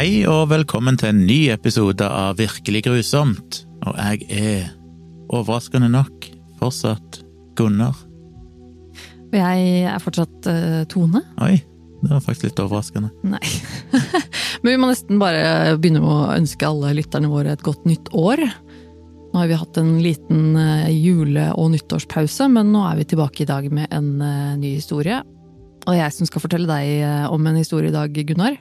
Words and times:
Hei 0.00 0.22
og 0.24 0.46
velkommen 0.48 0.96
til 0.96 1.10
en 1.10 1.18
ny 1.28 1.50
episode 1.52 2.06
av 2.08 2.38
Virkelig 2.38 2.80
grusomt. 2.86 3.58
Og 3.84 3.98
jeg 3.98 4.22
er, 4.32 4.70
overraskende 5.28 5.90
nok, 5.92 6.24
fortsatt 6.56 7.18
Gunnar. 7.58 7.98
Og 9.26 9.36
jeg 9.36 9.66
er 9.90 9.98
fortsatt 10.00 10.48
uh, 10.48 10.78
Tone. 10.88 11.20
Oi, 11.44 11.58
det 12.00 12.14
var 12.14 12.22
faktisk 12.24 12.46
litt 12.46 12.62
overraskende. 12.64 13.10
Nei. 13.28 13.42
Men 14.62 14.70
vi 14.70 14.78
må 14.80 14.88
nesten 14.88 15.20
bare 15.20 15.76
begynne 15.76 16.00
med 16.00 16.14
å 16.14 16.32
ønske 16.38 16.70
alle 16.70 16.94
lytterne 16.96 17.28
våre 17.28 17.52
et 17.52 17.66
godt 17.68 17.84
nytt 17.84 18.08
år. 18.16 18.40
Nå 18.40 19.42
har 19.42 19.52
vi 19.52 19.60
hatt 19.66 19.82
en 19.84 19.92
liten 20.00 20.56
uh, 20.56 20.88
jule- 20.88 21.50
og 21.60 21.74
nyttårspause, 21.74 22.48
men 22.56 22.72
nå 22.72 22.86
er 22.88 23.02
vi 23.02 23.08
tilbake 23.12 23.44
i 23.44 23.50
dag 23.52 23.68
med 23.68 23.92
en 23.92 24.14
uh, 24.16 24.56
ny 24.56 24.78
historie. 24.78 25.20
Og 25.84 26.00
jeg 26.00 26.16
som 26.16 26.32
skal 26.32 26.46
fortelle 26.48 26.72
deg 26.72 27.28
om 27.36 27.52
en 27.52 27.60
historie 27.60 27.92
i 27.92 27.98
dag, 28.00 28.16
Gunnar. 28.32 28.56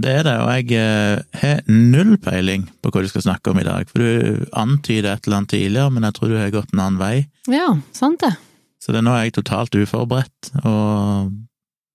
Det 0.00 0.12
er 0.18 0.24
det, 0.26 0.34
og 0.40 0.48
jeg 0.56 0.78
eh, 0.78 1.40
har 1.42 1.60
null 1.68 2.16
peiling 2.22 2.64
på 2.82 2.90
hva 2.90 3.02
du 3.04 3.10
skal 3.10 3.24
snakke 3.26 3.52
om 3.52 3.60
i 3.60 3.66
dag. 3.66 3.88
For 3.90 4.02
du 4.02 4.46
antyder 4.58 5.12
et 5.12 5.26
eller 5.26 5.42
annet 5.42 5.52
tidligere, 5.52 5.92
men 5.94 6.06
jeg 6.08 6.16
tror 6.16 6.32
du 6.32 6.38
har 6.40 6.54
gått 6.54 6.72
en 6.72 6.84
annen 6.84 7.00
vei. 7.02 7.14
Ja, 7.52 7.68
sant 7.96 8.22
det. 8.24 8.32
Så 8.82 8.94
det, 8.94 9.04
nå 9.04 9.12
er 9.14 9.28
jeg 9.28 9.36
totalt 9.36 9.76
uforberedt, 9.78 10.54
og 10.64 11.34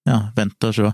ja, 0.08 0.20
venter 0.38 0.72
og 0.72 0.78
se. 0.78 0.92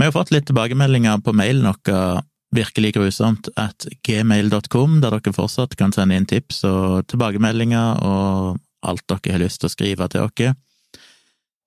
Vi 0.00 0.08
har 0.08 0.16
fått 0.16 0.32
litt 0.34 0.48
tilbakemeldinger 0.48 1.22
på 1.24 1.32
mailen 1.36 1.68
vår, 1.70 2.24
virkelig 2.56 2.94
grusomt, 2.96 3.48
at 3.60 3.86
gmail.com, 4.06 4.98
der 5.00 5.14
dere 5.16 5.32
fortsatt 5.36 5.76
kan 5.78 5.94
sende 5.94 6.18
inn 6.18 6.26
tips 6.28 6.64
og 6.68 7.06
tilbakemeldinger 7.12 8.02
og 8.04 8.58
alt 8.90 9.04
dere 9.12 9.36
har 9.36 9.42
lyst 9.44 9.62
til 9.62 9.70
å 9.70 9.74
skrive 9.74 10.08
til 10.10 10.26
oss. 10.26 10.56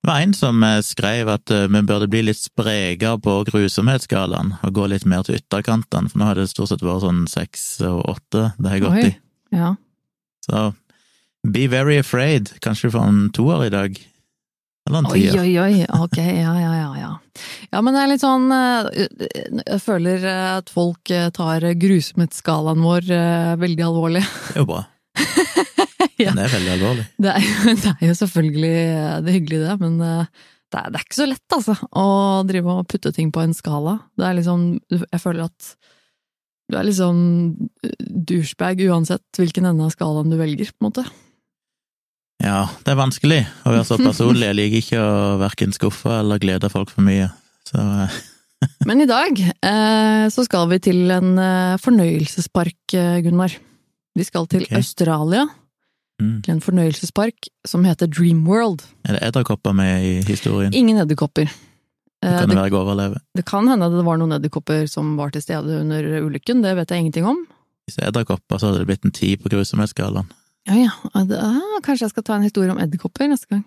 Det 0.03 0.09
var 0.11 0.19
en 0.19 0.33
som 0.35 0.63
eh, 0.67 0.81
skrev 0.83 1.29
at 1.31 1.51
eh, 1.55 1.67
vi 1.71 1.81
burde 1.87 2.09
bli 2.11 2.25
litt 2.27 2.39
sprekere 2.41 3.15
på 3.23 3.37
grusomhetsskalaen 3.47 4.49
og 4.59 4.73
gå 4.75 4.87
litt 4.91 5.05
mer 5.07 5.23
til 5.23 5.37
ytterkantene, 5.39 6.11
for 6.11 6.19
nå 6.19 6.27
har 6.27 6.35
det 6.35 6.49
stort 6.51 6.73
sett 6.73 6.83
vært 6.83 7.05
sånn 7.05 7.21
seks 7.31 7.63
og 7.87 8.01
åtte 8.11 8.49
det 8.59 8.73
har 8.73 8.81
gått 8.83 8.97
Oi, 8.99 9.05
i. 9.13 9.13
Ja. 9.55 9.69
Så 10.43 10.65
be 11.47 11.69
very 11.71 12.01
afraid. 12.01 12.51
Kanskje 12.59 12.89
du 12.91 12.97
får 12.97 13.07
en 13.13 13.23
toer 13.35 13.63
i 13.69 13.71
dag? 13.71 13.95
Eller 14.89 14.99
en 14.99 15.07
Oi, 15.07 15.21
tier? 15.21 15.39
oi, 15.39 15.53
oi. 15.63 15.85
Ok, 15.95 16.19
ja, 16.19 16.51
ja, 16.59 16.73
ja, 16.81 16.89
ja. 16.99 17.11
Ja, 17.71 17.79
men 17.79 17.95
det 17.95 18.01
er 18.03 18.09
litt 18.11 18.21
sånn 18.21 18.51
eh, 18.53 19.07
Jeg 19.63 19.79
føler 19.81 20.25
at 20.59 20.67
folk 20.69 21.09
eh, 21.15 21.29
tar 21.33 21.63
grusomhetsskalaen 21.79 22.83
vår 22.83 23.07
eh, 23.07 23.53
veldig 23.63 23.87
alvorlig. 23.87 24.25
Det 24.51 24.57
er 24.59 24.65
jo 24.65 24.71
bra. 24.75 24.83
Ja. 26.21 26.33
Det 26.37 26.43
er 26.45 26.51
veldig 26.53 26.73
alvorlig. 26.75 27.05
Det 27.25 27.31
er, 27.33 27.45
jo- 27.45 27.75
det 27.83 27.91
er 27.93 28.09
jo 28.11 28.15
selvfølgelig 28.19 28.75
eh, 28.81 29.15
det 29.25 29.33
hyggelige, 29.37 29.63
det, 29.65 29.77
men 29.81 29.95
eh, 30.05 30.43
det 30.73 30.79
er, 30.81 30.91
det 30.93 30.99
er 30.99 31.05
ikke 31.07 31.17
så 31.19 31.27
lett, 31.29 31.55
altså, 31.57 31.75
å 31.97 32.05
drive 32.49 32.75
og 32.79 32.87
putte 32.89 33.11
ting 33.15 33.31
på 33.33 33.41
en 33.43 33.53
skala. 33.57 33.97
Det 34.17 34.25
er 34.25 34.37
liksom 34.39 34.63
Jeg 34.89 35.21
føler 35.21 35.45
at 35.49 35.73
du 36.71 36.77
er 36.79 36.87
liksom 36.87 37.17
douchebag 37.99 38.81
uansett 38.87 39.37
hvilken 39.37 39.67
ende 39.69 39.85
av 39.85 39.93
skalaen 39.93 40.31
du 40.31 40.37
velger, 40.39 40.71
på 40.71 40.81
en 40.81 40.87
måte. 40.87 41.03
Ja, 42.43 42.65
det 42.83 42.93
er 42.93 42.99
vanskelig 42.99 43.41
å 43.63 43.73
være 43.73 43.87
så 43.87 43.97
personlig. 44.01 44.47
Jeg 44.49 44.57
liker 44.57 44.81
ikke 44.81 45.01
å 45.03 45.17
verken 45.41 45.75
skuffe 45.75 46.13
eller 46.21 46.41
glede 46.41 46.71
folk 46.73 46.91
for 46.91 47.05
mye. 47.05 47.29
Så 47.67 47.79
eh, 47.79 48.21
Men 48.89 49.03
i 49.03 49.09
dag 49.09 49.39
eh, 49.39 50.25
så 50.33 50.45
skal 50.47 50.69
vi 50.71 50.79
til 50.83 51.11
en 51.13 51.35
eh, 51.39 51.75
fornøyelsespark, 51.83 52.95
eh, 52.97 53.19
Gunnar. 53.25 53.55
Vi 54.17 54.25
skal 54.27 54.47
til 54.51 54.65
okay. 54.67 54.79
Australia, 54.81 55.45
mm. 56.23 56.39
til 56.45 56.55
en 56.55 56.63
fornøyelsespark 56.63 57.49
som 57.67 57.85
heter 57.87 58.09
Dreamworld. 58.11 58.85
er 59.05 59.17
det 59.17 59.23
edderkopper 59.29 59.75
med 59.75 60.07
i 60.07 60.13
historien? 60.27 60.73
Ingen 60.73 61.01
edderkopper. 61.03 61.51
Det 62.23 62.31
Kan 62.39 62.49
det 62.49 62.55
det, 62.55 62.71
være 62.71 63.19
det 63.35 63.43
kan 63.45 63.67
hende 63.67 63.89
det 63.91 64.05
var 64.07 64.17
noen 64.17 64.37
edderkopper 64.37 64.87
som 64.87 65.17
var 65.19 65.33
til 65.35 65.43
stede 65.43 65.81
under 65.81 66.05
ulykken, 66.23 66.63
det 66.63 66.75
vet 66.77 66.91
jeg 66.91 67.03
ingenting 67.03 67.25
om. 67.27 67.41
Hvis 67.83 67.97
det 67.97 68.05
er 68.05 68.13
edderkopper, 68.13 68.57
så 68.57 68.69
hadde 68.69 68.79
det 68.79 68.87
blitt 68.87 69.05
en 69.05 69.11
ti 69.11 69.35
på 69.35 69.51
grusomhetsskalaen. 69.51 70.29
Ja, 70.69 70.77
ja. 70.79 70.91
Ah, 71.11 71.27
Ah, 71.27 71.81
kanskje 71.83 72.07
jeg 72.07 72.13
skal 72.13 72.23
ta 72.23 72.37
en 72.37 72.47
historie 72.47 72.71
om 72.71 72.79
edderkopper 72.79 73.27
neste 73.27 73.49
gang. 73.51 73.65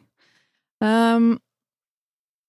Um, 0.81 1.35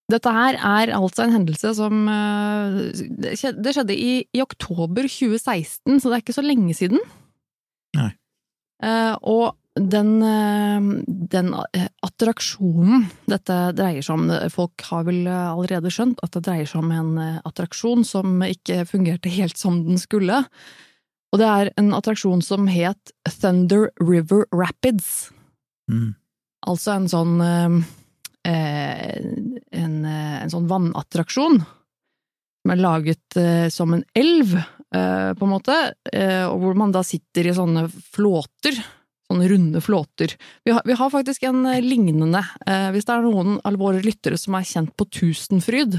dette 0.08 0.32
her 0.32 0.56
er 0.56 0.94
altså 0.96 1.26
en 1.26 1.34
hendelse 1.36 1.74
som 1.76 2.06
eh, 2.08 2.78
Det 2.96 3.34
skjedde, 3.36 3.62
det 3.64 3.74
skjedde 3.76 3.96
i, 3.96 4.12
i 4.32 4.40
oktober 4.40 5.04
2016, 5.04 6.00
så 6.00 6.08
det 6.08 6.16
er 6.16 6.22
ikke 6.22 6.36
så 6.36 6.44
lenge 6.44 6.76
siden. 6.76 7.02
Nei. 7.96 8.08
Eh, 8.84 9.14
og 9.20 9.57
den, 9.78 10.22
eh, 10.22 10.80
den 11.06 11.54
eh, 11.54 11.88
attraksjonen 12.02 13.06
dette 13.30 13.56
dreier 13.76 14.02
seg 14.04 14.18
om 14.18 14.30
Folk 14.52 14.82
har 14.90 15.06
vel 15.08 15.26
eh, 15.26 15.50
allerede 15.52 15.92
skjønt 15.92 16.20
at 16.24 16.34
det 16.36 16.44
dreier 16.46 16.68
seg 16.68 16.82
om 16.82 16.92
en 16.94 17.40
attraksjon 17.46 18.04
som 18.06 18.42
ikke 18.44 18.84
fungerte 18.88 19.32
helt 19.32 19.58
som 19.60 19.82
den 19.86 19.98
skulle. 20.00 20.44
Og 21.32 21.42
det 21.42 21.48
er 21.48 21.72
en 21.80 21.92
attraksjon 21.96 22.42
som 22.44 22.68
het 22.72 23.12
Thunder 23.28 23.90
River 24.00 24.46
Rapids. 24.54 25.30
Mm. 25.90 26.14
Altså 26.68 26.94
en 26.96 27.08
sånn 27.10 27.34
en, 28.48 29.98
en 30.08 30.52
sånn 30.52 30.70
vannattraksjon 30.70 31.60
som 31.60 32.72
er 32.72 32.80
laget 32.80 33.38
som 33.72 33.92
en 33.94 34.04
elv, 34.16 34.56
på 34.88 35.46
en 35.46 35.52
måte, 35.52 35.76
og 36.48 36.56
hvor 36.62 36.74
man 36.80 36.92
da 36.96 37.04
sitter 37.06 37.46
i 37.48 37.54
sånne 37.56 37.86
flåter. 37.92 38.80
Sånne 39.28 39.48
runde 39.50 39.80
flåter. 39.84 40.32
Vi 40.64 40.72
har, 40.72 40.80
vi 40.88 40.94
har 40.96 41.10
faktisk 41.12 41.42
en 41.44 41.66
eh, 41.68 41.82
lignende, 41.84 42.40
eh, 42.66 42.88
hvis 42.94 43.04
det 43.04 43.12
er 43.12 43.26
noen 43.26 43.58
av 43.68 43.74
våre 43.76 44.00
lyttere 44.00 44.38
som 44.40 44.54
er 44.56 44.64
kjent 44.64 44.94
på 44.96 45.04
Tusenfryd. 45.12 45.98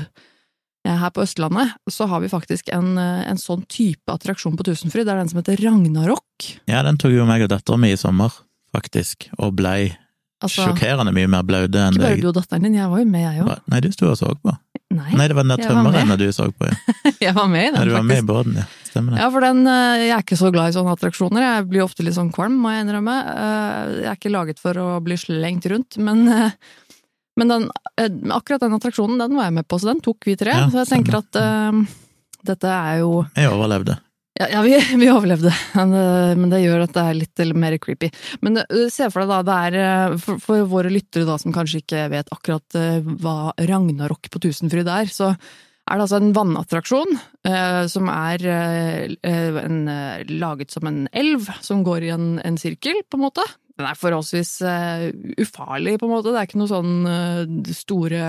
eh, 0.88 0.96
Her 0.98 1.12
på 1.14 1.22
Østlandet 1.22 1.76
så 1.94 2.08
har 2.10 2.24
vi 2.24 2.32
faktisk 2.32 2.72
en, 2.74 2.98
eh, 2.98 3.30
en 3.30 3.38
sånn 3.38 3.62
type 3.70 4.10
attraksjon 4.10 4.58
på 4.58 4.66
Tusenfryd. 4.66 5.06
Det 5.06 5.14
er 5.14 5.22
den 5.22 5.30
som 5.30 5.42
heter 5.44 5.62
Ragnarok. 5.62 6.26
Ja, 6.68 6.82
den 6.82 6.98
tok 6.98 7.14
jo 7.14 7.26
meg 7.30 7.44
og 7.46 7.50
dattera 7.54 7.78
mi 7.78 7.92
i 7.94 7.98
sommer, 8.02 8.34
faktisk, 8.74 9.30
og 9.38 9.54
blei 9.62 9.92
Altså, 10.42 10.64
sjokkerende 10.70 11.12
mye 11.12 11.28
mer 11.28 11.44
blaude 11.44 11.76
enn 11.76 11.94
deg. 11.94 12.00
ikke 12.00 12.08
bare 12.16 12.22
du 12.24 12.28
og 12.30 12.36
datteren 12.38 12.64
din, 12.64 12.76
jeg 12.80 12.90
var 12.90 13.00
jo 13.02 13.06
med, 13.12 13.26
jeg 13.28 13.44
òg. 13.44 13.62
Nei, 13.68 13.80
du 13.84 13.92
sto 13.92 14.08
og 14.10 14.18
så 14.18 14.30
på. 14.42 14.54
Nei, 14.90 15.12
Nei, 15.14 15.28
det 15.30 15.36
var 15.38 15.46
den 15.46 15.54
der 15.54 15.68
tømmerrenna 15.70 16.16
du 16.18 16.26
så 16.34 16.48
på, 16.50 16.66
ja. 16.66 16.94
jeg 17.28 17.34
var 17.38 17.46
med 17.52 17.68
i 17.68 17.70
den, 17.70 17.76
Nei, 17.76 17.84
Ja, 17.84 17.86
du 17.86 17.94
var 17.94 18.06
med 18.08 18.16
i 18.16 18.22
faktisk. 18.24 18.30
båten, 18.32 18.56
ja. 18.58 18.66
Stemmer 18.90 19.14
det. 19.14 19.20
Ja, 19.22 19.28
for 19.30 19.46
den, 19.46 19.60
eh, 19.70 19.98
jeg 20.08 20.14
er 20.16 20.24
ikke 20.24 20.38
så 20.40 20.50
glad 20.56 20.72
i 20.72 20.74
sånne 20.74 20.96
attraksjoner. 20.98 21.44
Jeg 21.46 21.68
blir 21.70 21.84
ofte 21.86 22.02
litt 22.08 22.16
sånn 22.18 22.32
kvalm, 22.34 22.56
må 22.58 22.72
jeg 22.74 22.88
innrømme. 22.88 23.18
Eh, 23.36 23.92
Jeg 24.00 24.08
er 24.10 24.18
ikke 24.18 24.32
laget 24.34 24.58
for 24.64 24.74
å 24.82 24.88
bli 25.06 25.14
slengt 25.22 25.68
rundt, 25.70 26.00
men, 26.02 26.24
eh, 26.34 26.58
men 27.38 27.54
den, 27.54 27.68
akkurat 28.34 28.66
den 28.66 28.74
attraksjonen, 28.80 29.20
den 29.22 29.38
var 29.38 29.46
jeg 29.52 29.54
med 29.60 29.68
på, 29.70 29.78
så 29.78 29.92
den 29.94 30.02
tok 30.02 30.26
vi 30.26 30.36
tre. 30.42 30.58
Ja, 30.58 30.66
så 30.74 30.82
jeg 30.82 30.90
tenker 30.90 31.20
at 31.22 31.38
uh, 31.38 31.86
dette 32.50 32.68
er 32.74 32.98
jo 33.04 33.12
Jeg 33.38 33.54
overlevde. 33.54 34.00
Ja, 34.40 34.48
ja 34.54 34.62
vi, 34.64 34.76
vi 35.02 35.12
overlevde, 35.12 35.52
men, 35.76 36.50
det 36.52 36.64
gjør 36.64 36.86
at 36.86 36.96
det 36.96 37.06
er 37.06 37.18
litt 37.18 37.46
mer 37.60 37.78
creepy. 37.82 38.12
Men 38.46 38.62
eh, 38.64 38.88
se 38.94 39.10
for 39.12 39.24
deg 39.24 39.32
da, 39.34 39.40
det 39.44 39.58
er 39.68 39.80
eh, 39.84 40.20
for, 40.24 40.42
for 40.44 40.68
våre 40.72 40.92
lyttere 40.94 41.28
da 41.28 41.36
som 41.42 41.56
kanskje 41.56 41.84
ikke 41.84 42.06
vet 42.14 42.32
akkurat 42.36 42.80
eh, 42.80 43.02
hva 43.24 43.52
Ragnarok 43.60 44.32
på 44.32 44.44
Tusenfryd 44.48 44.88
er, 44.88 45.12
så 45.12 45.34
er 45.34 45.98
det 45.98 46.06
altså 46.06 46.20
en 46.22 46.36
vannattraksjon 46.38 47.16
eh, 47.50 47.84
som 47.92 48.12
er 48.14 48.46
eh, 48.46 49.60
en, 49.66 49.80
laget 50.30 50.72
som 50.72 50.88
en 50.88 51.02
elv 51.18 51.50
som 51.66 51.84
går 51.84 52.08
i 52.08 52.14
en, 52.16 52.30
en 52.46 52.60
sirkel, 52.62 53.02
på 53.10 53.20
en 53.20 53.26
måte. 53.26 53.44
Den 53.80 53.88
er 53.90 54.00
forholdsvis 54.00 54.54
eh, 54.68 55.06
ufarlig, 55.42 55.98
på 56.00 56.08
en 56.08 56.14
måte. 56.14 56.32
Det 56.32 56.40
er 56.40 56.48
ikke 56.48 56.62
noe 56.62 56.72
sånn 56.72 57.64
store 57.76 58.24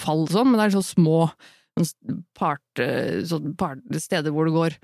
fall 0.00 0.26
sånn, 0.28 0.50
men 0.50 0.60
det 0.60 0.68
er 0.68 0.76
så 0.76 0.84
små 0.92 1.28
sånn 1.74 2.20
part, 2.36 2.82
eh, 2.82 3.22
sånn 3.26 3.54
part, 3.58 3.80
steder 4.02 4.34
hvor 4.34 4.48
det 4.48 4.56
går 4.58 4.78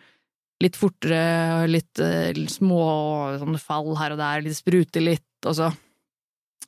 litt 0.60 0.76
fortere, 0.76 1.66
litt, 1.70 1.98
eh, 1.98 2.32
litt 2.36 2.52
små 2.52 3.38
sånn 3.40 3.58
fall 3.60 3.94
her 3.96 4.12
og 4.12 4.20
der, 4.20 4.42
litt 4.44 4.58
sprute 4.58 5.00
litt, 5.02 5.24
og 5.46 5.54
så 5.56 5.70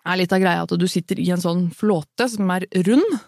er 0.02 0.16
litt 0.18 0.32
av 0.32 0.40
greia 0.42 0.62
at 0.64 0.72
du 0.80 0.86
sitter 0.88 1.20
i 1.20 1.28
en 1.30 1.42
sånn 1.42 1.66
flåte 1.76 2.28
som 2.32 2.48
er 2.50 2.64
rund, 2.88 3.18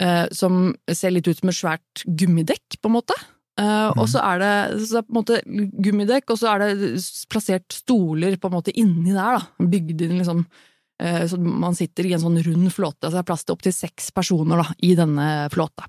eh, 0.00 0.26
som 0.32 0.74
ser 0.90 1.12
litt 1.12 1.28
ut 1.28 1.38
som 1.38 1.52
et 1.52 1.58
svært 1.58 2.06
gummidekk, 2.06 2.80
på 2.80 2.88
en 2.90 2.96
måte. 2.96 3.14
Eh, 3.58 3.90
Og 3.98 4.06
så 4.08 4.22
er 4.22 4.38
det, 4.38 4.80
så 4.86 5.00
det 5.02 5.06
på 5.06 5.12
en 5.12 5.20
måte 5.20 5.42
gummidekk, 5.82 6.30
og 6.30 6.38
så 6.38 6.54
er 6.54 6.58
det 6.64 7.02
plassert 7.28 7.68
stoler 7.72 8.36
på 8.38 8.48
en 8.48 8.56
måte 8.56 8.74
inni 8.74 9.12
der, 9.12 9.38
da. 9.38 9.66
Bygd 9.66 10.02
inn 10.02 10.18
liksom 10.22 10.46
Så 10.98 11.38
man 11.38 11.76
sitter 11.78 12.06
i 12.06 12.12
en 12.12 12.18
sånn 12.18 12.42
rund 12.42 12.72
flåte, 12.74 13.06
så 13.06 13.12
det 13.12 13.18
er 13.20 13.26
plass 13.28 13.44
til 13.44 13.54
opptil 13.54 13.72
seks 13.72 14.10
personer 14.10 14.56
da, 14.56 14.74
i 14.82 14.96
denne 14.98 15.48
flåta. 15.48 15.86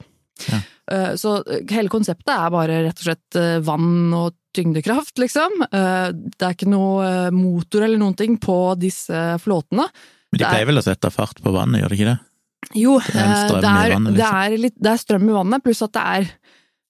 Ja. 0.50 0.60
Eh, 0.92 1.12
Så 1.20 1.36
hele 1.70 1.90
konseptet 1.92 2.32
er 2.34 2.50
bare 2.54 2.80
rett 2.88 3.00
og 3.02 3.08
slett 3.10 3.36
eh, 3.40 3.60
vann 3.66 4.14
og 4.18 4.34
tyngdekraft, 4.56 5.20
liksom. 5.22 5.60
Eh, 5.70 6.08
Det 6.16 6.42
er 6.48 6.56
ikke 6.56 6.70
noe 6.72 7.04
eh, 7.06 7.30
motor 7.36 7.84
eller 7.86 8.00
noen 8.02 8.16
ting 8.18 8.38
på 8.42 8.56
disse 8.82 9.38
flåtene. 9.44 9.86
Men 10.32 10.38
de 10.40 10.46
er- 10.46 10.50
pleier 10.56 10.70
vel 10.72 10.82
å 10.82 10.86
sette 10.86 11.12
fart 11.14 11.42
på 11.42 11.54
vannet, 11.54 11.82
gjør 11.84 11.90
de 11.94 12.00
ikke 12.00 12.10
det? 12.14 12.20
Jo, 12.76 12.98
Det 13.00 13.16
er 13.16 13.30
eh, 13.46 13.62
det 13.62 13.70
er, 13.70 13.94
vannet, 13.94 14.14
det, 14.14 14.20
liksom. 14.20 14.40
er 14.44 14.58
litt, 14.66 14.76
det 14.80 14.92
er 14.92 14.98
strøm 15.04 15.30
i 15.30 15.36
vannet, 15.38 15.64
pluss 15.64 15.82
at 15.86 15.94
det 15.96 16.04
er 16.16 16.26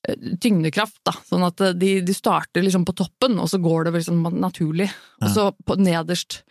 eh, 0.10 0.32
tyngdekraft, 0.42 1.00
da. 1.06 1.14
Sånn 1.28 1.46
at 1.46 1.62
eh, 1.62 1.74
de, 1.78 1.92
de 2.08 2.14
starter 2.16 2.64
liksom 2.66 2.86
på 2.88 2.96
toppen, 2.98 3.38
og 3.40 3.48
så 3.52 3.60
går 3.62 3.86
det 3.90 3.94
liksom 4.00 4.24
naturlig. 4.40 4.90
Og 5.22 5.30
så 5.36 5.50
på 5.66 5.78
nederst 5.80 6.42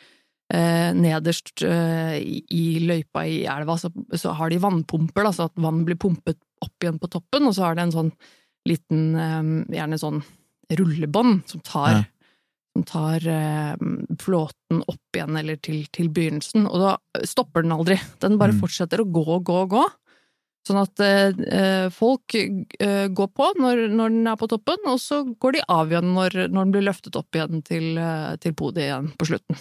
eh, 0.53 0.93
nederst 0.97 1.61
eh, 1.67 2.15
i, 2.23 2.39
i 2.56 2.62
løypa 2.87 3.25
i 3.29 3.43
elva, 3.50 3.77
så, 3.81 3.91
så 4.17 4.33
har 4.39 4.49
de 4.53 4.61
vannpumper, 4.62 5.27
da, 5.27 5.33
så 5.35 5.49
at 5.50 5.56
vann 5.61 5.83
blir 5.85 5.99
pumpet 6.00 6.39
opp 6.64 6.84
igjen 6.84 6.99
på 7.00 7.10
toppen, 7.10 7.46
og 7.49 7.55
så 7.56 7.66
har 7.69 7.75
det 7.78 7.82
en 7.88 7.93
sånn 7.96 8.12
liten, 8.69 9.02
eh, 9.16 9.76
gjerne 9.78 9.99
sånn 9.99 10.22
rullebånd, 10.70 11.46
som 11.49 11.60
tar, 11.60 11.90
Ja. 11.93 12.02
som 12.76 12.84
tar 12.84 13.16
eh, 13.26 13.76
flåten 14.20 14.82
opp 14.87 15.16
igjen, 15.16 15.38
eller 15.38 15.56
til, 15.56 15.87
til 15.90 16.08
begynnelsen. 16.08 16.66
Og 16.69 16.78
da 16.82 16.96
stopper 17.25 17.62
den 17.62 17.72
aldri. 17.72 17.99
Den 18.20 18.37
bare 18.38 18.52
Mm. 18.52 18.60
fortsetter 18.60 19.00
å 19.00 19.10
gå 19.10 19.26
og 19.26 19.44
gå 19.44 19.62
og 19.62 19.70
gå. 19.70 19.87
Sånn 20.69 20.82
at 20.82 21.00
eh, 21.00 21.32
eh, 21.49 21.88
folk 21.88 22.34
eh, 22.34 23.08
går 23.08 23.28
på 23.32 23.54
når, 23.56 23.88
når 23.88 24.08
den 24.11 24.26
er 24.26 24.37
på 24.37 24.49
toppen, 24.50 24.76
og 24.87 24.99
så 25.00 25.22
går 25.38 25.52
de 25.52 25.62
av 25.69 25.88
igjen 25.88 26.12
når, 26.12 26.49
når 26.50 26.64
den 26.64 26.72
blir 26.72 26.84
løftet 26.93 27.16
opp 27.16 27.31
igjen 27.32 27.62
til, 27.64 27.96
eh, 27.96 28.37
til 28.37 28.52
podiet 28.52 28.90
igjen 28.90 29.12
på 29.16 29.26
slutten. 29.31 29.56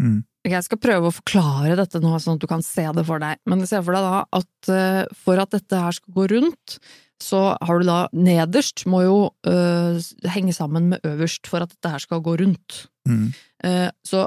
Mm. 0.00 0.18
Jeg 0.48 0.64
skal 0.64 0.80
prøve 0.80 1.10
å 1.10 1.12
forklare 1.14 1.76
dette 1.76 2.00
nå, 2.00 2.14
sånn 2.16 2.38
at 2.38 2.42
du 2.42 2.48
kan 2.48 2.64
se 2.64 2.86
det 2.96 3.04
for 3.04 3.20
deg. 3.20 3.40
Men 3.50 3.66
se 3.68 3.80
for 3.84 3.96
deg 3.96 4.06
da 4.06 4.22
at 4.40 4.72
eh, 4.72 5.02
for 5.20 5.40
at 5.42 5.52
dette 5.52 5.80
her 5.84 5.96
skal 5.96 6.16
gå 6.16 6.26
rundt, 6.32 6.78
så 7.20 7.42
har 7.60 7.80
du 7.80 7.88
da 7.88 8.00
nederst 8.16 8.86
må 8.88 9.02
jo 9.04 9.18
eh, 9.48 10.00
henge 10.32 10.56
sammen 10.56 10.88
med 10.94 11.04
øverst 11.04 11.50
for 11.50 11.60
at 11.60 11.74
dette 11.74 11.92
her 11.92 12.00
skal 12.00 12.22
gå 12.24 12.38
rundt. 12.40 12.86
Mm. 13.08 13.26
Eh, 13.68 13.88
så 14.06 14.24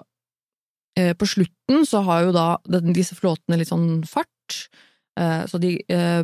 eh, 1.00 1.16
på 1.18 1.30
slutten 1.34 1.88
så 1.90 2.04
har 2.06 2.28
jo 2.28 2.36
da 2.38 2.48
den, 2.70 2.94
disse 2.94 3.18
flåtene 3.18 3.58
litt 3.58 3.74
sånn 3.74 4.04
fart, 4.06 4.68
eh, 5.18 5.42
så 5.50 5.58
de 5.62 5.80
eh, 5.90 6.22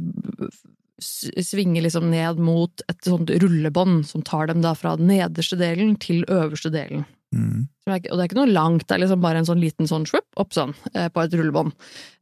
svinger 1.01 1.87
liksom 1.87 2.11
ned 2.11 2.37
mot 2.43 2.83
et 2.91 3.07
sånt 3.07 3.31
rullebånd 3.41 4.03
som 4.05 4.21
tar 4.21 4.51
dem 4.51 4.61
da 4.61 4.75
fra 4.77 4.93
den 4.99 5.09
nederste 5.09 5.57
delen 5.57 5.95
til 5.97 6.21
øverste 6.29 6.69
delen. 6.73 7.07
Mm. 7.35 7.67
Og 7.89 8.05
det 8.05 8.23
er 8.23 8.27
ikke 8.27 8.37
noe 8.39 8.49
langt, 8.49 8.85
det 8.87 8.95
er 8.95 9.01
liksom 9.03 9.21
bare 9.21 9.41
en 9.41 9.47
sånn 9.47 9.61
liten 9.61 9.89
sånn 9.89 10.05
svupp 10.09 10.41
opp 10.41 10.53
sånn, 10.55 10.73
eh, 10.93 11.09
på 11.13 11.23
et 11.23 11.35
rullebånd. 11.37 11.73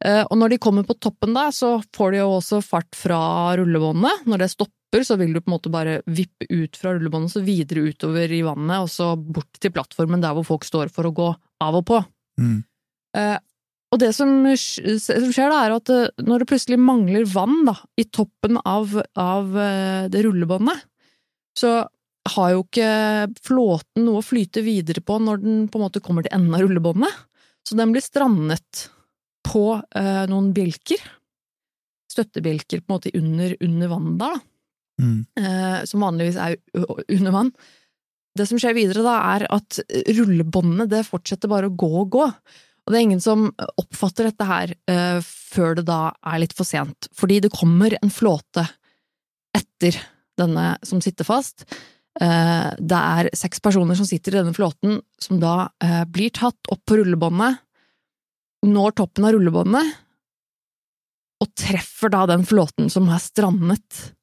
Eh, 0.03 0.23
Og 0.29 0.37
når 0.37 0.49
de 0.49 0.57
kommer 0.63 0.83
på 0.87 0.97
toppen 0.99 1.33
da, 1.35 1.47
så 1.51 1.77
får 1.95 2.11
de 2.11 2.21
jo 2.21 2.29
også 2.37 2.61
fart 2.63 2.95
fra 2.95 3.55
rullebåndet. 3.59 4.27
Når 4.27 4.43
det 4.43 4.51
stopper, 4.51 5.03
så 5.03 5.17
vil 5.19 5.33
du 5.33 5.41
på 5.41 5.51
en 5.51 5.57
måte 5.57 5.71
bare 5.71 6.01
vippe 6.07 6.47
ut 6.49 6.75
fra 6.75 6.93
rullebåndet, 6.95 7.31
så 7.31 7.43
videre 7.43 7.87
utover 7.87 8.31
i 8.31 8.43
vannet, 8.43 8.83
og 8.83 8.91
så 8.91 9.15
bort 9.15 9.59
til 9.59 9.71
plattformen 9.71 10.23
der 10.23 10.35
hvor 10.35 10.47
folk 10.47 10.67
står 10.67 10.91
for 10.91 11.07
å 11.07 11.15
gå 11.15 11.35
av 11.63 11.75
og 11.75 11.85
på. 11.87 12.05
Mm. 12.39 12.63
Eh, 13.15 13.37
og 13.91 13.99
det 13.99 14.13
som, 14.15 14.43
skjer 14.43 15.47
da, 15.47 15.63
er 15.63 15.75
at 15.77 15.89
når 16.19 16.43
det 16.43 16.49
plutselig 16.49 16.79
mangler 16.79 17.23
vann 17.23 17.63
da, 17.65 17.77
i 17.95 18.03
toppen 18.03 18.59
av, 18.65 18.91
av 19.15 19.47
det 20.11 20.25
rullebåndet, 20.25 20.83
så 21.55 21.87
har 22.33 22.51
jo 22.53 22.63
ikke 22.65 22.91
flåten 23.45 24.05
noe 24.07 24.21
å 24.21 24.25
flyte 24.25 24.63
videre 24.65 25.03
på 25.05 25.17
når 25.23 25.41
den 25.43 25.63
på 25.71 25.79
en 25.79 25.85
måte 25.87 26.01
kommer 26.03 26.25
til 26.25 26.35
enden 26.35 26.55
av 26.57 26.65
rullebåndet. 26.65 27.23
Så 27.67 27.75
den 27.79 27.91
blir 27.93 28.03
strandet 28.03 28.87
på 29.47 29.65
eh, 29.95 30.23
noen 30.31 30.53
bjelker. 30.55 31.01
Støttebjelker 32.11 32.83
på 32.83 32.89
en 32.91 32.95
måte 32.97 33.13
under, 33.17 33.57
under 33.63 33.91
vannet 33.95 34.21
der, 34.21 34.37
da 34.37 34.45
Mm. 34.97 35.25
eh, 35.37 35.83
som 35.85 36.01
vanligvis 36.01 36.39
er 36.41 36.55
under 36.73 37.31
vann. 37.31 37.51
Det 38.37 38.47
som 38.49 38.57
skjer 38.57 38.73
videre 38.73 39.03
da, 39.05 39.17
er 39.35 39.47
at 39.53 39.79
rullebåndet 40.09 40.89
det 40.89 41.03
fortsetter 41.05 41.49
bare 41.51 41.69
å 41.69 41.75
gå 41.77 41.89
og 42.01 42.09
gå. 42.15 42.23
Og 42.25 42.89
det 42.93 42.97
er 42.97 43.05
ingen 43.05 43.21
som 43.21 43.51
oppfatter 43.77 44.29
dette 44.29 44.47
her 44.47 44.73
eh, 44.89 45.19
før 45.21 45.77
det 45.77 45.85
da 45.89 46.13
er 46.25 46.41
litt 46.41 46.55
for 46.57 46.65
sent. 46.65 47.09
Fordi 47.13 47.41
det 47.43 47.53
kommer 47.53 47.93
en 48.01 48.13
flåte 48.13 48.65
etter 49.57 49.97
denne 50.37 50.77
som 50.85 51.01
sitter 51.01 51.27
fast. 51.27 51.65
Eh, 52.17 52.69
det 52.79 52.97
er 52.97 53.29
seks 53.37 53.61
personer 53.63 53.97
som 53.97 54.07
sitter 54.09 54.33
i 54.33 54.39
denne 54.39 54.55
flåten, 54.55 54.99
som 55.21 55.41
da 55.41 55.69
eh, 55.83 56.03
blir 56.09 56.33
tatt 56.33 56.71
opp 56.73 56.81
på 56.87 56.99
rullebåndet, 57.01 57.61
når 58.67 58.95
toppen 58.97 59.27
av 59.27 59.35
rullebåndet, 59.35 59.95
og 61.37 61.51
treffer 61.53 62.09
da 62.13 62.23
den 62.31 62.45
flåten 62.49 62.89
som 62.89 63.09
har 63.11 63.21
strandet. 63.21 64.13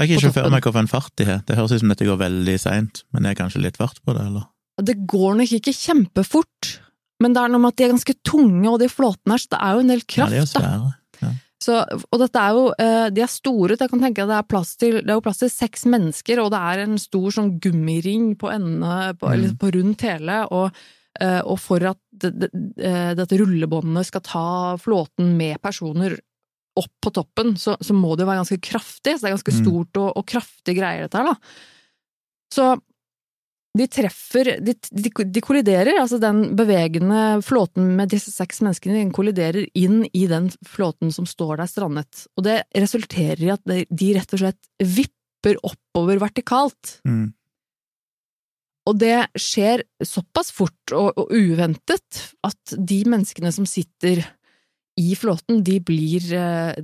Jeg 0.00 0.08
kan 0.08 0.16
ikke 0.16 0.32
På 0.34 0.42
meg 0.48 0.56
meg 0.56 0.66
hvilken 0.66 0.90
fart 0.90 1.12
de 1.20 1.26
har. 1.28 1.42
Det 1.46 1.58
høres 1.58 1.74
ut 1.76 1.82
som 1.82 1.92
dette 1.92 2.06
går 2.08 2.18
veldig 2.18 2.56
seint, 2.58 3.02
men 3.12 3.22
det 3.22 3.32
er 3.32 3.42
kanskje 3.42 3.62
litt 3.62 3.78
fart 3.78 4.00
på 4.02 4.14
det, 4.16 4.26
eller? 4.26 4.48
Det 4.80 4.96
går 5.12 5.36
nok 5.38 5.52
ikke 5.58 5.76
kjempefort, 5.76 6.70
men 7.20 7.34
det 7.36 7.42
er 7.42 7.52
noe 7.52 7.62
med 7.62 7.74
at 7.74 7.78
de 7.78 7.86
er 7.86 7.92
ganske 7.92 8.16
tunge, 8.26 8.64
og 8.70 8.80
de 8.80 8.88
flåtene 8.90 9.36
her, 9.36 9.42
så 9.42 9.52
det 9.52 9.60
er 9.60 9.76
jo 9.76 9.84
en 9.84 9.92
del 9.92 10.02
kraft, 10.08 10.34
Ja, 10.34 10.46
de 10.46 10.64
er 10.64 10.74
jo 10.78 10.86
da. 10.88 10.94
Så, 11.60 11.74
og 11.84 12.20
dette 12.22 12.40
er 12.40 12.54
jo, 12.56 12.62
eh, 12.80 13.10
de 13.12 13.20
er 13.20 13.28
store, 13.28 13.76
jeg 13.76 13.90
kan 13.92 14.00
tenke 14.00 14.22
at 14.24 14.30
det 14.30 14.36
er 14.38 14.46
plass 14.48 14.76
til, 14.80 14.94
det 15.02 15.10
er 15.12 15.18
jo 15.18 15.24
plass 15.26 15.42
til 15.42 15.50
seks 15.52 15.84
mennesker, 15.92 16.40
og 16.40 16.50
det 16.54 16.60
er 16.70 16.84
en 16.86 16.96
stor 16.98 17.28
sånn 17.36 17.50
gummiring 17.60 18.30
på 18.40 18.48
endene, 18.48 19.12
på, 19.20 19.28
Mm. 19.28 19.58
på 19.60 19.70
rundt 19.76 20.00
hele, 20.00 20.38
og, 20.50 20.72
eh, 21.20 21.42
og 21.44 21.58
for 21.60 21.84
at 21.84 21.98
eh, 22.24 23.12
dette 23.14 23.36
rullebåndet 23.36 24.06
skal 24.08 24.20
ta 24.24 24.76
flåten 24.80 25.36
med 25.36 25.60
personer 25.60 26.16
opp 26.80 26.92
på 27.02 27.12
toppen, 27.12 27.56
så, 27.60 27.76
så 27.82 27.92
må 27.92 28.14
det 28.16 28.24
jo 28.24 28.30
være 28.30 28.40
ganske 28.44 28.60
kraftig, 28.64 29.18
så 29.18 29.26
det 29.26 29.28
er 29.28 29.36
ganske 29.36 29.52
Mm. 29.52 29.60
stort 29.60 29.96
og, 30.00 30.16
og 30.16 30.24
kraftig 30.26 30.76
greier 30.78 31.02
dette 31.08 31.18
her, 31.20 31.24
da. 31.34 31.36
Så 32.54 32.80
de 33.78 33.86
treffer 33.86 34.56
de, 34.64 34.74
de, 34.74 35.10
de 35.30 35.42
kolliderer, 35.44 35.94
altså 36.00 36.18
den 36.22 36.56
bevegende 36.58 37.38
flåten 37.46 37.92
med 37.98 38.10
disse 38.10 38.32
seks 38.34 38.58
menneskene, 38.64 38.98
den 38.98 39.12
kolliderer 39.14 39.68
inn 39.78 40.02
i 40.10 40.24
den 40.30 40.48
flåten 40.66 41.12
som 41.14 41.28
står 41.28 41.60
der 41.60 41.70
strandet. 41.70 42.24
Og 42.34 42.46
det 42.48 42.64
resulterer 42.74 43.44
i 43.46 43.52
at 43.54 43.62
de, 43.64 44.10
rett 44.16 44.34
og 44.34 44.42
slett 44.42 44.72
vipper 44.82 45.60
oppover 45.62 46.18
vertikalt. 46.22 46.96
Mm. 47.06 47.30
Og 48.90 48.98
det 48.98 49.28
skjer 49.38 49.84
såpass 50.02 50.50
fort 50.56 50.96
og, 50.96 51.12
og 51.20 51.30
uventet 51.30 52.24
at 52.46 52.74
de 52.74 53.04
menneskene 53.06 53.52
som 53.54 53.68
sitter 53.68 54.24
i 54.98 55.12
flåten, 55.14 55.62
de 55.64 55.78
blir 55.84 56.26
eh, 56.34 56.80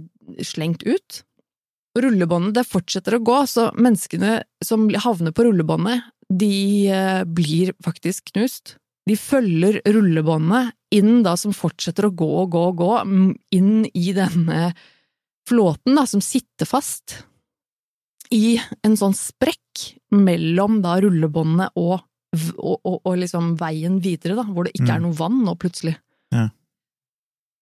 slengt 0.46 0.86
ut. 0.86 1.22
Rullebåndet 1.96 2.60
det 2.60 2.68
fortsetter 2.68 3.16
å 3.16 3.24
gå, 3.24 3.40
så 3.48 3.70
menneskene 3.74 4.38
som 4.64 4.86
havner 5.02 5.34
på 5.34 5.48
rullebåndet, 5.48 6.04
de 6.32 6.88
eh, 6.90 7.23
blir 7.25 7.73
faktisk 7.84 8.32
knust. 8.32 8.76
De 9.06 9.14
følger 9.14 9.78
rullebåndet 9.87 10.73
inn 10.96 11.23
da, 11.23 11.37
som 11.38 11.55
fortsetter 11.55 12.08
å 12.08 12.14
gå 12.14 12.28
og 12.43 12.50
gå 12.55 12.62
og 12.73 12.81
gå, 12.81 12.90
inn 13.55 13.87
i 13.94 14.11
denne 14.17 14.73
flåten 15.46 15.94
da, 15.99 16.06
som 16.11 16.23
sitter 16.25 16.67
fast 16.67 17.20
i 18.34 18.56
en 18.82 18.96
sånn 18.99 19.14
sprekk 19.14 19.84
mellom 20.11 20.81
da 20.82 20.96
rullebåndet 21.02 21.76
og, 21.78 22.00
og, 22.58 22.76
og, 22.82 22.96
og 23.06 23.18
liksom 23.21 23.54
veien 23.61 24.00
videre, 24.02 24.35
da, 24.40 24.47
hvor 24.50 24.66
det 24.66 24.75
ikke 24.75 24.88
Mm. 24.90 24.95
er 24.97 25.02
noe 25.04 25.18
vann 25.21 25.38
nå, 25.47 25.54
plutselig. 25.62 25.95
Ja. 26.35 26.49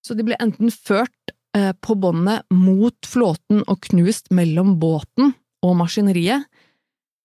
Så 0.04 0.16
de 0.16 0.24
ble 0.24 0.36
enten 0.40 0.72
ført 0.72 1.34
eh, 1.56 1.72
på 1.84 1.96
båndet 2.00 2.48
mot 2.52 2.96
flåten 3.04 3.60
og 3.68 3.80
knust 3.90 4.32
mellom 4.32 4.78
båten 4.80 5.34
og 5.64 5.76
maskineriet, 5.76 6.48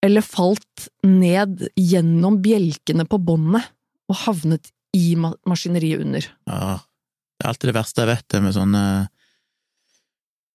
eller 0.05 0.23
falt 0.23 0.87
ned 1.05 1.65
gjennom 1.75 2.39
bjelkene 2.43 3.05
på 3.09 3.19
båndet 3.21 3.67
og 4.09 4.21
havnet 4.25 4.71
i 4.95 5.13
maskineriet 5.19 6.01
under. 6.01 6.25
Ja, 6.49 6.79
det 6.79 7.45
er 7.45 7.51
alltid 7.51 7.69
det 7.69 7.77
verste 7.77 8.03
jeg 8.03 8.11
vet, 8.11 8.27
det 8.31 8.41
med 8.43 8.55
sånne 8.55 8.83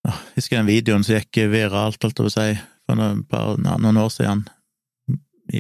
Jeg 0.05 0.17
husker 0.35 0.59
den 0.59 0.69
videoen 0.69 1.05
som 1.07 1.17
gikk 1.17 1.39
viralt, 1.53 2.03
holdt 2.03 2.19
jeg 2.19 2.27
på 2.27 2.29
å 2.29 2.35
si, 2.35 2.49
for 2.85 2.99
noen, 2.99 3.23
par, 3.29 3.55
noen 3.57 4.01
år 4.01 4.11
siden, 4.13 4.43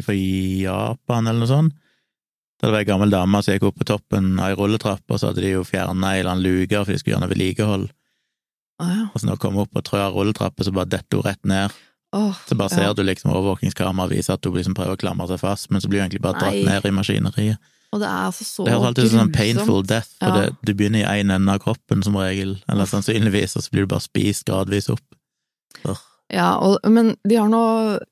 fra 0.04 0.16
Japan 0.16 1.30
eller 1.30 1.44
noe 1.44 1.52
sånt. 1.52 1.78
Da 2.60 2.68
det 2.68 2.74
var 2.74 2.82
ei 2.84 2.88
gammel 2.88 3.12
dame 3.12 3.40
som 3.44 3.56
gikk 3.56 3.66
opp 3.68 3.78
på 3.80 3.86
toppen 3.88 4.34
av 4.38 4.52
ei 4.52 4.58
rulletrapp, 4.58 5.04
og 5.08 5.20
så 5.20 5.30
hadde 5.30 5.42
de 5.44 5.54
jo 5.54 5.64
fjerna 5.68 6.12
ei 6.12 6.20
eller 6.20 6.34
annen 6.34 6.44
luke, 6.44 6.82
for 6.82 6.92
de 6.92 7.00
skulle 7.00 7.14
gjøre 7.14 7.24
noe 7.24 7.32
vedlikehold. 7.32 7.88
Ah, 8.82 8.92
ja. 8.92 9.02
Og 9.10 9.20
så 9.20 9.26
når 9.26 9.36
hun 9.36 9.42
kom 9.42 9.58
opp 9.62 9.72
på 9.74 9.82
trøa 9.86 10.06
rulletrappa, 10.12 10.64
så 10.66 10.74
bare 10.74 10.92
detter 10.94 11.20
hun 11.20 11.26
rett 11.28 11.42
ned. 11.50 11.74
Åh, 12.14 12.36
Så 12.46 12.54
bare 12.58 12.70
ser 12.70 12.84
ja. 12.86 12.92
du 12.94 13.02
liksom 13.02 13.32
overvåkingskamera 13.34 14.08
viser 14.12 14.36
at 14.36 14.44
hun 14.46 14.54
liksom 14.54 14.74
prøver 14.78 14.94
å 14.94 15.00
klamre 15.00 15.26
seg 15.32 15.40
fast, 15.42 15.70
men 15.74 15.82
så 15.82 15.88
blir 15.90 16.00
hun 16.02 16.06
egentlig 16.08 16.22
bare 16.22 16.38
dratt 16.38 16.54
Nei. 16.60 16.64
ned 16.68 16.86
i 16.86 16.92
maskineriet. 16.94 17.70
Og 17.94 18.00
det 18.02 18.08
er 18.10 18.24
altså 18.28 18.44
så 18.46 18.64
Det 18.66 18.72
høres 18.74 18.86
alltid 18.88 19.04
ut 19.04 19.10
som 19.12 19.20
en 19.24 19.32
painful 19.34 19.82
death, 19.86 20.08
for 20.18 20.28
Ja. 20.28 20.40
det, 20.46 20.56
du 20.66 20.72
begynner 20.74 21.02
i 21.04 21.20
én 21.22 21.30
ende 21.34 21.52
av 21.52 21.60
kroppen 21.62 22.02
som 22.02 22.16
regel, 22.18 22.56
eller 22.68 22.86
sannsynligvis, 22.90 23.54
og 23.56 23.62
så 23.62 23.70
blir 23.74 23.86
du 23.86 23.92
bare 23.94 24.02
spist 24.06 24.44
gradvis 24.48 24.88
opp. 24.90 25.02
Ja, 26.32 26.56
og, 26.56 26.78
men 26.90 27.12
de 27.28 27.36
har 27.36 27.50
nå 27.52 27.60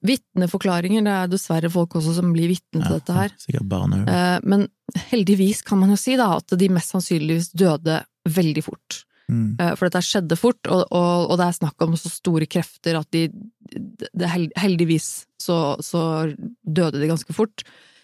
vitneforklaringer, 0.07 1.03
det 1.07 1.13
er 1.17 1.31
dessverre 1.33 1.71
folk 1.73 1.97
også 1.99 2.13
som 2.19 2.29
blir 2.35 2.51
vitne 2.53 2.83
til 2.85 2.99
dette 2.99 3.17
her. 3.17 3.33
Sikkert 3.41 3.67
barn. 3.71 3.95
Eh, 4.07 4.39
Men 4.45 4.67
heldigvis 5.09 5.63
kan 5.67 5.81
man 5.81 5.91
jo 5.95 5.97
si 5.97 6.17
da 6.21 6.29
at 6.37 6.53
de 6.59 6.69
mest 6.69 6.93
sannsynligvis 6.93 7.51
døde 7.57 8.03
veldig 8.29 8.65
fort. 8.69 9.01
Mm. 9.31 9.57
Eh, 9.61 9.73
For 9.79 9.89
dette 9.89 10.03
skjedde 10.07 10.39
fort, 10.39 10.61
og, 10.67 10.85
og, 10.91 11.31
og 11.31 11.39
det 11.41 11.47
er 11.47 11.59
snakk 11.61 11.85
om 11.87 11.97
så 11.99 12.11
store 12.13 12.49
krefter 12.51 12.99
at 13.01 13.11
de 13.15 13.29
Heldigvis 14.59 15.25
så, 15.41 15.79
så 15.81 16.01
døde 16.61 17.01
de 17.01 17.09
ganske 17.09 17.33
fort. 17.33 17.63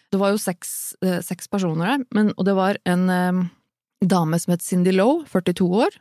Det 0.08 0.20
var 0.20 0.32
jo 0.32 0.40
seks, 0.40 0.94
eh, 1.04 1.18
seks 1.24 1.50
personer 1.52 1.90
der, 1.90 2.04
men, 2.16 2.30
og 2.38 2.46
det 2.48 2.54
var 2.56 2.78
en 2.88 3.08
um, 3.12 3.42
dame 4.00 4.38
som 4.40 4.54
het 4.54 4.64
Cindy 4.64 4.94
Lowe, 4.94 5.26
42 5.28 5.68
år. 5.84 5.98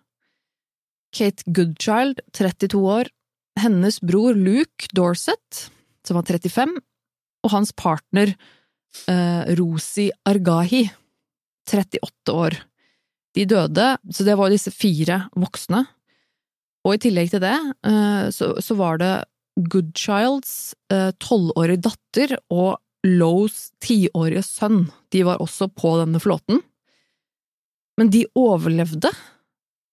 Kate 1.16 1.44
Goodchild, 1.52 2.22
32 2.32 2.80
år. 2.80 3.12
Hennes 3.60 4.00
bror 4.06 4.38
Luke 4.38 4.88
Dorset, 4.96 5.68
som 6.06 6.20
var 6.20 6.28
35. 6.30 6.78
Og 7.44 7.54
hans 7.54 7.74
partner 7.76 8.32
eh, 8.32 9.44
Rosi 9.60 10.10
Argahi, 10.28 10.86
38 11.68 12.34
år. 12.34 12.60
De 13.38 13.46
døde, 13.46 13.92
så 14.10 14.26
det 14.26 14.36
var 14.40 14.50
disse 14.50 14.74
fire 14.74 15.28
voksne. 15.38 15.84
Og 16.88 16.96
i 16.96 17.02
tillegg 17.04 17.30
til 17.34 17.44
det, 17.44 17.58
eh, 17.86 18.28
så, 18.34 18.56
så 18.64 18.78
var 18.80 19.02
det 19.02 19.14
Goodchilds 19.58 20.76
tolvårige 21.22 21.82
datter 21.88 22.36
og 22.54 22.78
Lows 23.08 23.72
tiårige 23.84 24.44
sønn. 24.46 24.88
De 25.14 25.24
var 25.26 25.42
også 25.44 25.70
på 25.74 25.96
denne 26.02 26.22
flåten. 26.22 26.62
Men 27.98 28.12
de 28.14 28.26
overlevde. 28.38 29.12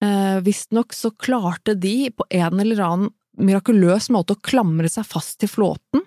Eh, 0.04 0.38
Visstnok 0.44 0.92
så 0.92 1.10
klarte 1.10 1.74
de 1.74 2.10
på 2.12 2.26
en 2.30 2.60
eller 2.60 2.82
annen 2.84 3.12
mirakuløs 3.40 4.10
måte 4.14 4.36
å 4.36 4.42
klamre 4.44 4.90
seg 4.92 5.06
fast 5.08 5.40
til 5.42 5.50
flåten. 5.50 6.03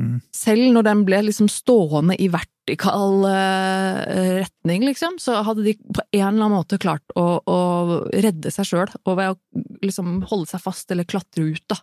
Mm. 0.00 0.18
Selv 0.34 0.72
når 0.72 0.86
den 0.86 1.04
ble 1.06 1.20
liksom 1.26 1.48
stående 1.52 2.16
i 2.16 2.28
vertikal 2.32 3.26
uh, 3.26 4.00
retning, 4.40 4.86
liksom, 4.88 5.18
så 5.20 5.42
hadde 5.46 5.66
de 5.66 5.76
på 5.76 6.00
en 6.00 6.20
eller 6.20 6.46
annen 6.46 6.56
måte 6.56 6.80
klart 6.82 7.14
å, 7.18 7.26
å 7.44 7.58
redde 8.12 8.52
seg 8.54 8.68
sjøl, 8.68 8.92
og 9.04 9.18
ved 9.18 9.34
å 9.34 9.64
liksom 9.84 10.22
holde 10.30 10.50
seg 10.54 10.64
fast 10.64 10.90
eller 10.94 11.08
klatre 11.08 11.50
ut, 11.52 11.64
da. 11.70 11.78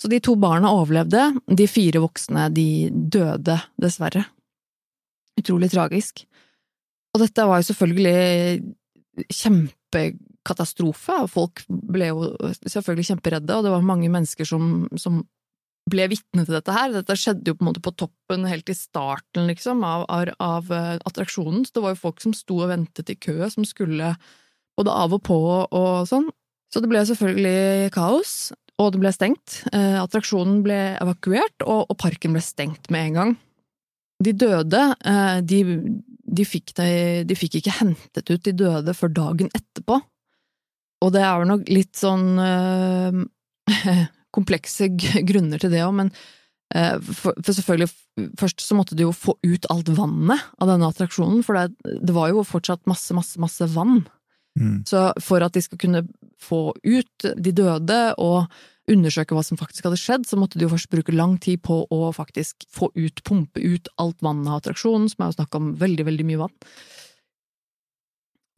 Så 0.00 0.08
de 0.08 0.20
to 0.24 0.32
barna 0.40 0.72
overlevde, 0.72 1.26
de 1.44 1.66
fire 1.68 2.00
voksne 2.00 2.48
de 2.56 2.88
døde, 2.88 3.58
dessverre. 3.80 4.24
Utrolig 5.36 5.68
tragisk. 5.74 6.24
Og 7.12 7.20
dette 7.20 7.44
var 7.44 7.60
jo 7.60 7.68
selvfølgelig 7.68 9.26
kjempekatastrofe, 9.34 11.18
folk 11.28 11.60
ble 11.68 12.08
jo 12.12 12.30
selvfølgelig 12.62 13.10
kjemperedde, 13.10 13.58
og 13.58 13.66
det 13.66 13.74
var 13.74 13.84
mange 13.84 14.08
mennesker 14.12 14.48
som, 14.48 14.88
som 14.96 15.20
ble 15.90 16.06
vitne 16.12 16.44
til 16.46 16.56
dette 16.56 16.74
her. 16.74 16.92
Dette 16.94 17.16
skjedde 17.18 17.52
jo 17.52 17.56
på 17.58 17.64
en 17.64 17.70
måte 17.70 17.82
på 17.84 17.94
toppen 17.98 18.46
helt 18.48 18.70
i 18.70 18.76
starten, 18.76 19.48
liksom, 19.50 19.84
av, 19.86 20.06
av, 20.12 20.32
av 20.42 20.70
eh, 20.74 20.96
attraksjonen, 21.08 21.64
så 21.66 21.76
det 21.76 21.84
var 21.84 21.96
jo 21.96 22.04
folk 22.04 22.22
som 22.24 22.36
sto 22.36 22.62
og 22.62 22.70
ventet 22.72 23.12
i 23.12 23.18
kø, 23.18 23.38
som 23.52 23.66
skulle 23.68 24.14
både 24.78 24.94
av 24.96 25.16
og 25.16 25.24
på 25.26 25.38
og 25.66 26.08
sånn. 26.08 26.30
Så 26.70 26.80
det 26.82 26.90
ble 26.92 27.02
selvfølgelig 27.08 27.90
kaos 27.94 28.52
og 28.80 28.94
det 28.94 29.00
ble 29.02 29.12
stengt. 29.12 29.60
Eh, 29.74 29.98
attraksjonen 30.00 30.62
ble 30.64 30.78
evakuert, 31.00 31.66
og, 31.66 31.90
og, 31.90 31.96
parken 32.00 32.32
ble 32.36 32.42
stengt 32.44 32.88
med 32.92 33.10
en 33.10 33.18
gang. 33.18 33.34
De 34.24 34.32
døde, 34.36 34.80
eh, 35.08 35.40
de, 35.44 35.60
de, 36.08 36.46
fikk 36.48 36.72
de, 36.78 36.88
de, 37.28 37.36
fikk 37.36 37.60
ikke 37.60 37.76
hentet 37.80 38.32
ut 38.32 38.46
de 38.46 38.54
døde 38.56 38.94
før 38.96 39.12
dagen 39.16 39.52
etterpå. 39.56 40.00
Og 41.00 41.12
det 41.12 41.22
er 41.24 41.40
jo 41.40 41.48
nok 41.48 41.68
litt 41.72 41.96
sånn 41.96 42.26
komplekse 44.34 44.90
grunner 45.30 45.62
til 45.62 45.72
det 45.72 45.82
òg, 45.86 45.94
men 46.02 46.12
eh, 46.74 46.96
for, 47.00 47.34
for, 47.34 47.52
selvfølgelig, 47.56 47.90
først 48.40 48.64
så 48.64 48.78
måtte 48.78 48.98
de 48.98 49.06
jo 49.06 49.14
få 49.16 49.36
ut 49.46 49.68
alt 49.72 49.92
vannet 49.96 50.48
av 50.60 50.72
denne 50.72 50.90
attraksjonen, 50.90 51.44
for 51.46 51.58
det, 51.58 51.98
det 52.00 52.16
var 52.16 52.32
jo 52.32 52.46
fortsatt 52.46 52.86
masse, 52.90 53.14
masse, 53.16 53.40
masse 53.42 53.70
vann. 53.74 54.02
Mm. 54.58 54.82
Så 54.88 55.06
for 55.22 55.44
at 55.46 55.54
de 55.54 55.62
skal 55.62 55.78
kunne 55.80 56.04
få 56.42 56.70
ut 56.82 57.30
de 57.38 57.52
døde 57.54 58.00
og 58.18 58.50
undersøke 58.90 59.36
hva 59.36 59.42
som 59.46 59.58
faktisk 59.60 59.86
hadde 59.86 60.00
skjedd, 60.00 60.24
så 60.26 60.38
måtte 60.40 60.58
de 60.58 60.66
jo 60.66 60.72
først 60.72 60.90
bruke 60.90 61.14
lang 61.14 61.36
tid 61.42 61.62
på 61.66 61.82
å 61.86 62.00
faktisk 62.14 62.66
få 62.74 62.90
ut, 62.96 63.22
pumpe 63.26 63.62
ut 63.62 63.90
alt 64.02 64.18
vannet 64.24 64.50
av 64.50 64.60
attraksjonen, 64.60 65.06
som 65.12 65.22
er 65.22 65.30
jo 65.30 65.38
snakk 65.38 65.58
om 65.58 65.74
veldig, 65.80 66.06
veldig 66.08 66.26
mye 66.26 66.40
vann. 66.42 66.56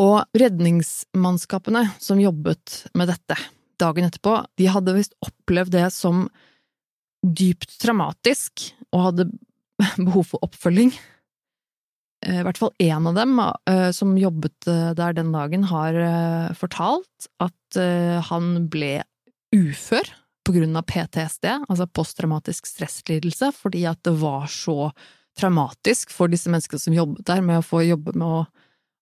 Og 0.02 0.38
redningsmannskapene 0.40 1.84
som 2.02 2.20
jobbet 2.22 2.86
med 2.98 3.12
dette 3.12 3.36
dagen 3.80 4.08
etterpå, 4.08 4.40
de 4.58 4.68
hadde 4.70 4.96
visst 4.96 5.16
opplevd 5.24 5.74
det 5.76 5.88
som 5.94 6.26
dypt 7.22 7.78
traumatisk 7.82 8.68
og 8.90 9.08
hadde 9.08 9.28
behov 10.06 10.26
for 10.32 10.44
oppfølging. 10.46 10.92
Eh, 12.26 12.40
I 12.40 12.46
hvert 12.46 12.60
fall 12.60 12.72
én 12.82 13.08
av 13.08 13.16
dem 13.18 13.38
eh, 13.42 13.90
som 13.94 14.14
jobbet 14.18 14.68
eh, 14.70 14.90
der 14.98 15.16
den 15.16 15.32
dagen, 15.34 15.66
har 15.70 15.98
fortalt 16.58 17.30
at 17.42 17.78
han 18.28 18.66
ble 18.68 18.98
ufør 19.56 20.10
på 20.44 20.52
grunn 20.52 20.76
av 20.76 20.84
PTSD, 20.90 21.46
altså 21.70 21.86
posttraumatisk 21.88 22.66
stresslidelse, 22.68 23.48
fordi 23.56 23.86
at 23.88 24.02
det 24.04 24.12
var 24.20 24.44
så 24.52 24.90
traumatisk 25.38 26.12
for 26.12 26.28
disse 26.28 26.52
menneskene 26.52 26.82
som 26.82 26.96
jobbet 26.96 27.24
der, 27.30 27.40
med 27.40 27.62
å 27.62 27.64
få 27.64 27.80
jobbe 27.86 28.12
med 28.12 28.26
å, 28.26 28.42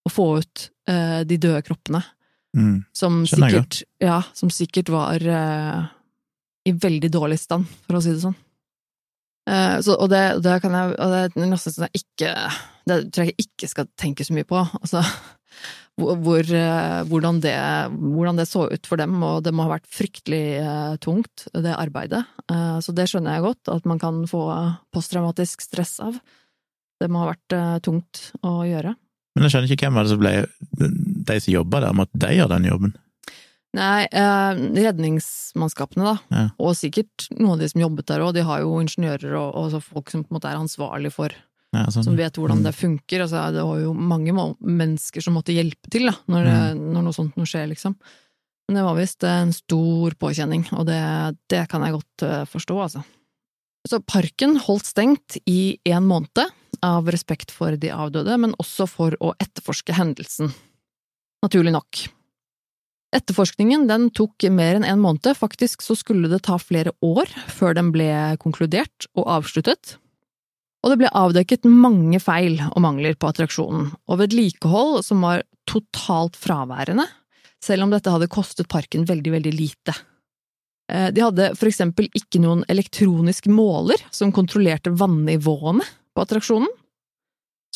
å 0.07 0.12
få 0.12 0.29
ut 0.39 0.69
de 0.87 1.39
døde 1.41 1.65
kroppene. 1.67 2.05
Mm. 2.57 2.83
Som, 2.92 3.25
sikkert, 3.30 3.83
ja, 4.02 4.21
som 4.35 4.50
sikkert 4.50 4.90
var 4.90 5.23
uh, 5.23 5.83
i 6.66 6.73
veldig 6.75 7.11
dårlig 7.12 7.38
stand, 7.40 7.69
for 7.87 7.99
å 7.99 8.04
si 8.04 8.14
det 8.14 8.23
sånn. 8.25 8.38
Uh, 9.49 9.78
så, 9.83 9.97
og, 9.97 10.09
det, 10.12 10.23
det, 10.45 10.57
kan 10.62 10.75
jeg, 10.76 10.97
og 10.97 11.12
det 11.14 11.21
er 11.26 11.49
nesten 11.49 11.75
sånn 11.75 11.87
jeg 11.88 12.02
ikke 12.02 12.33
Det 12.87 12.97
tror 13.09 13.25
jeg 13.26 13.47
ikke 13.47 13.69
skal 13.71 13.88
tenke 13.99 14.26
så 14.26 14.35
mye 14.37 14.47
på. 14.49 14.59
Altså, 14.80 15.02
hvor, 16.00 16.50
uh, 16.50 17.00
hvordan, 17.11 17.40
det, 17.45 17.54
hvordan, 17.95 18.42
det, 18.42 18.49
så 18.50 18.66
ut 18.71 18.90
for 18.90 19.00
dem, 19.00 19.14
og 19.26 19.45
det 19.47 19.54
må 19.54 19.69
ha 19.69 19.76
vært 19.76 19.88
fryktelig 19.90 20.42
tungt, 21.04 21.47
det 21.54 21.76
arbeidet. 21.76 22.25
Så 22.83 22.95
det 22.97 23.07
skjønner 23.11 23.37
jeg 23.37 23.47
godt, 23.47 23.71
at 23.71 23.87
man 23.87 24.00
kan 24.02 24.25
få 24.30 24.42
posttraumatisk 24.95 25.62
stress 25.62 25.99
av. 26.02 26.19
Det 27.00 27.09
må 27.09 27.23
ha 27.23 27.30
vært 27.30 27.85
tungt 27.87 28.30
å 28.42 28.61
gjøre. 28.66 28.97
Men 29.37 29.47
jeg 29.47 29.54
skjønner 29.54 29.71
ikke 29.71 29.87
hvem 29.87 29.99
var 29.99 30.07
det 30.07 30.12
som 30.12 30.21
ble 30.21 30.33
De 31.29 31.37
som 31.41 31.55
jobber 31.55 31.85
der, 31.85 31.97
måtte 31.97 32.21
de 32.21 32.35
gjøre 32.37 32.57
den 32.57 32.69
jobben? 32.71 32.97
Nei, 33.77 34.09
eh, 34.11 34.62
redningsmannskapene, 34.83 36.09
da. 36.09 36.17
Ja. 36.35 36.47
Og 36.59 36.75
sikkert 36.79 37.29
noen 37.37 37.55
av 37.55 37.61
de 37.62 37.69
som 37.71 37.85
jobbet 37.85 38.09
der 38.11 38.25
òg. 38.25 38.33
De 38.35 38.43
har 38.47 38.65
jo 38.65 38.81
ingeniører 38.83 39.37
og, 39.39 39.55
og 39.55 39.85
folk 39.85 40.11
som 40.11 40.25
på 40.25 40.33
en 40.33 40.39
måte 40.41 40.50
er 40.50 40.59
ansvarlig 40.59 41.12
for 41.15 41.35
ja, 41.77 41.85
sånn. 41.93 42.09
som 42.09 42.19
vet 42.19 42.35
hvordan 42.35 42.62
mm. 42.62 42.67
det 42.67 42.75
funker. 42.75 43.25
Altså, 43.27 43.45
det 43.55 43.67
var 43.67 43.79
jo 43.85 43.93
mange 43.95 44.35
mennesker 44.35 45.23
som 45.23 45.39
måtte 45.39 45.55
hjelpe 45.55 45.93
til 45.93 46.11
da, 46.11 46.17
når, 46.27 46.49
det, 46.49 46.59
mm. 46.81 46.83
når 46.97 47.07
noe 47.07 47.17
sånt 47.17 47.39
noe 47.39 47.50
skjer, 47.50 47.69
liksom. 47.71 47.95
Men 48.71 48.79
det 48.79 48.87
var 48.87 48.99
visst 48.99 49.27
en 49.27 49.55
stor 49.55 50.15
påkjenning, 50.19 50.67
og 50.79 50.85
det, 50.87 51.00
det 51.50 51.65
kan 51.71 51.83
jeg 51.83 51.97
godt 51.97 52.25
uh, 52.27 52.43
forstå, 52.47 52.77
altså. 52.85 53.03
Så 53.89 53.99
parken 54.07 54.55
holdt 54.62 54.87
stengt 54.87 55.41
i 55.50 55.75
en 55.91 56.07
måned, 56.07 56.53
av 56.87 57.11
respekt 57.12 57.50
for 57.53 57.75
de 57.77 57.91
avdøde, 57.93 58.37
men 58.41 58.55
også 58.62 58.87
for 58.89 59.17
å 59.21 59.35
etterforske 59.43 59.93
hendelsen. 59.97 60.53
Naturlig 61.45 61.73
nok. 61.75 62.05
Etterforskningen 63.17 63.89
den 63.91 64.11
tok 64.15 64.45
mer 64.55 64.77
enn 64.79 64.87
en 64.87 65.01
måned, 65.03 65.33
faktisk 65.35 65.83
så 65.83 65.97
skulle 65.99 66.31
det 66.31 66.45
ta 66.47 66.61
flere 66.63 66.93
år 67.03 67.31
før 67.51 67.75
den 67.79 67.91
ble 67.95 68.11
konkludert 68.43 69.09
og 69.17 69.27
avsluttet 69.41 69.97
og 70.81 70.93
det 70.93 71.01
ble 71.03 71.13
avdekket 71.17 71.67
mange 71.69 72.21
feil 72.23 72.57
og 72.71 72.81
mangler 72.85 73.17
på 73.21 73.29
attraksjonen, 73.29 73.91
og 74.09 74.21
vedlikehold 74.23 75.03
som 75.05 75.25
var 75.25 75.45
totalt 75.69 76.39
fraværende, 76.41 77.05
selv 77.61 77.85
om 77.85 77.93
dette 77.93 78.13
hadde 78.13 78.31
kostet 78.33 78.71
parken 78.73 79.05
veldig, 79.09 79.35
veldig 79.37 79.53
lite. 79.53 79.95
Eh, 80.91 81.11
de 81.13 81.25
hadde 81.27 81.51
for 81.59 81.69
eksempel 81.69 82.09
ikke 82.17 82.41
noen 82.41 82.65
elektronisk 82.73 83.51
måler 83.53 84.01
som 84.15 84.33
kontrollerte 84.33 84.95
vannivåene 84.97 85.85
på 85.85 86.25
attraksjonen, 86.25 86.71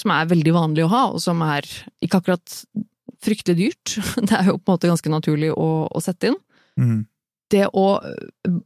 som 0.01 0.11
er 0.11 0.33
veldig 0.33 0.57
vanlig 0.57 0.87
å 0.87 0.93
ha, 0.95 1.05
og 1.13 1.21
som 1.23 1.45
er 1.45 1.69
ikke 2.03 2.23
akkurat 2.23 2.57
fryktelig 3.23 3.57
dyrt. 3.61 3.97
Det 4.29 4.35
er 4.39 4.51
jo 4.51 4.59
på 4.59 4.73
en 4.73 4.77
måte 4.79 4.91
ganske 4.91 5.13
naturlig 5.13 5.53
å, 5.55 5.69
å 5.87 6.03
sette 6.03 6.33
inn. 6.33 6.39
Mm. 6.81 7.01
Det 7.55 7.69
å 7.77 7.87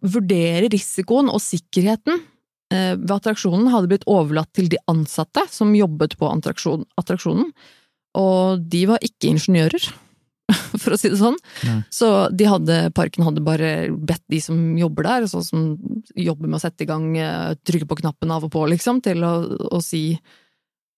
vurdere 0.00 0.70
risikoen 0.72 1.28
og 1.28 1.42
sikkerheten 1.44 2.22
Eh, 2.68 2.94
ved 3.00 3.14
attraksjonen 3.14 3.70
hadde 3.72 3.88
blitt 3.88 4.04
overlatt 4.10 4.50
til 4.56 4.68
de 4.68 4.80
ansatte 4.92 5.46
som 5.48 5.72
jobbet 5.76 6.18
på 6.20 6.28
attraksjonen, 6.28 7.48
og 8.18 8.66
de 8.68 8.82
var 8.90 9.04
ikke 9.04 9.30
ingeniører, 9.30 9.86
for 10.82 10.92
å 10.92 10.98
si 11.00 11.08
det 11.08 11.20
sånn. 11.20 11.38
Nei. 11.64 11.78
Så 11.92 12.10
de 12.28 12.48
hadde, 12.48 12.78
parken 12.96 13.24
hadde 13.24 13.44
bare 13.44 13.72
bedt 13.96 14.24
de 14.28 14.42
som 14.44 14.60
jobber 14.76 15.08
der, 15.08 15.28
sånn 15.32 15.46
som 15.46 15.64
jobber 16.12 16.50
med 16.50 16.58
å 16.60 16.64
sette 16.66 16.84
i 16.84 16.90
gang, 16.90 17.08
eh, 17.16 17.54
trykke 17.64 17.88
på 17.88 18.02
knappen 18.02 18.36
av 18.36 18.44
og 18.48 18.52
på, 18.52 18.66
liksom, 18.74 19.00
til 19.06 19.24
å, 19.24 19.32
å 19.72 19.80
si 19.84 20.10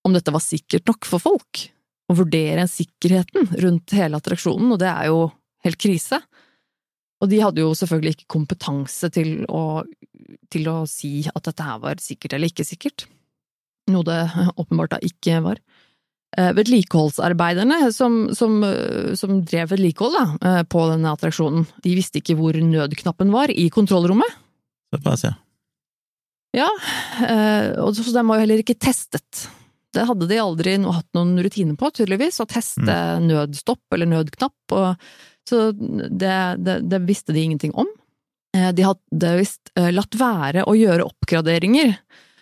om 0.07 0.16
dette 0.16 0.35
var 0.35 0.42
sikkert 0.42 0.90
nok 0.90 1.07
for 1.07 1.23
folk. 1.23 1.69
Å 2.10 2.16
vurdere 2.18 2.66
sikkerheten 2.66 3.52
rundt 3.62 3.94
hele 3.94 4.18
attraksjonen, 4.18 4.72
og 4.74 4.80
det 4.82 4.90
er 4.90 5.10
jo 5.12 5.28
helt 5.64 5.78
krise. 5.80 6.18
Og 7.20 7.28
de 7.30 7.40
hadde 7.42 7.62
jo 7.62 7.74
selvfølgelig 7.76 8.16
ikke 8.16 8.32
kompetanse 8.34 9.10
til 9.14 9.44
å, 9.46 9.82
til 10.50 10.70
å 10.72 10.78
si 10.90 11.20
at 11.30 11.44
dette 11.46 11.66
her 11.66 11.82
var 11.82 12.00
sikkert 12.02 12.34
eller 12.36 12.50
ikke 12.50 12.66
sikkert, 12.66 13.04
noe 13.92 14.06
det 14.08 14.22
åpenbart 14.56 14.96
da 14.96 15.00
ikke 15.04 15.42
var. 15.44 15.60
Eh, 16.38 16.52
vedlikeholdsarbeiderne 16.54 17.90
som, 17.92 18.22
som, 18.38 18.60
som 19.18 19.40
drev 19.42 19.72
vedlikehold 19.74 20.18
eh, 20.46 20.62
på 20.70 20.86
denne 20.92 21.12
attraksjonen, 21.12 21.66
de 21.84 21.94
visste 21.98 22.22
ikke 22.22 22.38
hvor 22.38 22.56
nødknappen 22.56 23.32
var 23.34 23.52
i 23.52 23.68
kontrollrommet. 23.74 24.38
Såpass, 24.94 25.26
ja. 25.26 25.36
Ja, 26.56 26.66
eh, 27.26 27.76
og 27.78 27.94
så 27.94 28.10
de 28.10 28.22
var 28.26 28.38
jo 28.38 28.44
heller 28.46 28.62
ikke 28.62 28.78
testet. 28.78 29.44
Det 29.94 30.06
hadde 30.06 30.28
de 30.30 30.38
aldri 30.38 30.76
hatt 30.85 31.09
noen 31.16 31.35
rutine 31.42 31.75
på, 31.78 31.90
tydeligvis, 31.97 32.38
å 32.42 32.49
teste 32.50 32.87
mm. 32.87 33.26
nødstopp 33.26 33.97
eller 33.97 34.11
nødknapp. 34.11 34.76
og 34.76 35.49
så 35.49 35.73
det, 35.73 36.37
det, 36.62 36.76
det 36.87 37.00
visste 37.09 37.35
de 37.35 37.42
ingenting 37.42 37.75
om. 37.75 37.88
Eh, 38.56 38.70
de 38.75 38.87
hadde 38.87 39.32
visst 39.38 39.73
eh, 39.78 39.90
latt 39.94 40.14
være 40.18 40.66
å 40.68 40.76
gjøre 40.78 41.06
oppgraderinger 41.06 41.97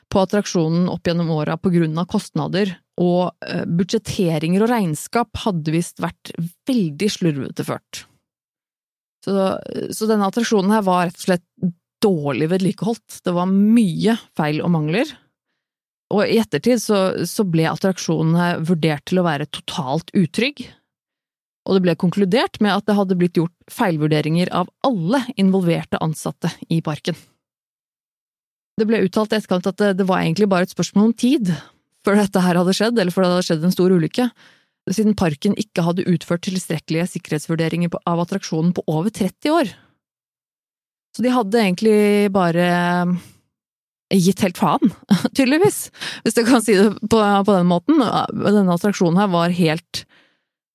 på 0.09 0.21
attraksjonen 0.25 0.89
opp 0.89 1.09
gjennom 1.09 1.31
åra 1.35 1.59
på 1.61 1.73
grunn 1.73 1.97
av 2.01 2.09
kostnader, 2.09 2.75
og 3.01 3.35
eh, 3.45 3.65
budsjetteringer 3.69 4.65
og 4.65 4.73
regnskap 4.73 5.45
hadde 5.45 5.75
visst 5.75 6.01
vært 6.03 6.33
veldig 6.69 7.11
slurvete 7.13 7.67
ført. 7.69 8.05
Så, 9.25 9.35
så, 9.93 10.07
denne 10.09 10.29
attraksjonen 10.31 10.73
her 10.73 10.85
var 10.87 11.09
rett 11.09 11.19
og 11.19 11.27
slett 11.27 11.73
dårlig 12.01 12.47
vedlikeholdt. 12.53 13.19
Det 13.27 13.35
var 13.35 13.51
mye 13.51 14.15
feil 14.39 14.63
og 14.63 14.71
mangler. 14.73 15.11
Og 16.15 16.25
i 16.25 16.39
ettertid 16.41 16.81
så, 16.81 16.99
så 17.29 17.45
ble 17.45 17.67
attraksjonene 17.69 18.65
vurdert 18.65 19.05
til 19.11 19.21
å 19.21 19.27
være 19.27 19.49
totalt 19.53 20.13
utrygg, 20.17 20.65
og 21.69 21.77
det 21.77 21.85
ble 21.85 21.95
konkludert 22.01 22.57
med 22.65 22.73
at 22.73 22.87
det 22.89 22.97
hadde 22.97 23.17
blitt 23.21 23.37
gjort 23.37 23.53
feilvurderinger 23.69 24.49
av 24.57 24.71
alle 24.89 25.21
involverte 25.37 26.01
ansatte 26.01 26.49
i 26.73 26.81
parken. 26.85 27.19
Det 28.79 28.87
ble 28.89 29.03
uttalt 29.05 29.35
i 29.35 29.37
etterkant 29.37 29.69
at 29.69 29.77
det, 29.83 29.91
det 29.99 30.07
var 30.09 30.23
egentlig 30.23 30.49
bare 30.49 30.65
et 30.65 30.73
spørsmål 30.73 31.11
om 31.11 31.19
tid 31.19 31.53
før 32.07 32.23
dette 32.23 32.41
her 32.41 32.57
hadde 32.57 32.77
skjedd, 32.79 32.97
eller 32.97 33.13
før 33.13 33.27
det 33.27 33.33
hadde 33.35 33.47
skjedd 33.51 33.67
en 33.69 33.75
stor 33.75 33.93
ulykke, 33.93 34.29
siden 34.89 35.17
parken 35.19 35.59
ikke 35.61 35.85
hadde 35.85 36.07
utført 36.09 36.47
tilstrekkelige 36.47 37.11
sikkerhetsvurderinger 37.13 37.93
av 38.09 38.23
attraksjonen 38.23 38.73
på 38.73 38.87
over 38.89 39.13
30 39.13 39.53
år. 39.53 39.75
Så 41.13 41.25
de 41.25 41.35
hadde 41.35 41.61
egentlig 41.61 42.31
bare 42.33 42.69
gitt 44.15 44.41
helt 44.45 44.61
faen, 44.61 44.93
tydeligvis, 45.37 45.89
hvis 46.25 46.39
du 46.39 46.45
kan 46.49 46.65
si 46.65 46.77
det 46.79 46.91
på, 47.01 47.19
på 47.19 47.55
den 47.55 47.69
måten. 47.69 48.01
Denne 48.01 48.77
attraksjonen 48.77 49.21
her 49.21 49.33
var 49.35 49.55
helt 49.55 50.05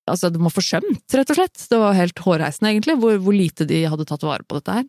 Altså, 0.04 0.28
det 0.28 0.36
var 0.36 0.52
forsømt, 0.52 1.14
rett 1.16 1.30
og 1.32 1.38
slett. 1.38 1.62
Det 1.70 1.78
var 1.80 1.94
helt 1.96 2.18
hårreisende, 2.20 2.74
egentlig, 2.74 2.98
hvor, 3.00 3.14
hvor 3.24 3.32
lite 3.32 3.64
de 3.64 3.86
hadde 3.88 4.04
tatt 4.04 4.26
vare 4.26 4.44
på 4.44 4.58
dette 4.58 4.74
her. 4.76 4.82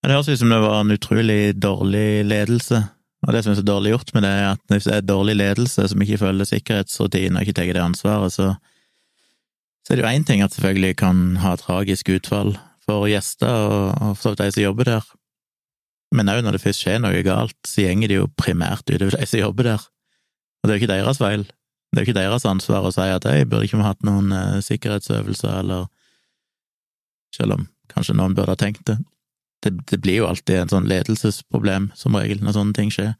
Det 0.00 0.14
høres 0.14 0.30
ut 0.30 0.40
som 0.40 0.54
det 0.54 0.60
var 0.62 0.78
en 0.80 0.94
utrolig 0.94 1.40
dårlig 1.60 2.24
ledelse. 2.24 2.78
Og 3.26 3.34
det 3.34 3.42
som 3.44 3.52
er 3.52 3.58
så 3.58 3.66
dårlig 3.66 3.92
gjort 3.92 4.14
med 4.14 4.24
det, 4.24 4.30
er 4.32 4.48
at 4.54 4.62
hvis 4.72 4.86
det 4.88 4.94
er 4.94 5.04
dårlig 5.08 5.34
ledelse 5.36 5.84
som 5.90 6.02
ikke 6.06 6.22
følger 6.22 6.48
sikkerhetsrutinene 6.48 7.40
og 7.40 7.44
ikke 7.44 7.58
tar 7.58 7.72
det 7.74 7.82
ansvaret, 7.82 8.32
så, 8.32 8.48
så 9.84 9.92
er 9.92 10.00
det 10.00 10.06
jo 10.06 10.12
én 10.14 10.26
ting 10.28 10.44
at 10.44 10.56
selvfølgelig 10.56 10.96
kan 11.02 11.22
ha 11.42 11.52
tragisk 11.60 12.14
utfall 12.16 12.54
for 12.86 13.10
gjester 13.10 13.50
og, 13.50 13.86
og 13.98 14.18
for 14.20 14.38
de 14.38 14.48
som 14.54 14.62
jobber 14.62 14.88
der, 14.88 15.08
men 16.14 16.30
òg 16.30 16.42
når 16.44 16.56
det 16.56 16.62
først 16.62 16.84
skjer 16.84 17.00
noe 17.02 17.22
galt, 17.26 17.56
så 17.66 17.84
gjenger 17.86 18.10
det 18.10 18.18
jo 18.20 18.28
primært 18.38 18.86
utover 18.88 19.16
de 19.16 19.26
som 19.26 19.40
jobber 19.42 19.70
der. 19.72 19.86
Og 20.62 20.68
det 20.68 20.72
er 20.72 20.78
jo 20.78 20.82
ikke 20.84 20.92
deres 20.94 21.20
feil. 21.22 21.46
Det 21.46 21.98
er 21.98 22.04
jo 22.04 22.08
ikke 22.10 22.20
deres 22.20 22.46
ansvar 22.48 22.86
å 22.86 22.92
si 22.94 23.06
at 23.10 23.26
hei, 23.28 23.44
burde 23.48 23.66
ikke 23.66 23.80
vi 23.80 23.86
hatt 23.86 24.06
noen 24.06 24.32
uh, 24.34 24.62
sikkerhetsøvelser, 24.64 25.60
eller 25.62 25.86
Selv 27.34 27.52
om 27.52 27.66
kanskje 27.90 28.14
noen 28.16 28.34
burde 28.36 28.54
ha 28.54 28.56
tenkt 28.56 28.86
det. 28.88 28.96
det. 29.64 29.72
det. 29.90 29.98
blir 30.00 30.22
jo 30.22 30.28
alltid 30.28 30.56
en 30.56 30.70
sånn 30.72 30.86
ledelsesproblem, 30.88 31.90
som 31.98 32.16
regel, 32.16 32.38
når 32.40 32.54
sånne 32.56 32.76
ting 32.76 32.92
skjer. 32.94 33.12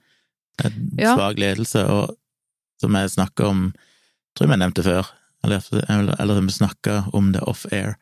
En 0.65 0.77
ja. 0.97 1.13
svak 1.13 1.41
ledelse, 1.43 1.83
og 1.85 2.15
som 2.81 2.97
jeg 2.97 3.13
snakker 3.13 3.51
om 3.51 3.67
tror 4.37 4.47
jeg 4.47 4.53
vi 4.53 4.61
nevnte 4.63 4.85
før, 4.87 5.11
eller, 5.45 5.65
eller, 5.89 6.15
eller 6.21 6.41
vi 6.47 6.55
snakka 6.55 6.97
om 7.17 7.33
det 7.35 7.43
off-air, 7.45 7.97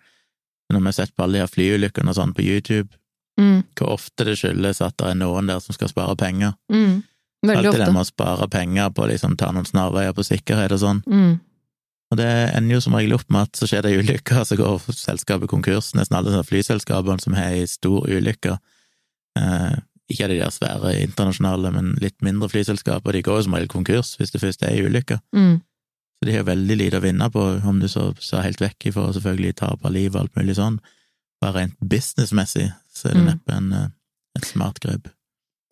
når 0.70 0.80
vi 0.80 0.90
har 0.90 0.96
sett 0.96 1.14
på 1.16 1.24
alle 1.24 1.38
de 1.38 1.42
her 1.44 1.50
flyulykkene 1.50 2.12
og 2.12 2.18
sånn 2.18 2.34
på 2.36 2.46
YouTube, 2.46 2.94
Mm. 3.40 3.64
Hvor 3.74 3.96
ofte 3.96 4.26
det 4.28 4.36
skyldes 4.38 4.82
at 4.84 4.96
det 5.00 5.10
er 5.10 5.18
noen 5.18 5.50
der 5.50 5.62
som 5.62 5.74
skal 5.76 5.90
spare 5.90 6.14
penger. 6.18 6.54
Mm. 6.72 7.02
Veldig 7.44 7.70
Alltid 7.70 7.82
det 7.82 7.92
med 7.92 8.04
å 8.04 8.08
spare 8.08 8.46
penger 8.48 8.92
på 8.94 9.04
å 9.04 9.08
liksom, 9.10 9.34
ta 9.36 9.50
noen 9.52 9.66
snarveier 9.68 10.14
på 10.16 10.24
sikkerhet 10.24 10.72
og 10.72 10.80
sånn. 10.80 11.02
Mm. 11.04 11.34
Og 12.12 12.20
det 12.20 12.28
ender 12.54 12.76
jo 12.76 12.84
som 12.84 12.94
regel 12.96 13.16
opp 13.16 13.26
med 13.32 13.48
at 13.48 13.58
så 13.58 13.68
skjer 13.68 13.84
det 13.84 13.96
ulykker, 13.98 14.44
så 14.46 14.56
går 14.58 14.78
selskapet 14.94 15.50
konkurs. 15.50 15.90
Nesten 15.98 16.16
alle 16.18 16.44
flyselskapene 16.46 17.20
som 17.20 17.36
har 17.36 17.56
ei 17.56 17.66
stor 17.68 18.06
ulykke, 18.06 18.56
eh, 19.40 19.76
ikke 20.12 20.28
de 20.30 20.38
der 20.38 20.52
svære 20.52 20.94
internasjonale, 21.02 21.72
men 21.74 21.94
litt 22.00 22.16
mindre 22.24 22.50
flyselskaper, 22.52 23.16
de 23.16 23.24
går 23.24 23.40
jo 23.40 23.46
som 23.46 23.56
regel 23.56 23.72
konkurs 23.72 24.14
hvis 24.20 24.34
det 24.34 24.42
først 24.42 24.62
er 24.62 24.76
ei 24.76 24.84
ulykke. 24.86 25.18
Mm. 25.36 25.58
Så 26.20 26.28
de 26.28 26.36
har 26.36 26.46
veldig 26.46 26.76
lite 26.78 27.00
å 27.00 27.04
vinne 27.04 27.28
på, 27.32 27.44
om 27.66 27.80
du 27.82 27.88
så 27.90 28.12
ser 28.22 28.46
helt 28.46 28.62
vekk 28.62 28.90
ifra 28.92 29.08
selvfølgelig 29.16 29.56
tap 29.60 29.84
av 29.84 29.92
liv 29.92 30.14
og 30.14 30.22
alt 30.22 30.38
mulig 30.38 30.56
sånn. 30.60 30.78
Bare 31.42 31.58
rent 31.58 31.76
businessmessig 31.82 32.70
så 32.96 33.10
er 33.10 33.16
det 33.16 33.24
mm. 33.24 33.28
neppe 33.32 33.58
en, 33.58 33.72
eh, 33.76 33.92
et 34.38 34.48
smart 34.48 34.80
grep. 34.84 35.10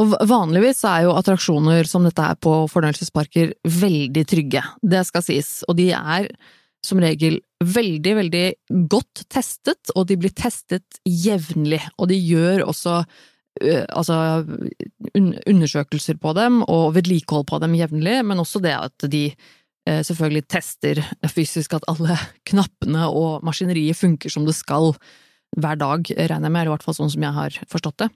Og 0.03 0.15
vanligvis 0.27 0.81
er 0.89 1.05
jo 1.07 1.15
attraksjoner 1.15 1.87
som 1.89 2.07
dette 2.07 2.25
er 2.25 2.39
på 2.43 2.55
fornøyelsesparker 2.73 3.55
veldig 3.81 4.25
trygge, 4.29 4.65
det 4.83 5.05
skal 5.07 5.25
sies, 5.27 5.61
og 5.69 5.79
de 5.79 5.93
er 5.95 6.31
som 6.83 6.99
regel 6.99 7.39
veldig, 7.63 8.15
veldig 8.19 8.47
godt 8.91 9.27
testet, 9.31 9.93
og 9.95 10.09
de 10.09 10.17
blir 10.19 10.33
testet 10.35 10.99
jevnlig, 11.07 11.79
og 11.95 12.11
de 12.11 12.19
gjør 12.19 12.65
også 12.67 13.03
altså 13.93 14.17
undersøkelser 15.13 16.17
på 16.17 16.33
dem 16.39 16.63
og 16.65 16.95
vedlikehold 16.97 17.45
på 17.51 17.59
dem 17.63 17.75
jevnlig, 17.77 18.23
men 18.25 18.41
også 18.41 18.63
det 18.65 18.73
at 18.79 19.05
de 19.13 19.27
selvfølgelig 19.85 20.47
tester 20.49 21.03
fysisk 21.29 21.75
at 21.77 21.87
alle 21.91 22.17
knappene 22.49 23.09
og 23.11 23.45
maskineriet 23.47 23.99
funker 23.99 24.33
som 24.33 24.47
det 24.49 24.57
skal 24.57 24.95
hver 25.57 25.79
dag, 25.81 26.09
regner 26.17 26.49
jeg 26.49 26.53
med, 26.53 26.61
eller 26.61 26.71
i 26.71 26.75
hvert 26.77 26.87
fall 26.87 26.97
sånn 26.97 27.13
som 27.13 27.25
jeg 27.27 27.37
har 27.37 27.57
forstått 27.71 28.05
det. 28.05 28.11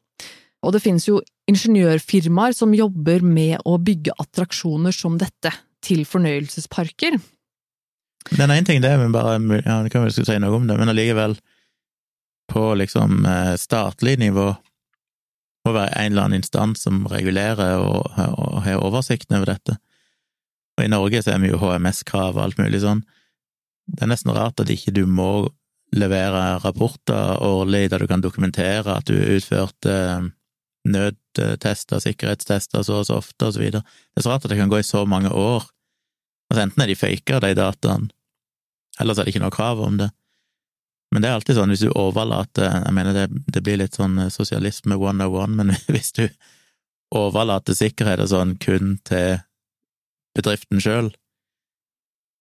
Og 0.64 0.72
det 0.74 0.82
finnes 0.82 1.04
jo 1.06 1.20
ingeniørfirmaer 1.50 2.56
som 2.56 2.74
jobber 2.74 3.22
med 3.22 3.60
å 3.68 3.76
bygge 3.78 4.16
attraksjoner 4.18 4.94
som 4.94 5.18
dette 5.20 5.52
til 5.84 6.06
fornøyelsesparker. 6.08 7.18
Den 8.32 8.50
ene 8.50 8.64
ting 8.66 8.80
det 8.82 8.90
er 8.90 9.04
bare, 9.14 9.36
ja, 9.60 9.82
det 9.84 9.92
kan 9.92 10.06
vi 10.06 10.14
si 10.16 10.38
noe 10.42 10.56
om 10.56 10.66
det, 10.66 10.78
men 10.80 10.90
allikevel, 10.90 11.36
på 12.50 12.62
liksom 12.78 13.26
eh, 13.26 13.54
statlig 13.58 14.16
nivå 14.22 14.52
må 15.66 15.72
være 15.74 15.98
en 15.98 16.12
eller 16.12 16.28
annen 16.28 16.42
instans 16.42 16.84
som 16.86 17.04
regulerer 17.10 17.80
og, 17.82 18.06
og 18.14 18.60
har 18.62 18.82
oversikten 18.82 19.38
over 19.38 19.50
dette. 19.50 19.76
Og 20.76 20.84
i 20.84 20.90
Norge 20.92 21.22
så 21.24 21.34
er 21.34 21.42
vi 21.42 21.50
jo 21.50 21.58
HMS-krav 21.58 22.36
og 22.36 22.42
alt 22.44 22.60
mulig 22.60 22.82
sånn. 22.84 23.02
Det 23.86 24.04
er 24.04 24.12
nesten 24.12 24.34
rart 24.34 24.62
at 24.62 24.70
ikke 24.70 24.94
du 24.94 25.04
må 25.10 25.48
levere 25.94 26.58
rapporter 26.64 27.42
årlig 27.44 27.86
der 27.90 28.02
du 28.02 28.08
kan 28.10 28.24
dokumentere 28.24 28.96
at 28.98 29.06
du 29.06 29.14
utførte 29.14 29.92
eh, 29.92 30.28
nødtester, 30.86 32.02
sikkerhetstester 32.02 32.82
så 32.82 33.00
og 33.00 33.06
så 33.06 33.20
ofte, 33.20 33.46
og 33.46 33.54
så 33.54 33.62
videre. 33.62 33.82
Det 34.14 34.20
er 34.20 34.26
så 34.26 34.34
rart 34.34 34.44
at 34.44 34.52
det 34.52 34.58
kan 34.58 34.70
gå 34.70 34.78
i 34.78 34.86
så 34.86 35.04
mange 35.06 35.32
år. 35.32 35.66
Altså 36.50 36.62
enten 36.62 36.82
er 36.82 36.90
de 36.90 36.98
faka, 36.98 37.40
de 37.42 37.54
dataene, 37.58 38.10
eller 39.00 39.14
så 39.14 39.22
er 39.22 39.26
det 39.26 39.34
ikke 39.34 39.44
noe 39.44 39.54
krav 39.54 39.82
om 39.82 39.98
det. 39.98 40.10
Men 41.14 41.22
det 41.22 41.30
er 41.30 41.38
alltid 41.38 41.58
sånn 41.58 41.70
hvis 41.70 41.84
du 41.86 41.90
overlater 41.94 42.66
Jeg 42.66 42.94
mener 42.96 43.14
det, 43.14 43.26
det 43.54 43.60
blir 43.62 43.78
litt 43.78 43.94
sånn 43.94 44.18
eh, 44.18 44.32
sosialisme 44.32 44.98
one 44.98 45.26
on 45.26 45.34
one, 45.42 45.58
men 45.58 45.76
hvis 45.94 46.12
du 46.16 46.26
overlater 47.14 47.76
sikkerhet 47.78 48.24
og 48.24 48.32
sånn 48.32 48.56
kun 48.62 48.96
til 49.06 49.38
bedriften 50.36 50.82
sjøl, 50.82 51.12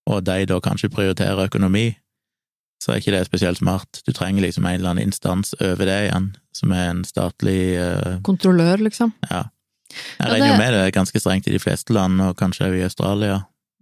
og 0.10 0.26
de 0.26 0.46
da 0.50 0.58
kanskje 0.62 0.92
prioriterer 0.94 1.48
økonomi, 1.48 1.94
så 2.86 2.94
er 2.94 3.02
ikke 3.02 3.16
det 3.16 3.24
spesielt 3.26 3.58
smart. 3.58 4.04
Du 4.06 4.14
trenger 4.14 4.46
liksom 4.46 4.66
en 4.70 4.78
eller 4.78 4.92
annen 4.94 5.10
instans 5.10 5.56
over 5.58 5.90
det 5.90 5.98
igjen, 6.04 6.30
som 6.54 6.74
er 6.76 6.92
en 6.92 7.02
statlig 7.08 7.60
uh... 7.82 8.20
Kontrollør, 8.28 8.84
liksom? 8.86 9.16
Ja. 9.26 9.48
Jeg 10.20 10.30
regner 10.30 10.52
jo 10.52 10.60
med 10.60 10.74
det 10.76 10.82
er 10.84 10.94
ganske 10.94 11.22
strengt 11.22 11.50
i 11.50 11.56
de 11.56 11.62
fleste 11.62 11.96
land, 11.96 12.22
og 12.22 12.38
kanskje 12.38 12.68
også 12.68 12.78
i 12.78 12.86
Australia, 12.86 13.40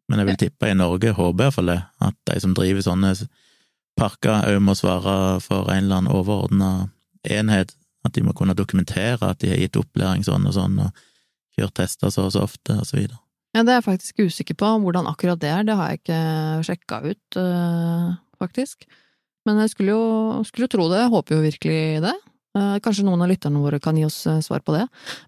men 0.07 0.21
jeg 0.21 0.29
vil 0.29 0.39
tippe 0.45 0.69
i 0.71 0.77
Norge, 0.77 1.11
håper 1.17 1.49
iallfall 1.49 1.71
det, 1.73 1.79
at 2.07 2.15
de 2.31 2.39
som 2.43 2.55
driver 2.55 2.85
sånne 2.85 3.11
parker, 3.99 4.47
òg 4.53 4.61
må 4.63 4.75
svare 4.77 5.17
for 5.43 5.67
en 5.73 5.83
eller 5.83 5.99
annen 5.99 6.15
overordna 6.15 6.71
enhet, 7.27 7.75
at 8.07 8.15
de 8.15 8.23
må 8.23 8.35
kunne 8.35 8.55
dokumentere 8.55 9.19
at 9.27 9.43
de 9.43 9.51
har 9.51 9.59
gitt 9.59 9.79
opplæring 9.79 10.23
sånn 10.23 10.47
og 10.47 10.55
sånn, 10.55 10.79
og 10.85 11.03
kjørt 11.57 11.75
tester 11.81 12.11
så 12.13 12.27
og 12.29 12.33
så 12.35 12.47
ofte, 12.47 12.79
og 12.79 12.87
så 12.87 13.01
videre. 13.01 13.19
Ja, 13.53 13.61
det 13.61 13.69
er 13.69 13.81
jeg 13.81 13.85
faktisk 13.85 14.23
usikker 14.25 14.57
på 14.57 14.69
hvordan 14.81 15.07
akkurat 15.11 15.41
det 15.41 15.51
er, 15.53 15.65
det 15.67 15.75
har 15.77 15.91
jeg 15.91 16.01
ikke 16.01 16.21
sjekka 16.65 17.01
ut. 17.05 17.37
Faktisk. 18.43 18.85
Men 19.47 19.59
jeg 19.63 19.73
skulle 19.73 19.95
jo, 19.95 20.43
skulle 20.47 20.69
tro 20.71 20.87
det, 20.91 21.01
jeg 21.01 21.11
håper 21.15 21.35
jo 21.35 21.47
virkelig 21.47 21.81
det. 22.03 22.13
Eh, 22.53 22.75
kanskje 22.85 23.05
noen 23.07 23.23
av 23.25 23.31
lytterne 23.31 23.61
våre 23.63 23.79
kan 23.81 23.97
gi 23.97 24.05
oss 24.05 24.19
eh, 24.29 24.41
svar 24.45 24.61
på 24.61 24.75
det. 24.75 24.83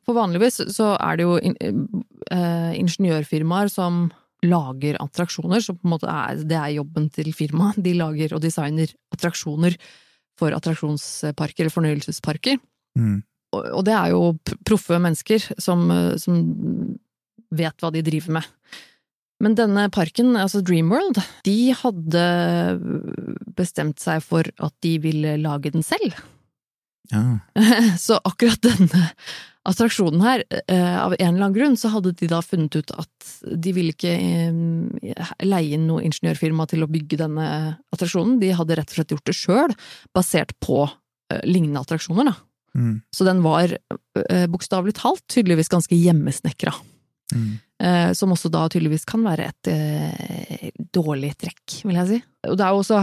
For 0.05 0.17
vanligvis 0.17 0.61
så 0.75 0.91
er 1.01 1.17
det 1.17 1.25
jo 1.25 1.39
eh, 1.41 2.71
ingeniørfirmaer 2.77 3.71
som 3.73 4.05
lager 4.45 4.99
attraksjoner, 5.01 5.63
så 5.63 5.73
på 5.73 5.87
en 5.87 5.93
måte 5.95 6.11
er, 6.11 6.43
det 6.45 6.57
er 6.59 6.75
jobben 6.75 7.07
til 7.13 7.31
firmaet. 7.33 7.79
De 7.81 7.95
lager 7.97 8.35
og 8.37 8.43
designer 8.43 8.91
attraksjoner 9.15 9.77
for 10.37 10.53
attraksjonsparker 10.53 11.65
eller 11.65 11.73
fornøyelsesparker. 11.73 12.59
Mm. 12.99 13.23
Og, 13.55 13.61
og, 13.71 13.81
det 13.87 13.95
er 13.95 14.13
jo 14.13 14.21
proffe 14.67 14.99
mennesker 15.01 15.47
som, 15.57 15.87
som 16.21 16.43
vet 17.55 17.81
hva 17.81 17.89
de 17.95 18.03
driver 18.05 18.37
med. 18.37 18.53
Men 19.43 19.57
denne 19.57 19.89
parken, 19.91 20.35
altså 20.39 20.61
Dreamworld, 20.63 21.19
de 21.43 21.73
hadde 21.75 22.23
bestemt 23.57 23.99
seg 23.99 24.23
for 24.23 24.47
at 24.63 24.75
de 24.85 24.95
ville 25.03 25.35
lage 25.41 25.73
den 25.75 25.83
selv. 25.83 26.15
Ja. 27.11 27.39
Så 28.05 28.17
akkurat 28.23 28.63
denne 28.63 29.09
attraksjonen 29.65 30.21
her, 30.21 30.43
eh, 30.69 30.97
av 31.01 31.15
en 31.17 31.27
eller 31.27 31.47
annen 31.47 31.55
grunn, 31.55 31.77
så 31.77 31.89
hadde 31.89 32.13
de 32.19 32.29
da 32.29 32.41
funnet 32.45 32.75
ut 32.77 32.91
at 32.93 33.29
de 33.49 33.73
ville 33.73 33.95
ikke 33.95 34.13
eh, 34.13 35.31
leie 35.45 35.73
inn 35.73 35.87
noe 35.89 36.05
ingeniørfirma 36.05 36.67
til 36.69 36.85
å 36.85 36.89
bygge 36.91 37.19
denne 37.23 37.47
attraksjonen. 37.93 38.37
De 38.43 38.53
hadde 38.55 38.77
rett 38.77 38.93
og 38.93 38.99
slett 38.99 39.15
gjort 39.15 39.31
det 39.31 39.37
sjøl, 39.37 39.75
basert 40.15 40.53
på 40.63 40.83
eh, 40.85 41.41
lignende 41.49 41.81
attraksjoner, 41.81 42.29
da. 42.29 42.37
Mm. 42.75 42.95
Så 43.15 43.23
den 43.23 43.39
var 43.39 43.71
bokstavelig 44.51 44.97
talt 44.97 45.21
tydeligvis 45.31 45.69
ganske 45.71 45.95
hjemmesnekra. 45.95 46.73
Mm. 47.31 47.53
Eh, 47.83 48.13
som 48.15 48.31
også 48.31 48.47
da 48.53 48.63
tydeligvis 48.71 49.03
kan 49.07 49.25
være 49.25 49.49
et 49.51 49.69
eh, 49.71 50.69
dårlig 50.95 51.33
trekk, 51.41 51.81
vil 51.83 51.99
jeg 51.99 52.11
si. 52.11 52.19
Og 52.47 52.55
det 52.55 52.63
er 52.63 52.71
jo 52.71 52.83
også 52.85 53.01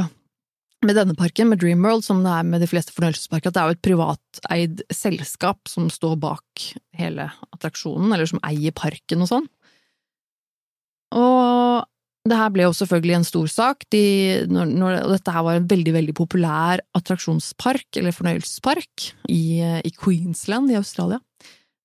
med 0.82 0.96
denne 0.98 1.14
parken, 1.14 1.50
med 1.50 1.60
Dreamworld, 1.62 2.02
som 2.02 2.24
det 2.24 2.32
er 2.32 2.46
med 2.48 2.62
de 2.64 2.68
fleste 2.70 2.94
fornøyelsesparker, 2.96 3.52
at 3.52 3.54
det 3.54 3.62
er 3.62 3.68
jo 3.68 3.76
et 3.76 3.86
privateid 3.86 4.82
selskap 4.90 5.70
som 5.70 5.86
står 5.92 6.16
bak 6.22 6.64
hele 6.98 7.28
attraksjonen, 7.54 8.10
eller 8.10 8.26
som 8.26 8.42
eier 8.48 8.74
parken 8.74 9.22
og 9.22 9.30
sånn. 9.30 9.46
Og 11.12 11.86
det 12.26 12.38
her 12.38 12.50
ble 12.54 12.66
jo 12.66 12.74
selvfølgelig 12.74 13.16
en 13.18 13.28
stor 13.28 13.52
sak. 13.52 13.86
De, 13.94 14.02
når, 14.50 14.74
når, 14.78 14.98
dette 15.12 15.34
her 15.34 15.46
var 15.46 15.60
en 15.60 15.68
veldig, 15.70 15.94
veldig 15.98 16.16
populær 16.18 16.82
attraksjonspark, 16.98 17.88
eller 18.00 18.16
fornøyelsespark, 18.16 19.12
i, 19.30 19.44
i 19.60 19.94
Queensland 19.94 20.72
i 20.72 20.80
Australia. 20.80 21.20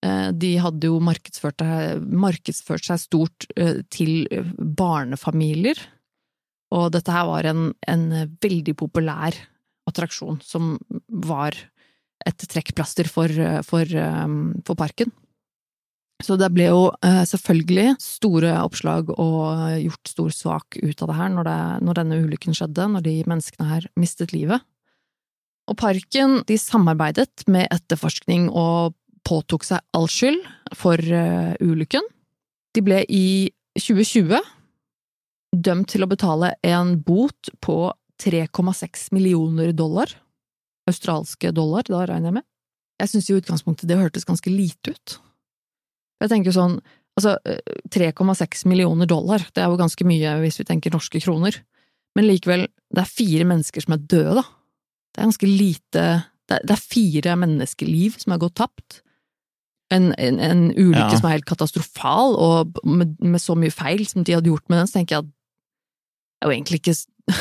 Eh, 0.05 0.29
de 0.33 0.51
hadde 0.61 0.89
jo 0.91 0.99
markedsført, 1.01 1.63
markedsført 2.05 2.85
seg 2.85 3.01
stort 3.01 3.47
eh, 3.57 3.81
til 3.93 4.27
barnefamilier, 4.57 5.79
og 6.75 6.91
dette 6.93 7.13
her 7.13 7.29
var 7.29 7.47
en, 7.47 7.71
en 7.87 8.09
veldig 8.43 8.75
populær 8.77 9.35
attraksjon 9.87 10.41
som 10.43 10.75
var 11.07 11.55
et 12.27 12.43
trekkplaster 12.51 13.07
for, 13.09 13.31
for, 13.65 13.87
eh, 13.87 14.27
for 14.67 14.79
parken. 14.79 15.13
Så 16.23 16.33
det 16.39 16.49
ble 16.49 16.71
jo 16.71 16.87
eh, 17.05 17.23
selvfølgelig 17.29 17.97
store 18.01 18.55
oppslag 18.63 19.11
og 19.13 19.77
gjort 19.83 20.13
stor 20.13 20.33
sak 20.33 20.79
ut 20.81 21.03
av 21.03 21.11
det 21.11 21.17
her 21.19 21.29
når, 21.33 21.49
det, 21.49 21.59
når 21.85 21.99
denne 21.99 22.21
ulykken 22.25 22.57
skjedde, 22.57 22.87
når 22.93 23.05
de 23.05 23.15
menneskene 23.29 23.69
her 23.69 23.89
mistet 23.99 24.33
livet. 24.33 24.65
Og 25.67 25.77
parken 25.77 26.41
de 26.47 26.57
samarbeidet 26.57 27.45
med 27.51 27.67
etterforskning 27.75 28.47
og 28.49 28.95
påtok 29.27 29.65
seg 29.67 29.83
all 29.97 30.07
skyld 30.11 30.43
for 30.77 30.97
uh, 30.99 31.53
ulykken. 31.59 32.05
De 32.75 32.83
ble 32.85 33.01
i 33.11 33.49
2020 33.77 34.39
dømt 35.57 35.89
til 35.91 36.03
å 36.05 36.09
betale 36.09 36.53
en 36.65 36.95
bot 37.03 37.51
på 37.63 37.91
3,6 38.23 39.09
millioner 39.15 39.73
dollar. 39.75 40.11
Australske 40.87 41.51
dollar, 41.55 41.87
da 41.87 42.05
regner 42.07 42.31
jeg 42.31 42.37
med. 42.39 42.47
Jeg 42.97 43.11
syns 43.11 43.29
i 43.29 43.37
utgangspunktet 43.37 43.89
det 43.89 43.99
hørtes 43.99 44.25
ganske 44.27 44.51
lite 44.51 44.95
ut. 44.95 45.17
Jeg 46.23 46.31
tenker 46.31 46.55
sånn, 46.55 46.79
altså 47.17 47.35
3,6 47.93 48.65
millioner 48.69 49.09
dollar, 49.09 49.43
det 49.53 49.61
er 49.61 49.69
jo 49.69 49.79
ganske 49.79 50.07
mye 50.07 50.37
hvis 50.41 50.57
vi 50.63 50.65
tenker 50.69 50.93
norske 50.93 51.21
kroner, 51.21 51.59
men 52.17 52.25
likevel, 52.25 52.65
det 52.65 53.03
er 53.03 53.11
fire 53.11 53.45
mennesker 53.45 53.85
som 53.85 53.93
er 53.93 54.05
døde, 54.09 54.39
da. 54.39 54.45
Det 55.13 55.21
er 55.21 55.29
ganske 55.29 55.49
lite 55.49 56.05
Det 56.47 56.55
er, 56.55 56.63
er 56.71 56.79
fire 56.79 57.33
menneskeliv 57.35 58.17
som 58.21 58.31
har 58.31 58.39
gått 58.39 58.55
tapt. 58.55 59.01
En, 59.93 60.09
en, 60.19 60.39
en 60.43 60.65
ulykke 60.75 61.13
ja. 61.13 61.15
som 61.15 61.29
er 61.29 61.37
helt 61.37 61.47
katastrofal, 61.47 62.33
og 62.35 62.81
med, 62.83 63.13
med, 63.23 63.39
så 63.39 63.55
mye 63.55 63.71
feil 63.71 64.03
som 64.09 64.25
de 64.27 64.35
hadde 64.35 64.51
gjort 64.51 64.65
med 64.67 64.81
den, 64.81 64.89
så 64.89 64.99
tenker 64.99 65.15
jeg 65.15 65.23
at 65.23 65.29
det 65.31 66.43
er 66.45 66.51
jo 66.51 66.57
egentlig 66.57 66.81
ikke 66.81 66.95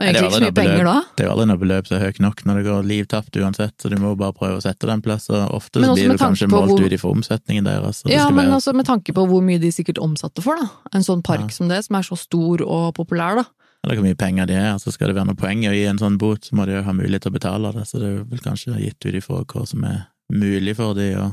det 0.00 0.20
er 0.20 0.28
så 0.32 0.40
mye 0.40 0.54
penger 0.56 0.84
da. 0.86 0.94
Det 1.16 1.24
er 1.24 1.28
jo 1.28 1.32
aldri 1.34 1.46
noe 1.50 1.60
beløp 1.60 1.88
som 1.88 1.96
er 1.96 2.04
høyt 2.06 2.20
nok 2.24 2.42
når 2.48 2.60
det 2.60 2.64
går 2.68 2.86
liv 2.88 3.08
tapt 3.10 3.38
uansett, 3.40 3.74
så 3.80 3.90
du 3.92 3.96
må 4.00 4.12
bare 4.20 4.36
prøve 4.36 4.60
å 4.60 4.64
sette 4.64 4.88
den 4.88 5.02
plass, 5.04 5.30
og 5.32 5.56
ofte 5.56 5.82
så 5.82 5.94
blir 5.96 6.12
du 6.12 6.20
kanskje 6.20 6.48
målt 6.52 6.74
hvor... 6.74 6.84
ut 6.84 6.96
ifra 6.96 7.12
omsetningen 7.12 7.68
deres. 7.68 8.02
Ja, 8.08 8.28
men 8.28 8.46
være... 8.46 8.58
altså 8.58 8.76
med 8.76 8.88
tanke 8.88 9.16
på 9.16 9.24
hvor 9.28 9.44
mye 9.44 9.60
de 9.62 9.72
sikkert 9.74 10.00
omsatte 10.02 10.44
for, 10.44 10.60
da. 10.60 10.68
En 10.96 11.04
sånn 11.06 11.24
park 11.26 11.48
ja. 11.48 11.56
som 11.56 11.72
det, 11.72 11.82
som 11.88 11.98
er 11.98 12.06
så 12.06 12.20
stor 12.20 12.64
og 12.64 12.92
populær, 12.96 13.42
da. 13.42 13.48
Eller 13.84 13.96
hvor 13.96 14.04
mye 14.04 14.20
penger 14.20 14.48
de 14.48 14.56
er, 14.60 14.70
altså 14.74 14.92
skal 14.92 15.08
det 15.08 15.16
være 15.16 15.30
noe 15.30 15.40
poeng 15.40 15.64
å 15.68 15.72
gi 15.72 15.84
en 15.88 16.00
sånn 16.00 16.20
bot, 16.20 16.44
så 16.44 16.56
må 16.56 16.68
de 16.68 16.76
jo 16.76 16.84
ha 16.84 16.96
mulighet 16.96 17.24
til 17.24 17.32
å 17.32 17.36
betale 17.38 17.72
det, 17.76 17.86
så 17.88 18.00
det 18.00 18.10
er 18.10 18.24
vel 18.28 18.42
kanskje 18.44 18.76
gitt 18.76 19.06
ut 19.06 19.20
ifra 19.22 19.40
hva 19.40 19.64
som 19.68 19.84
er 19.88 20.02
mulig 20.30 20.76
for 20.78 20.96
de 20.98 21.12
å 21.18 21.28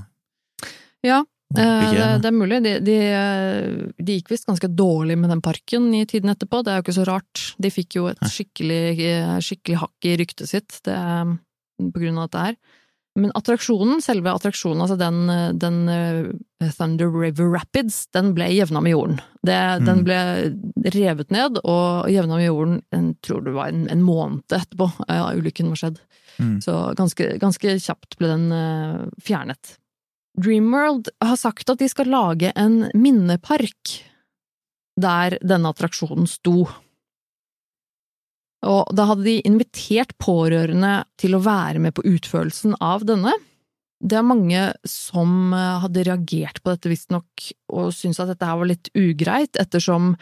ja, 1.05 1.21
Eh, 1.55 1.91
det, 1.93 2.07
det, 2.21 2.27
er 2.27 2.35
mulig. 2.35 2.59
De, 2.63 2.73
de, 2.83 2.95
de 4.03 4.17
gikk 4.17 4.33
visst 4.33 4.47
ganske 4.49 4.67
dårlig 4.67 5.17
med 5.19 5.31
den 5.31 5.43
parken 5.43 5.89
i 5.95 6.03
tiden 6.09 6.33
etterpå, 6.33 6.63
det 6.63 6.73
er 6.73 6.81
jo 6.81 6.87
ikke 6.87 6.97
så 6.99 7.05
rart. 7.07 7.43
De 7.61 7.71
fikk 7.71 7.99
jo 7.99 8.09
et 8.11 8.25
skikkelig, 8.31 8.81
skikkelig 9.45 9.79
hakk 9.85 10.09
i 10.09 10.17
ryktet 10.19 10.51
sitt 10.51 10.81
det, 10.87 10.97
på 11.79 12.03
grunn 12.03 12.19
av 12.19 12.27
dette 12.27 12.49
her. 12.49 12.59
Men 13.17 13.31
attraksjonen, 13.33 13.97
selve 14.05 14.29
attraksjonen, 14.29 14.83
altså 14.83 14.97
den, 14.99 15.23
den 15.57 15.79
Thunder 16.77 17.09
River 17.09 17.47
Rapids, 17.55 18.03
den 18.13 18.35
ble 18.37 18.51
jevna 18.53 18.83
med 18.85 18.93
jorden. 18.93 19.17
Det, 19.41 19.55
mm. 19.57 19.87
Den 19.87 20.03
ble 20.05 20.19
revet 20.93 21.33
ned 21.33 21.57
og 21.63 22.11
jevna 22.13 22.37
med 22.37 22.45
jorden, 22.45 22.77
jeg 22.93 23.15
tror 23.25 23.41
det 23.47 23.55
var 23.55 23.73
en, 23.73 23.87
en 23.89 24.05
måned 24.05 24.53
etterpå 24.53 24.91
uh, 25.07 25.31
ulykken 25.33 25.73
var 25.73 25.81
skjedd. 25.81 25.97
Mm. 26.37 26.57
Så 26.61 26.75
ganske, 26.97 27.29
ganske, 27.41 27.77
kjapt 27.81 28.17
ble 28.19 28.31
den 28.33 28.47
uh, 28.53 29.05
fjernet. 29.23 29.77
Dreamworld 30.37 31.09
har 31.23 31.39
sagt 31.39 31.69
at 31.73 31.81
de 31.81 31.89
skal 31.89 32.11
lage 32.13 32.51
en 32.55 32.83
minnepark 32.93 33.97
der 34.97 35.37
denne 35.45 35.71
attraksjonen 35.73 36.29
sto. 36.29 36.67
Og 38.67 38.93
da 38.97 39.05
hadde 39.11 39.25
de 39.27 39.37
invitert 39.45 40.15
pårørende 40.21 41.03
til 41.21 41.37
å 41.37 41.43
være 41.45 41.81
med 41.81 41.95
på 41.97 42.05
utførelsen 42.09 42.77
av 42.81 43.05
denne. 43.07 43.33
Det 43.97 44.17
er 44.19 44.25
mange 44.25 44.63
som 44.85 45.53
eh, 45.57 45.77
hadde 45.81 46.05
reagert 46.05 46.61
på 46.61 46.73
dette 46.73 46.89
visstnok, 46.91 47.47
og 47.73 47.93
syntes 47.95 48.21
at 48.21 48.33
dette 48.33 48.49
her 48.49 48.59
var 48.59 48.69
litt 48.69 48.91
ugreit, 48.97 49.57
ettersom 49.57 50.13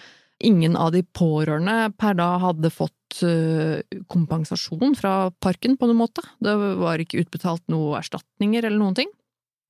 ingen 0.43 0.75
av 0.79 0.93
de 0.95 1.03
pårørende 1.15 1.91
per 1.99 2.15
da 2.19 2.35
hadde 2.43 2.71
fått 2.71 2.93
eh, 3.23 4.01
kompensasjon 4.11 4.95
fra 4.99 5.29
parken 5.43 5.77
på 5.79 5.87
noen 5.89 6.01
måte. 6.01 6.23
Det 6.43 6.55
var 6.81 7.01
ikke 7.01 7.21
utbetalt 7.23 7.63
noe 7.71 7.99
erstatninger 7.99 8.65
eller 8.65 8.81
noen 8.81 8.97
ting. 8.97 9.11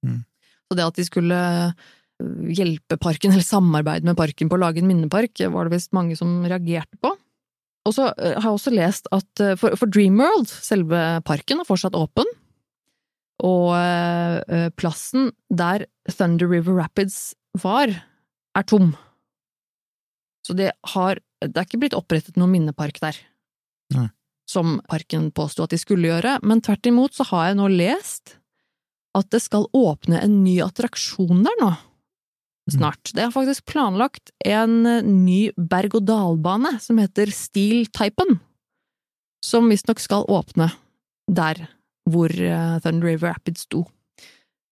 Mm. 0.05 0.23
Så 0.65 0.77
det 0.77 0.87
at 0.87 0.97
de 0.97 1.05
skulle 1.05 1.41
øh, 1.41 2.49
hjelpe 2.55 2.97
parken, 3.01 3.35
eller 3.35 3.45
samarbeide 3.45 4.07
med 4.07 4.17
parken 4.17 4.49
på 4.49 4.57
å 4.57 4.63
lage 4.63 4.81
en 4.81 4.89
minnepark, 4.89 5.43
var 5.53 5.67
det 5.67 5.77
visst 5.77 5.93
mange 5.97 6.17
som 6.17 6.41
reagerte 6.47 6.97
på. 7.03 7.13
Og 7.85 7.93
så 7.93 8.09
har 8.17 8.41
jeg 8.41 8.55
også 8.55 8.73
lest 8.73 9.11
at 9.13 9.41
for, 9.61 9.75
for 9.77 9.85
Dreamworld, 9.85 10.49
selve 10.49 11.01
parken, 11.27 11.59
er 11.61 11.67
fortsatt 11.67 11.93
åpen. 11.93 12.25
Og 13.45 13.75
plassen 14.79 15.27
der 15.53 15.85
Thunder 16.09 16.49
River 16.49 16.79
Rapids 16.79 17.35
var, 17.61 17.93
er 18.57 18.65
tom. 18.65 18.95
Så 20.45 20.53
det 20.53 20.71
har 20.93 21.21
Det 21.45 21.57
er 21.59 21.65
ikke 21.67 21.81
blitt 21.83 21.93
opprettet 21.97 22.37
noen 22.39 22.55
minnepark 22.55 22.97
der. 23.03 23.17
Nei. 23.95 24.09
Som 24.49 24.77
parken 24.85 25.31
påsto 25.33 25.65
at 25.65 25.73
de 25.73 25.79
skulle 25.81 26.11
gjøre, 26.11 26.37
men 26.45 26.61
tvert 26.61 26.85
imot 26.85 27.15
så 27.17 27.25
har 27.31 27.49
jeg 27.49 27.57
nå 27.57 27.69
lest 27.73 28.35
at 29.15 29.29
det 29.33 29.41
skal 29.41 29.65
åpne 29.73 30.19
en 30.21 30.41
ny 30.43 30.59
attraksjon 30.61 31.45
der 31.45 31.61
nå. 31.61 31.71
Snart. 32.73 33.11
Det 33.13 33.21
er 33.21 33.33
faktisk 33.33 33.67
planlagt 33.69 34.31
en 34.41 34.87
eh, 34.89 35.05
ny 35.05 35.51
berg-og-dal-bane 35.53 36.79
som 36.81 36.97
heter 36.97 37.29
Steel 37.33 37.85
Typen, 37.93 38.39
som 39.45 39.69
visstnok 39.69 40.01
skal 40.01 40.25
åpne 40.33 40.71
der 41.29 41.67
hvor 42.09 42.33
eh, 42.33 42.79
Thunder 42.81 43.11
River 43.11 43.35
Rapids 43.35 43.67
sto. 43.67 43.83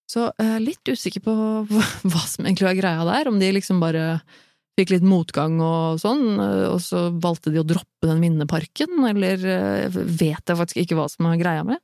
Så 0.09 0.25
jeg 0.37 0.55
er 0.55 0.65
litt 0.65 0.89
usikker 0.89 1.21
på 1.25 1.35
hva 2.09 2.23
som 2.25 2.47
egentlig 2.47 2.71
var 2.71 2.81
greia 2.81 3.05
der, 3.11 3.29
om 3.29 3.37
de 3.41 3.53
liksom 3.59 3.81
bare 3.83 4.23
fikk 4.79 4.95
litt 4.95 5.05
motgang 5.05 5.59
og 5.61 5.99
sånn, 6.01 6.25
eh, 6.41 6.65
og 6.71 6.79
så 6.81 7.07
valgte 7.11 7.53
de 7.53 7.61
å 7.61 7.67
droppe 7.67 8.09
den 8.09 8.23
minneparken, 8.23 9.03
eller 9.11 9.37
vet 9.93 10.41
jeg 10.41 10.59
faktisk 10.59 10.81
ikke 10.83 10.97
hva 10.97 11.09
som 11.11 11.29
er 11.29 11.41
greia 11.41 11.67
med. 11.67 11.81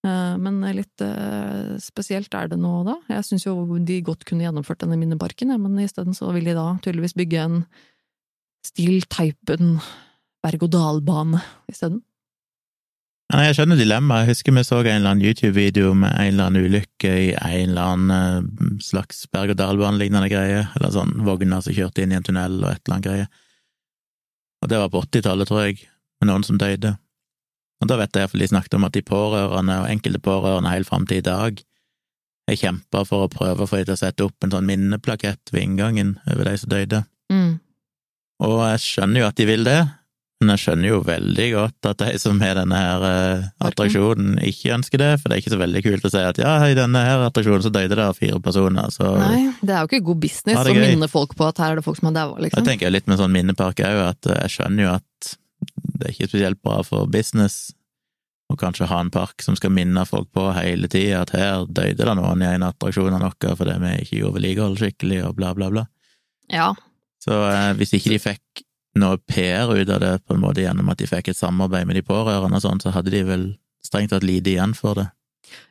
Eh, 0.00 0.36
men 0.40 0.60
litt 0.72 1.02
eh, 1.04 1.76
spesielt 1.82 2.32
er 2.36 2.48
det 2.48 2.58
nå 2.60 2.72
da. 2.86 2.96
Jeg 3.12 3.26
syns 3.28 3.44
jo 3.44 3.54
de 3.84 3.98
godt 4.04 4.24
kunne 4.28 4.46
gjennomført 4.46 4.84
denne 4.84 4.98
minneparken, 5.00 5.52
men 5.60 5.80
isteden 5.84 6.16
så 6.16 6.30
vil 6.36 6.48
de 6.48 6.56
da 6.56 6.72
tydeligvis 6.80 7.16
bygge 7.18 7.42
en 7.44 7.58
Steel 8.64 9.04
Teipen 9.12 9.78
berg-og-dal-bane 10.44 11.42
isteden. 11.68 12.00
Ja, 13.30 13.44
jeg 13.46 13.60
skjønner 13.60 13.78
dilemmaet. 13.78 14.24
Jeg 14.24 14.32
husker 14.32 14.54
vi 14.56 14.62
så 14.66 14.80
en 14.80 14.88
eller 14.90 15.12
annen 15.12 15.22
YouTube-video 15.22 15.92
med 15.94 16.10
en 16.18 16.32
eller 16.32 16.48
annen 16.48 16.64
ulykke 16.66 17.10
i 17.14 17.28
en 17.36 17.68
eller 17.70 17.92
annen 17.92 18.14
eh, 18.16 18.72
slags 18.82 19.20
berg-og-dal-bane-lignende 19.30 20.30
greie, 20.32 20.64
eller 20.74 20.90
sånn 20.90 21.12
vogner 21.22 21.62
som 21.62 21.76
kjørte 21.76 22.02
inn 22.02 22.10
i 22.10 22.18
en 22.18 22.26
tunnel 22.26 22.56
og 22.64 22.72
et 22.72 22.80
eller 22.82 22.96
annet 22.96 23.06
greie. 23.06 23.28
Og 24.64 24.72
det 24.72 24.80
var 24.82 24.90
på 24.90 25.04
80-tallet, 25.04 25.46
tror 25.46 25.62
jeg, 25.68 25.78
med 26.18 26.32
noen 26.32 26.46
som 26.48 26.58
døde. 26.58 26.96
Og 27.80 27.92
da 27.92 28.00
vet 28.00 28.18
jeg 28.18 28.26
iallfall 28.26 28.42
de 28.42 28.50
snakket 28.50 28.76
om 28.80 28.88
at 28.88 28.98
de 28.98 29.04
pårørende, 29.12 29.78
og 29.84 29.94
enkelte 29.94 30.22
pårørende 30.26 30.74
helt 30.74 30.90
fram 30.90 31.06
til 31.06 31.22
i 31.22 31.26
dag, 31.30 31.62
har 32.50 32.60
kjempa 32.64 33.04
for 33.06 33.28
å 33.28 33.30
prøve 33.30 33.62
å 33.62 33.70
få 33.70 33.78
dem 33.78 33.92
til 33.92 33.94
å 33.94 34.02
sette 34.02 34.26
opp 34.26 34.42
en 34.42 34.56
sånn 34.56 34.66
minneplakett 34.66 35.54
ved 35.54 35.68
inngangen 35.68 36.16
over 36.26 36.50
de 36.50 36.58
som 36.58 36.74
døde. 36.74 37.04
Mm. 37.30 37.60
Og 38.42 38.58
jeg 38.72 38.84
skjønner 38.88 39.22
jo 39.22 39.30
at 39.30 39.38
de 39.38 39.46
vil 39.46 39.62
det, 39.70 39.80
men 40.40 40.54
jeg 40.54 40.62
skjønner 40.62 40.88
jo 40.88 40.98
veldig 41.04 41.46
godt 41.52 41.86
at 41.90 42.00
de 42.00 42.20
som 42.22 42.38
har 42.40 42.56
denne 42.56 42.78
her 42.80 43.02
uh, 43.04 43.48
attraksjonen, 43.68 44.38
ikke 44.48 44.72
ønsker 44.78 45.02
det, 45.02 45.10
for 45.20 45.28
det 45.28 45.36
er 45.36 45.42
ikke 45.42 45.52
så 45.52 45.58
veldig 45.60 45.82
kult 45.84 46.06
å 46.08 46.12
si 46.14 46.22
at 46.24 46.40
ja, 46.40 46.54
i 46.64 46.76
denne 46.78 47.02
her 47.04 47.24
attraksjonen 47.26 47.66
så 47.66 47.72
døde 47.74 47.98
det 47.98 48.06
fire 48.16 48.40
personer, 48.44 48.88
så 48.94 49.10
Nei, 49.20 49.50
det 49.60 49.74
er 49.74 49.84
jo 49.84 49.90
ikke 49.90 50.06
god 50.06 50.22
business 50.22 50.62
å 50.62 50.78
minne 50.78 51.10
folk 51.12 51.36
på 51.36 51.50
at 51.50 51.60
her 51.60 51.74
er 51.74 51.80
det 51.80 51.84
folk 51.84 52.00
som 52.00 52.08
har 52.08 52.16
daua, 52.16 52.38
liksom. 52.40 52.62
Jeg 52.62 52.72
tenker 52.72 52.94
litt 52.94 53.10
med 53.10 53.20
sånn 53.20 53.34
minnepark 53.34 53.84
òg, 53.84 54.00
at 54.14 54.30
jeg 54.32 54.54
skjønner 54.56 54.86
jo 54.86 54.94
at 54.94 55.34
det 56.00 56.08
er 56.08 56.14
ikke 56.14 56.30
spesielt 56.30 56.62
bra 56.64 56.80
for 56.88 57.12
business 57.12 57.60
å 58.50 58.56
kanskje 58.58 58.88
ha 58.90 59.02
en 59.04 59.12
park 59.12 59.44
som 59.44 59.54
skal 59.58 59.74
minne 59.76 60.02
folk 60.08 60.32
på 60.34 60.48
hele 60.56 60.88
tida 60.90 61.20
at 61.22 61.34
her 61.36 61.68
døde 61.68 62.00
det 62.00 62.16
noen 62.18 62.42
i 62.42 62.48
en 62.48 62.64
attraksjon 62.66 63.12
av 63.14 63.22
noe 63.22 63.54
fordi 63.60 63.76
vi 63.84 63.92
ikke 64.06 64.22
gjorde 64.22 64.38
vedlikehold 64.38 64.80
skikkelig, 64.80 65.20
og 65.28 65.36
bla, 65.38 65.52
bla, 65.54 65.68
bla. 65.70 65.84
Ja. 66.50 66.72
Så 67.20 67.36
eh, 67.44 67.70
hvis 67.78 67.92
ikke 68.00 68.14
de 68.16 68.22
fikk 68.24 68.64
noe 68.98 69.20
PR 69.30 69.70
ut 69.70 69.88
av 69.88 70.00
det, 70.02 70.14
på 70.26 70.34
en 70.34 70.42
måte 70.42 70.64
gjennom 70.64 70.90
at 70.90 70.98
de 70.98 71.08
fikk 71.10 71.30
et 71.30 71.38
samarbeid 71.38 71.86
med 71.86 71.98
de 71.98 72.04
pårørende 72.06 72.58
og 72.58 72.64
sånn, 72.64 72.82
så 72.82 72.92
hadde 72.94 73.12
de 73.14 73.22
vel 73.26 73.46
strengt 73.84 74.12
tatt 74.14 74.26
lite 74.26 74.54
igjen 74.54 74.74
for 74.76 74.98
det. 74.98 75.08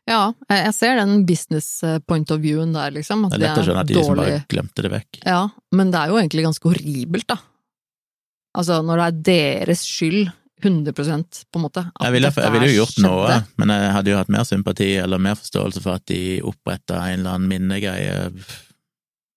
Ja, 0.09 0.33
jeg 0.49 0.73
ser 0.75 0.97
den 0.99 1.23
business 1.27 1.67
eh, 1.87 1.99
point 2.03 2.31
of 2.33 2.41
viewen 2.43 2.73
der, 2.75 2.91
liksom. 2.95 3.27
At 3.27 3.35
Det 3.35 3.39
er 3.39 3.45
lett 3.45 3.61
å 3.61 3.67
skjønne 3.67 3.83
at 3.85 3.91
de 3.91 3.95
dårlig 3.99 4.25
bare 4.25 4.41
glemte 4.51 4.83
det 4.83 4.91
vekk. 4.91 5.21
Ja, 5.23 5.43
men 5.75 5.93
det 5.93 6.01
er 6.01 6.11
jo 6.11 6.19
egentlig 6.19 6.45
ganske 6.47 6.71
horribelt, 6.71 7.27
da. 7.31 7.37
Altså, 8.57 8.81
når 8.83 8.99
det 8.99 9.05
er 9.05 9.19
deres 9.29 9.85
skyld, 9.87 10.31
100% 10.59 11.45
på 11.47 11.59
en 11.59 11.63
måte. 11.63 11.85
Jeg 12.03 12.11
ville, 12.11 12.31
jeg 12.35 12.51
ville 12.51 12.67
jo 12.67 12.81
gjort 12.81 12.97
noe, 12.99 13.35
men 13.61 13.71
jeg 13.71 13.91
hadde 13.95 14.11
jo 14.11 14.17
hatt 14.19 14.31
mer 14.33 14.47
sympati 14.47 14.89
eller 14.99 15.21
mer 15.21 15.37
forståelse 15.39 15.83
for 15.83 15.99
at 15.99 16.03
de 16.11 16.41
oppretta 16.43 16.97
en 17.05 17.21
eller 17.21 17.37
annen 17.37 17.47
minnegreie 17.47 18.17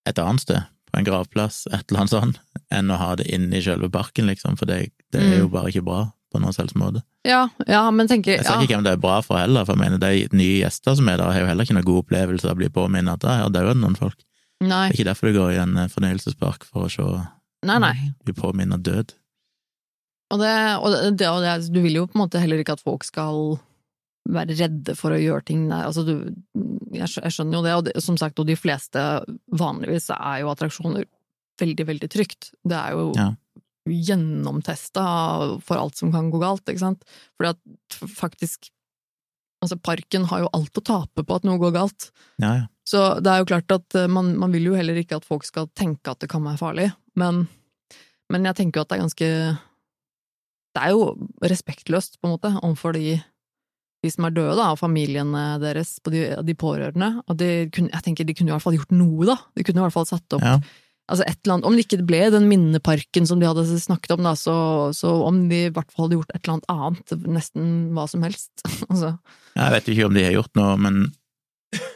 et 0.08 0.18
annet 0.18 0.42
sted, 0.42 0.64
på 0.92 0.98
en 1.00 1.07
gravplass, 1.07 1.62
et 1.72 1.87
eller 1.88 2.02
annet 2.05 2.12
sånt, 2.12 2.40
enn 2.70 2.90
å 2.92 2.98
ha 3.00 3.14
det 3.16 3.26
inne 3.33 3.57
i 3.57 3.62
selve 3.64 3.88
parken, 3.92 4.26
liksom, 4.28 4.59
for 4.61 4.68
det, 4.68 4.90
det 5.12 5.22
er 5.22 5.38
jo 5.40 5.48
Mm. 5.48 5.52
bare 5.55 5.70
ikke 5.72 5.85
bra 5.87 6.00
på 6.33 6.40
noen 6.40 6.52
selvs 6.57 6.74
måte. 6.76 7.02
Ja, 7.28 7.48
ja, 7.68 7.90
men 7.90 8.09
tenker 8.09 8.33
Jeg 8.37 8.44
ser 8.44 8.55
ja. 8.57 8.61
ikke 8.64 8.74
hvem 8.76 8.85
det 8.85 8.92
er 8.92 9.00
bra 9.00 9.20
for 9.24 9.37
heller, 9.40 9.64
for 9.64 9.76
jeg 9.76 9.83
mener 9.85 9.98
de 10.00 10.28
nye 10.37 10.61
gjester 10.62 10.96
som 10.96 11.09
er 11.09 11.16
der, 11.20 11.33
har 11.33 11.40
jo 11.40 11.46
heller 11.50 11.64
ikke 11.64 11.74
noen 11.76 11.85
god 11.88 12.02
opplevelse 12.05 12.44
av 12.48 12.55
å 12.57 12.61
bli 12.61 12.68
påminnet 12.72 13.12
at 13.20 13.24
«Ah, 13.28 13.37
her 13.42 13.48
dauer 13.52 13.74
det 13.74 13.83
noen 13.83 13.96
folk. 13.98 14.16
Nei, 14.62 14.88
Det 14.88 14.94
er 14.94 14.96
ikke 15.00 15.09
derfor 15.11 15.28
du 15.33 15.38
går 15.40 15.52
i 15.52 15.61
en 15.64 15.76
eh, 15.76 15.88
fornøyelsespark, 15.92 16.64
for 16.64 16.87
å 16.87 16.90
se 16.92 17.02
nei, 17.66 17.78
nei. 17.78 17.94
bli 18.24 18.33
påminnet 18.37 18.83
død. 18.85 19.12
Og, 20.33 20.38
det, 20.40 20.52
og, 20.81 21.16
det, 21.18 21.28
og 21.28 21.42
det, 21.44 21.57
du 21.72 21.81
vil 21.85 21.98
jo 22.00 22.07
på 22.09 22.16
en 22.16 22.22
måte 22.24 22.40
heller 22.40 22.61
ikke 22.62 22.76
at 22.78 22.85
folk 22.85 23.05
skal 23.05 23.59
være 24.28 24.54
redde 24.58 24.94
for 24.98 25.11
å 25.14 25.18
gjøre 25.18 25.44
ting. 25.48 25.64
Altså, 25.74 26.04
du, 26.06 26.12
jeg, 26.94 27.08
jeg 27.08 27.32
skjønner 27.35 27.58
jo 27.58 27.62
det, 27.66 27.72
og 27.78 27.85
det, 27.88 27.94
som 28.04 28.18
sagt, 28.20 28.38
og 28.38 28.46
de 28.46 28.54
fleste 28.58 29.00
vanligvis 29.58 30.11
er 30.14 30.42
jo 30.44 30.50
attraksjoner 30.52 31.08
veldig, 31.62 31.87
veldig 31.88 32.11
trygt. 32.12 32.52
Det 32.62 32.78
er 32.78 32.94
jo 32.98 33.08
Ja. 33.18 33.30
gjennomtesta 33.90 35.02
for 35.64 35.80
alt 35.80 35.96
som 35.98 36.12
kan 36.14 36.30
gå 36.30 36.38
galt, 36.42 36.62
ikke 36.70 36.85
sant. 36.85 37.04
Fordi 37.38 37.54
at 37.56 37.98
faktisk 38.20 38.70
Altså, 39.62 39.76
parken 39.78 40.24
har 40.26 40.40
jo 40.42 40.48
alt 40.58 40.74
å 40.74 40.82
tape 40.82 41.22
på 41.22 41.35
at 41.38 41.44
noe 41.46 41.54
går 41.62 41.70
galt. 41.76 42.08
Ja, 42.42 42.48
ja. 42.56 42.64
Så 42.82 42.98
det 43.22 43.30
er 43.30 43.38
jo 43.38 43.46
klart 43.46 43.70
at 43.70 43.94
eh, 43.94 44.08
man, 44.11 44.32
man 44.35 44.50
vil 44.50 44.64
jo 44.66 44.74
heller 44.74 44.96
ikke 44.98 45.20
at 45.20 45.24
folk 45.28 45.44
skal 45.46 45.68
tenke 45.78 46.11
at 46.11 46.18
det 46.18 46.28
kan 46.32 46.42
være 46.42 46.58
farlig, 46.58 46.88
men, 47.14 47.44
men 48.26 48.48
jeg 48.50 48.56
tenker 48.58 48.80
jo 48.80 48.82
at 48.82 48.90
det 48.90 48.96
er 48.96 49.04
ganske 49.04 49.28
Det 50.74 50.82
er 50.82 50.90
jo 50.96 51.04
respektløst, 51.46 52.18
på 52.18 52.26
en 52.26 52.35
måte, 52.35 52.50
overfor 52.58 52.98
de, 52.98 53.20
de 54.02 54.10
som 54.10 54.26
er 54.26 54.34
døde, 54.34 54.56
da, 54.58 54.72
og 54.74 54.80
familiene 54.80 55.42
deres, 55.62 55.96
på 56.02 56.12
de, 56.14 56.24
de 56.42 56.54
pårørende. 56.58 57.14
Og 57.30 57.38
de 57.38 57.50
jeg 57.70 58.04
tenker 58.04 58.26
de 58.26 58.34
kunne 58.34 58.50
i 58.50 58.54
hvert 58.56 58.64
fall 58.64 58.76
gjort 58.78 58.94
noe, 58.94 59.26
da. 59.28 59.36
De 59.54 59.66
kunne 59.66 59.82
i 59.82 59.84
hvert 59.86 59.94
fall 59.94 60.08
satt 60.08 60.36
opp 60.36 60.42
ja. 60.42 60.56
altså 61.12 61.26
et 61.28 61.38
eller 61.38 61.54
annet, 61.56 61.68
Om 61.68 61.76
det 61.76 61.86
ikke 61.86 62.02
ble 62.08 62.22
den 62.34 62.48
minneparken 62.50 63.28
som 63.30 63.38
de 63.38 63.46
hadde 63.46 63.64
snakket 63.70 64.16
om, 64.16 64.26
da, 64.26 64.34
så, 64.38 64.56
så 64.96 65.14
om 65.28 65.44
de 65.52 65.64
i 65.68 65.72
hvert 65.74 65.90
fall 65.94 66.08
hadde 66.08 66.18
gjort 66.18 66.34
et 66.34 66.42
eller 66.42 66.58
annet 66.58 66.72
annet, 66.74 67.26
nesten 67.38 67.72
hva 67.94 68.08
som 68.10 68.26
helst. 68.26 68.52
altså. 68.90 69.14
Jeg 69.54 69.76
vet 69.76 69.92
ikke 69.94 70.08
om 70.10 70.18
de 70.18 70.26
har 70.26 70.38
gjort 70.40 70.58
noe, 70.58 70.76
men 70.82 71.02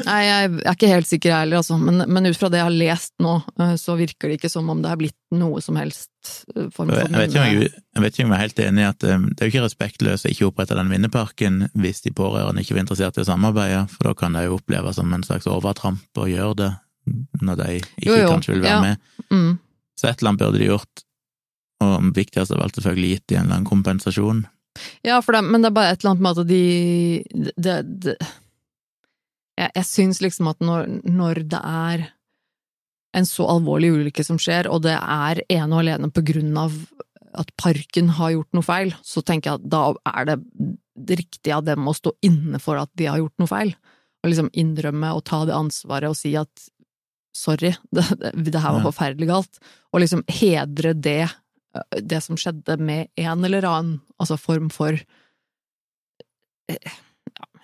Nei, 0.07 0.21
jeg 0.25 0.51
er 0.62 0.73
ikke 0.73 0.89
helt 0.89 1.09
sikker 1.09 1.31
jeg 1.31 1.45
heller, 1.45 1.61
altså. 1.61 1.77
Men, 1.77 2.05
men 2.09 2.29
ut 2.31 2.39
fra 2.39 2.49
det 2.53 2.61
jeg 2.62 2.69
har 2.69 2.77
lest 2.81 3.12
nå, 3.23 3.35
eh, 3.61 3.75
så 3.81 3.97
virker 3.99 4.31
det 4.31 4.39
ikke 4.39 4.51
som 4.53 4.71
om 4.73 4.81
det 4.81 4.89
har 4.89 5.01
blitt 5.01 5.17
noe 5.37 5.61
som 5.65 5.77
helst 5.77 6.11
eh, 6.55 6.71
form 6.73 6.93
jeg 6.95 7.03
for 7.03 7.17
vet, 7.19 7.29
ikke 7.29 7.43
om 7.43 7.51
minne. 7.51 7.67
jeg, 7.67 7.83
jeg 7.99 8.05
vet 8.05 8.17
ikke 8.17 8.27
om 8.27 8.33
jeg 8.33 8.39
er 8.39 8.45
helt 8.45 8.62
enig 8.65 8.85
i 8.85 8.89
at 8.89 9.05
eh, 9.05 9.27
det 9.29 9.37
er 9.37 9.51
jo 9.51 9.55
ikke 9.55 9.65
respektløst 9.67 10.29
å 10.29 10.33
ikke 10.33 10.49
opprette 10.49 10.79
den 10.79 10.89
minneparken 10.93 11.61
hvis 11.77 12.01
de 12.07 12.15
pårørende 12.17 12.65
ikke 12.65 12.79
var 12.79 12.85
interessert 12.87 13.21
i 13.21 13.25
å 13.25 13.29
samarbeide, 13.29 13.83
for 13.93 14.09
da 14.09 14.15
kan 14.17 14.39
det 14.39 14.47
jo 14.47 14.57
oppleves 14.57 15.01
som 15.01 15.12
en 15.12 15.27
slags 15.27 15.51
overtramp 15.51 16.23
å 16.23 16.31
gjøre 16.31 16.59
det 16.62 16.73
når 17.45 17.61
de 17.61 17.69
ikke 17.83 18.09
Jo, 18.09 18.17
jo, 18.23 18.33
kanskje 18.33 18.57
vil 18.57 18.65
være 18.65 18.79
ja. 18.79 18.81
med. 18.83 19.29
Mm. 19.29 19.53
Så 19.97 20.09
et 20.09 20.21
eller 20.21 20.33
annet 20.33 20.43
burde 20.47 20.62
de 20.62 20.71
gjort, 20.73 21.05
og 21.85 22.11
viktigst 22.17 22.57
av 22.57 22.65
alt 22.65 22.81
selvfølgelig 22.81 23.12
gitt 23.12 23.29
de 23.29 23.37
en 23.37 23.45
eller 23.45 23.61
annen 23.61 23.69
kompensasjon. 23.69 24.43
Ja, 25.07 25.21
for 25.25 25.37
det, 25.37 25.45
men 25.47 25.62
det 25.62 25.71
er 25.71 25.77
bare 25.77 25.93
et 25.93 26.03
eller 26.03 26.15
annet 26.15 26.25
med 26.25 26.41
at 26.41 26.49
de 26.51 27.53
det, 27.57 27.77
det, 28.05 28.17
Jeg, 29.57 29.71
jeg 29.73 29.88
syns 29.88 30.21
liksom 30.25 30.51
at 30.53 30.62
når, 30.64 30.90
når 31.09 31.42
det 31.53 31.62
er 31.62 32.07
en 33.16 33.29
så 33.29 33.47
alvorlig 33.49 33.92
ulykke 33.95 34.25
som 34.27 34.38
skjer, 34.40 34.69
og 34.69 34.83
det 34.85 34.97
er 34.99 35.40
ene 35.49 35.73
og 35.73 35.83
alene 35.83 36.11
på 36.12 36.25
grunn 36.27 36.57
av 36.61 36.75
at 37.37 37.53
parken 37.61 38.11
har 38.16 38.33
gjort 38.35 38.57
noe 38.57 38.64
feil, 38.64 38.95
så 39.05 39.23
tenker 39.25 39.51
jeg 39.51 39.61
at 39.61 39.69
da 39.73 39.83
er 40.12 40.29
det 40.31 41.19
riktig 41.21 41.53
av 41.53 41.64
dem 41.66 41.88
å 41.88 41.97
stå 41.97 42.14
inne 42.25 42.61
for 42.62 42.81
at 42.81 42.90
de 42.97 43.09
har 43.11 43.21
gjort 43.21 43.37
noe 43.42 43.51
feil. 43.51 43.75
Og 44.25 44.33
liksom 44.33 44.51
innrømme 44.57 45.12
og 45.16 45.25
ta 45.29 45.42
det 45.49 45.57
ansvaret 45.57 46.12
og 46.12 46.19
si 46.19 46.33
at 46.38 46.69
sorry, 47.37 47.75
det, 47.95 48.07
det, 48.21 48.33
det 48.53 48.62
her 48.62 48.79
var 48.79 48.88
forferdelig 48.88 49.31
galt. 49.31 49.61
Og 49.92 50.03
liksom 50.03 50.25
hedre 50.33 50.95
det, 50.97 51.27
det 52.01 52.23
som 52.25 52.40
skjedde 52.40 52.79
med 52.81 53.12
en 53.21 53.45
eller 53.45 53.69
annen 53.69 53.99
altså 54.21 54.38
form 54.40 54.71
for 54.73 54.97
eh, 56.73 56.97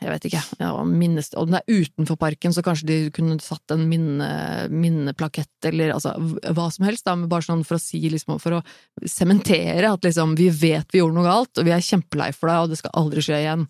jeg 0.03 0.11
vet 0.11 0.27
ikke, 0.29 0.43
ja, 0.61 0.71
minnes, 0.87 1.31
om 1.39 1.53
det 1.53 1.61
er 1.63 1.83
utenfor 1.83 2.19
parken, 2.21 2.55
så 2.55 2.65
kanskje 2.65 2.89
de 2.89 2.97
kunne 3.15 3.39
satt 3.43 3.75
en 3.75 3.85
minne, 3.91 4.29
minneplakett, 4.73 5.53
eller 5.71 5.95
altså 5.95 6.15
hva 6.19 6.67
som 6.75 6.87
helst, 6.89 7.07
da, 7.07 7.17
bare 7.31 7.47
sånn 7.47 7.65
for 7.69 7.79
å 7.79 7.83
si, 7.83 8.03
liksom, 8.13 8.37
for 8.43 8.59
å 8.59 8.63
sementere 9.09 9.95
at 9.95 10.05
liksom, 10.07 10.37
vi 10.39 10.51
vet 10.51 10.93
vi 10.93 11.03
gjorde 11.03 11.19
noe 11.19 11.29
galt, 11.29 11.55
og 11.57 11.69
vi 11.69 11.75
er 11.75 11.87
kjempelei 11.87 12.31
for 12.37 12.51
det, 12.51 12.59
og 12.59 12.73
det 12.73 12.81
skal 12.83 12.95
aldri 13.03 13.25
skje 13.25 13.41
igjen. 13.45 13.67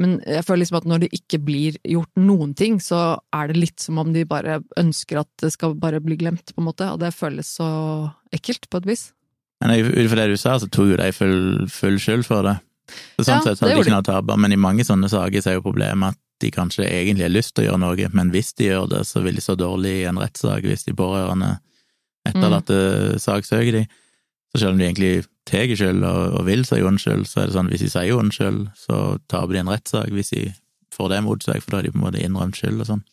Men 0.00 0.16
jeg 0.26 0.42
føler 0.42 0.64
liksom 0.64 0.80
at 0.80 0.86
når 0.90 1.04
det 1.04 1.10
ikke 1.14 1.38
blir 1.46 1.76
gjort 1.86 2.10
noen 2.18 2.54
ting, 2.58 2.80
så 2.82 3.02
er 3.34 3.50
det 3.50 3.60
litt 3.60 3.82
som 3.82 4.00
om 4.02 4.10
de 4.14 4.24
bare 4.26 4.58
ønsker 4.80 5.20
at 5.20 5.30
det 5.42 5.52
skal 5.54 5.76
bare 5.78 6.02
bli 6.02 6.18
glemt, 6.18 6.50
på 6.50 6.62
en 6.62 6.68
måte, 6.72 6.88
og 6.90 6.98
det 7.02 7.14
føles 7.14 7.52
så 7.60 7.68
ekkelt, 8.34 8.66
på 8.70 8.82
et 8.82 8.90
vis. 8.90 9.08
Men 9.62 9.76
ut 9.86 10.10
fra 10.10 10.24
det 10.24 10.34
du 10.34 10.40
sa, 10.40 10.58
så 10.58 10.68
tok 10.68 10.92
jo 10.92 11.00
de 11.00 11.10
full, 11.14 11.42
full 11.70 12.00
skyld 12.02 12.26
for 12.26 12.46
det. 12.46 12.58
Så 12.90 13.24
sånn 13.24 13.38
Ja, 13.38 13.42
sett 13.46 13.62
hadde 13.62 13.74
de 13.74 13.82
ikke 13.84 13.94
noe 13.94 14.04
å 14.04 14.06
tape, 14.06 14.36
men 14.40 14.54
i 14.54 14.60
mange 14.60 14.84
sånne 14.86 15.08
saker 15.12 15.42
så 15.42 15.52
er 15.52 15.58
jo 15.58 15.66
problemet 15.66 16.14
at 16.14 16.20
de 16.42 16.50
kanskje 16.52 16.86
egentlig 16.86 17.28
har 17.28 17.32
lyst 17.32 17.54
til 17.54 17.64
å 17.64 17.68
gjøre 17.68 17.82
noe, 17.84 18.08
men 18.12 18.32
hvis 18.34 18.52
de 18.58 18.68
gjør 18.68 18.88
det, 18.90 19.04
så 19.08 19.22
vil 19.24 19.38
de 19.38 19.44
så 19.44 19.54
dårlig 19.58 19.94
i 20.00 20.08
en 20.10 20.20
rettssak 20.20 20.66
hvis 20.66 20.84
de 20.88 20.96
pårørende 20.98 21.54
etterlatte 22.28 22.76
saksøker 23.22 23.78
de. 23.78 23.84
Så 24.52 24.60
selv 24.62 24.74
om 24.74 24.80
de 24.80 24.86
egentlig 24.88 25.24
tar 25.48 25.70
skyld 25.70 26.04
og, 26.06 26.38
og 26.38 26.44
vil 26.48 26.64
si 26.66 26.80
unnskyld, 26.84 27.26
så 27.28 27.42
er 27.42 27.48
det 27.48 27.56
sånn 27.56 27.70
hvis 27.72 27.84
de 27.84 27.90
sier 27.92 28.20
unnskyld, 28.20 28.68
så 28.78 29.00
taper 29.30 29.56
de 29.56 29.62
en 29.64 29.72
rettssak 29.72 30.12
hvis 30.14 30.32
de 30.34 30.44
får 30.94 31.10
det 31.10 31.24
mot 31.26 31.42
seg, 31.42 31.62
for 31.62 31.74
da 31.74 31.80
har 31.80 31.86
de 31.88 31.94
på 31.94 32.00
en 32.00 32.06
måte 32.06 32.22
innrømt 32.22 32.58
skyld 32.58 32.84
og 32.84 32.90
sånn. 32.92 33.04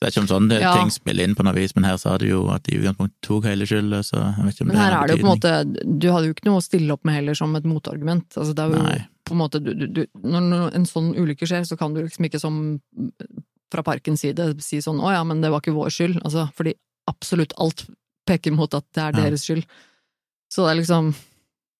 Jeg 0.00 0.06
vet 0.06 0.14
ikke 0.16 0.22
om 0.22 0.28
sånne 0.32 0.60
Ja. 0.60 0.72
ting 0.78 0.88
spiller 0.90 1.24
inn 1.24 1.34
på 1.36 1.44
noe 1.44 1.52
vis, 1.52 1.74
men 1.76 1.84
her 1.84 1.98
sa 2.00 2.16
du 2.16 2.24
jo 2.26 2.48
at 2.48 2.62
de 2.64 2.72
i 2.74 2.78
utgangspunktet 2.80 3.20
tok 3.20 3.44
hele 3.44 3.66
skylda, 3.68 3.98
så 4.00 4.16
jeg 4.16 4.44
vet 4.46 4.54
ikke 4.54 4.62
om 4.62 4.66
Men 4.68 4.76
det 4.76 4.82
her 4.82 4.94
er 4.96 5.06
det 5.06 5.16
jo 5.18 5.24
på 5.24 5.28
en 5.28 5.34
måte 5.36 5.98
Du 6.00 6.06
hadde 6.10 6.26
jo 6.26 6.32
ikke 6.34 6.46
noe 6.48 6.56
å 6.56 6.64
stille 6.64 6.90
opp 6.92 7.04
med 7.04 7.14
heller 7.14 7.34
som 7.34 7.54
et 7.56 7.64
motargument. 7.64 8.24
Altså, 8.34 8.54
det 8.54 8.64
er 8.64 8.70
jo 8.72 8.82
Nei. 8.82 9.06
på 9.28 9.32
en 9.36 9.38
måte 9.42 9.60
du, 9.62 9.86
du, 9.86 10.06
når, 10.24 10.74
en 10.74 10.86
sånn 10.88 11.12
ulykke 11.14 11.46
skjer, 11.46 11.66
så 11.68 11.76
kan 11.76 11.92
du 11.92 12.00
liksom 12.00 12.24
ikke 12.24 12.40
som 12.40 12.80
fra 13.70 13.82
parkens 13.86 14.20
side 14.24 14.48
si 14.64 14.78
sånn 14.80 14.98
'å 14.98 15.12
ja, 15.12 15.22
men 15.22 15.40
det 15.42 15.50
var 15.50 15.60
ikke 15.60 15.76
vår 15.76 15.92
skyld', 15.92 16.22
altså, 16.24 16.48
fordi 16.56 16.74
absolutt 17.06 17.52
alt 17.58 17.86
peker 18.26 18.52
mot 18.52 18.72
at 18.74 18.84
det 18.94 19.02
er 19.02 19.12
Ja. 19.12 19.28
deres 19.28 19.44
skyld. 19.44 19.64
Så 20.50 20.64
det 20.66 20.72
er 20.72 20.80
liksom 20.82 21.14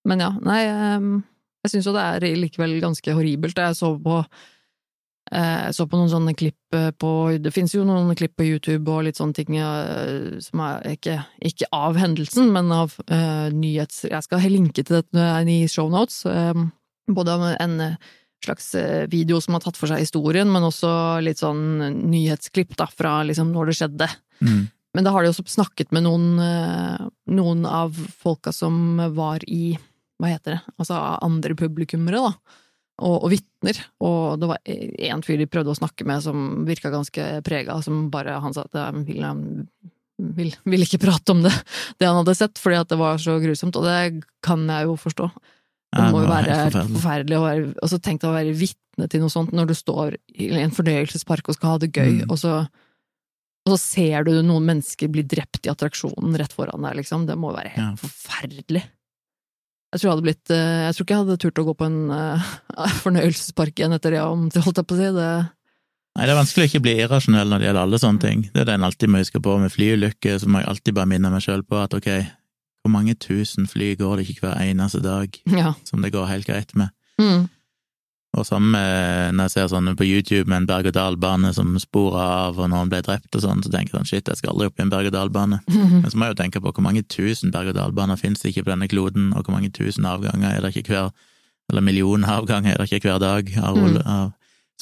Men 0.06 0.18
ja, 0.20 0.30
nei, 0.40 0.64
ehm, 0.64 1.24
jeg 1.64 1.72
syns 1.72 1.84
jo 1.84 1.92
det 1.92 2.22
er 2.22 2.36
likevel 2.36 2.80
ganske 2.80 3.12
horribelt. 3.12 3.54
Jeg 3.54 3.74
så 3.76 3.98
på 4.02 4.24
jeg 5.30 5.74
så 5.76 5.84
på 5.86 5.98
noen 5.98 6.10
sånne 6.10 6.32
klipp 6.34 6.74
eh, 6.74 6.88
på 6.90 7.10
Det 7.38 7.52
fins 7.54 7.74
jo 7.76 7.84
noen 7.86 8.16
klipp 8.18 8.32
på 8.40 8.48
YouTube 8.48 8.90
og 8.90 9.04
litt 9.06 9.20
sånne 9.20 9.36
ting 9.36 9.58
eh, 9.60 10.40
som 10.42 10.62
er 10.64 10.96
ikke, 10.96 11.20
ikke 11.46 11.68
av 11.76 12.00
hendelsen, 12.00 12.50
men 12.50 12.72
av 12.74 12.96
uh, 13.04 13.46
nyhets... 13.54 14.08
Jeg 14.10 14.26
skal 14.26 14.42
linke 14.50 14.82
til 14.82 14.98
dette 14.98 15.28
i 15.46 15.60
shownotes. 15.70 16.24
Um, 16.26 16.70
både 17.14 17.34
av 17.34 17.44
en 17.60 17.80
eh, 17.80 17.94
slags 18.44 18.74
eh, 18.74 19.06
video 19.08 19.40
som 19.40 19.54
har 19.54 19.64
tatt 19.64 19.78
for 19.78 19.90
seg 19.90 20.02
historien, 20.04 20.50
men 20.50 20.66
også 20.66 21.20
litt 21.24 21.40
sånn 21.42 21.80
nyhetsklipp 22.10 22.76
da, 22.78 22.88
fra 22.90 23.20
liksom 23.26 23.52
når 23.54 23.70
det 23.70 23.76
skjedde. 23.80 24.10
Mm. 24.40 24.62
Men 24.96 25.06
da 25.06 25.12
har 25.14 25.22
de 25.22 25.30
også 25.30 25.46
snakket 25.46 25.92
med 25.94 26.06
noen, 26.06 26.32
eh, 26.42 27.06
noen 27.36 27.66
av 27.68 27.96
folka 28.22 28.54
som 28.54 28.98
var 29.16 29.44
i 29.46 29.76
Hva 30.20 30.34
heter 30.34 30.58
det? 30.58 30.74
Altså 30.76 30.98
andre 31.24 31.54
publikummere, 31.56 32.18
da. 32.20 32.58
Og, 33.00 33.16
og 33.24 33.30
vitner. 33.32 33.78
Og 34.04 34.38
det 34.40 34.48
var 34.50 34.58
én 34.68 35.22
fyr 35.24 35.38
de 35.40 35.46
prøvde 35.50 35.72
å 35.72 35.78
snakke 35.78 36.04
med 36.08 36.20
som 36.24 36.64
virka 36.68 36.90
ganske 36.92 37.28
prega, 37.46 37.78
som 37.82 38.10
bare 38.12 38.38
Han 38.44 38.52
sa 38.56 38.66
at 38.68 38.76
han 38.76 39.04
ville, 39.08 39.30
vil, 40.36 40.52
vil 40.68 40.84
ikke 40.84 41.00
prate 41.00 41.32
om 41.32 41.40
det, 41.46 41.52
det 41.98 42.06
han 42.10 42.18
hadde 42.20 42.36
sett, 42.36 42.60
fordi 42.60 42.76
at 42.80 42.88
det 42.92 42.98
var 43.00 43.16
så 43.22 43.38
grusomt. 43.40 43.76
Og 43.80 43.86
det 43.88 44.22
kan 44.44 44.66
jeg 44.68 44.84
jo 44.90 44.98
forstå. 45.00 45.30
Det 45.96 46.04
må 46.12 46.20
jo 46.22 46.28
være 46.30 46.54
forferdelig. 46.70 46.94
forferdelig. 47.00 47.40
være 47.42 47.64
Og 47.82 47.88
så 47.90 47.98
tenk 48.04 48.20
deg 48.22 48.30
å 48.30 48.36
være 48.36 48.52
vitne 48.54 49.08
til 49.10 49.24
noe 49.24 49.32
sånt 49.32 49.50
når 49.56 49.72
du 49.72 49.74
står 49.74 50.14
i 50.38 50.50
en 50.60 50.70
fornøyelsespark 50.76 51.48
og 51.50 51.56
skal 51.56 51.72
ha 51.74 51.78
det 51.82 51.90
gøy, 51.96 52.20
Mm. 52.20 52.30
og 52.30 52.38
så 52.38 52.60
og 53.68 53.74
så 53.74 53.78
ser 53.78 54.24
du 54.24 54.30
noen 54.42 54.64
mennesker 54.64 55.10
bli 55.12 55.20
drept 55.28 55.66
i 55.66 55.70
attraksjonen 55.70 56.32
rett 56.40 56.52
foran 56.56 56.80
deg, 56.80 56.94
liksom. 56.96 57.26
Det 57.28 57.36
må 57.36 57.50
jo 57.50 57.56
være 57.58 57.72
helt 57.74 57.82
Ja. 57.82 57.94
forferdelig. 58.00 58.82
Jeg 59.90 60.00
tror, 60.00 60.10
jeg, 60.12 60.22
blitt, 60.22 60.50
eh, 60.54 60.82
jeg 60.86 60.94
tror 60.94 61.06
ikke 61.06 61.14
jeg 61.16 61.24
hadde 61.24 61.38
turt 61.42 61.58
å 61.58 61.64
gå 61.66 61.72
på 61.74 61.86
en 61.88 61.96
uh, 62.14 62.50
fornøyelsespark 63.04 63.80
igjen 63.80 63.96
etter 63.96 64.14
det, 64.14 64.20
om 64.22 64.46
holdt 64.46 64.82
jeg 64.82 64.86
på 64.86 64.96
å 64.96 65.00
si. 65.00 65.08
Det, 65.16 65.30
Nei, 66.18 66.26
det 66.26 66.34
er 66.34 66.38
vanskelig 66.40 66.64
å 66.66 66.68
ikke 66.70 66.82
bli 66.84 66.94
irrasjonell 67.04 67.50
når 67.50 67.62
det 67.62 67.66
gjelder 67.68 67.86
alle 67.86 68.00
sånne 68.02 68.22
ting. 68.22 68.44
Det 68.50 68.62
er 68.62 68.68
det 68.68 68.76
en 68.78 68.86
alltid 68.86 69.10
må 69.10 69.22
huske 69.22 69.42
på 69.42 69.56
med 69.62 69.72
flyulykker, 69.74 70.38
så 70.42 70.50
må 70.50 70.62
jeg 70.62 70.70
alltid 70.72 70.96
bare 70.98 71.10
minne 71.10 71.30
meg 71.32 71.44
sjøl 71.44 71.62
på 71.66 71.78
at 71.82 71.94
ok, 71.96 72.08
hvor 72.82 72.94
mange 72.94 73.14
tusen 73.20 73.68
fly 73.70 73.92
går 74.00 74.20
det 74.20 74.28
ikke 74.30 74.46
hver 74.48 74.62
eneste 74.64 75.02
dag 75.04 75.38
Ja. 75.60 75.74
som 75.86 76.02
det 76.04 76.12
går 76.14 76.30
helt 76.30 76.50
greit 76.50 76.74
med? 76.78 76.94
Mm. 77.20 77.48
Og 78.38 78.44
samme 78.46 78.78
når 79.34 79.48
jeg 79.48 79.52
ser 79.56 79.70
sånne 79.72 79.96
på 79.98 80.06
YouTube 80.06 80.46
med 80.46 80.60
en 80.60 80.66
berg-og-dal-bane 80.68 81.50
som 81.56 81.72
sporer 81.82 82.20
av, 82.22 82.60
og 82.62 82.68
noen 82.70 82.92
ble 82.92 83.00
drept 83.02 83.34
og 83.34 83.42
sånn, 83.42 83.64
så 83.64 83.72
tenker 83.72 83.96
jeg 83.96 83.98
sånn 83.98 84.06
shit, 84.10 84.28
jeg 84.30 84.38
skal 84.38 84.52
aldri 84.52 84.68
opp 84.70 84.78
i 84.78 84.84
en 84.84 84.92
berg-og-dal-bane. 84.92 85.58
Men 86.02 86.06
så 86.06 86.14
må 86.20 86.28
jeg 86.28 86.36
jo 86.36 86.42
tenke 86.42 86.62
på 86.62 86.70
hvor 86.70 86.84
mange 86.86 87.02
tusen 87.10 87.50
berg-og-dal-baner 87.50 88.20
finnes 88.20 88.38
det 88.44 88.52
ikke 88.52 88.68
på 88.68 88.72
denne 88.74 88.88
kloden, 88.92 89.32
og 89.34 89.42
hvor 89.44 89.56
mange 89.56 89.72
tusen 89.74 90.06
avganger 90.06 90.54
er 90.54 90.62
det 90.62 90.74
ikke 90.76 90.92
hver 90.94 91.10
eller 91.70 91.84
millioner 91.86 92.26
avganger 92.34 92.72
er 92.74 92.80
det 92.82 92.88
ikke 92.90 93.06
hver 93.06 93.20
dag 93.22 93.50
av, 93.62 93.76
Mm. 93.78 93.98
av, 94.06 94.32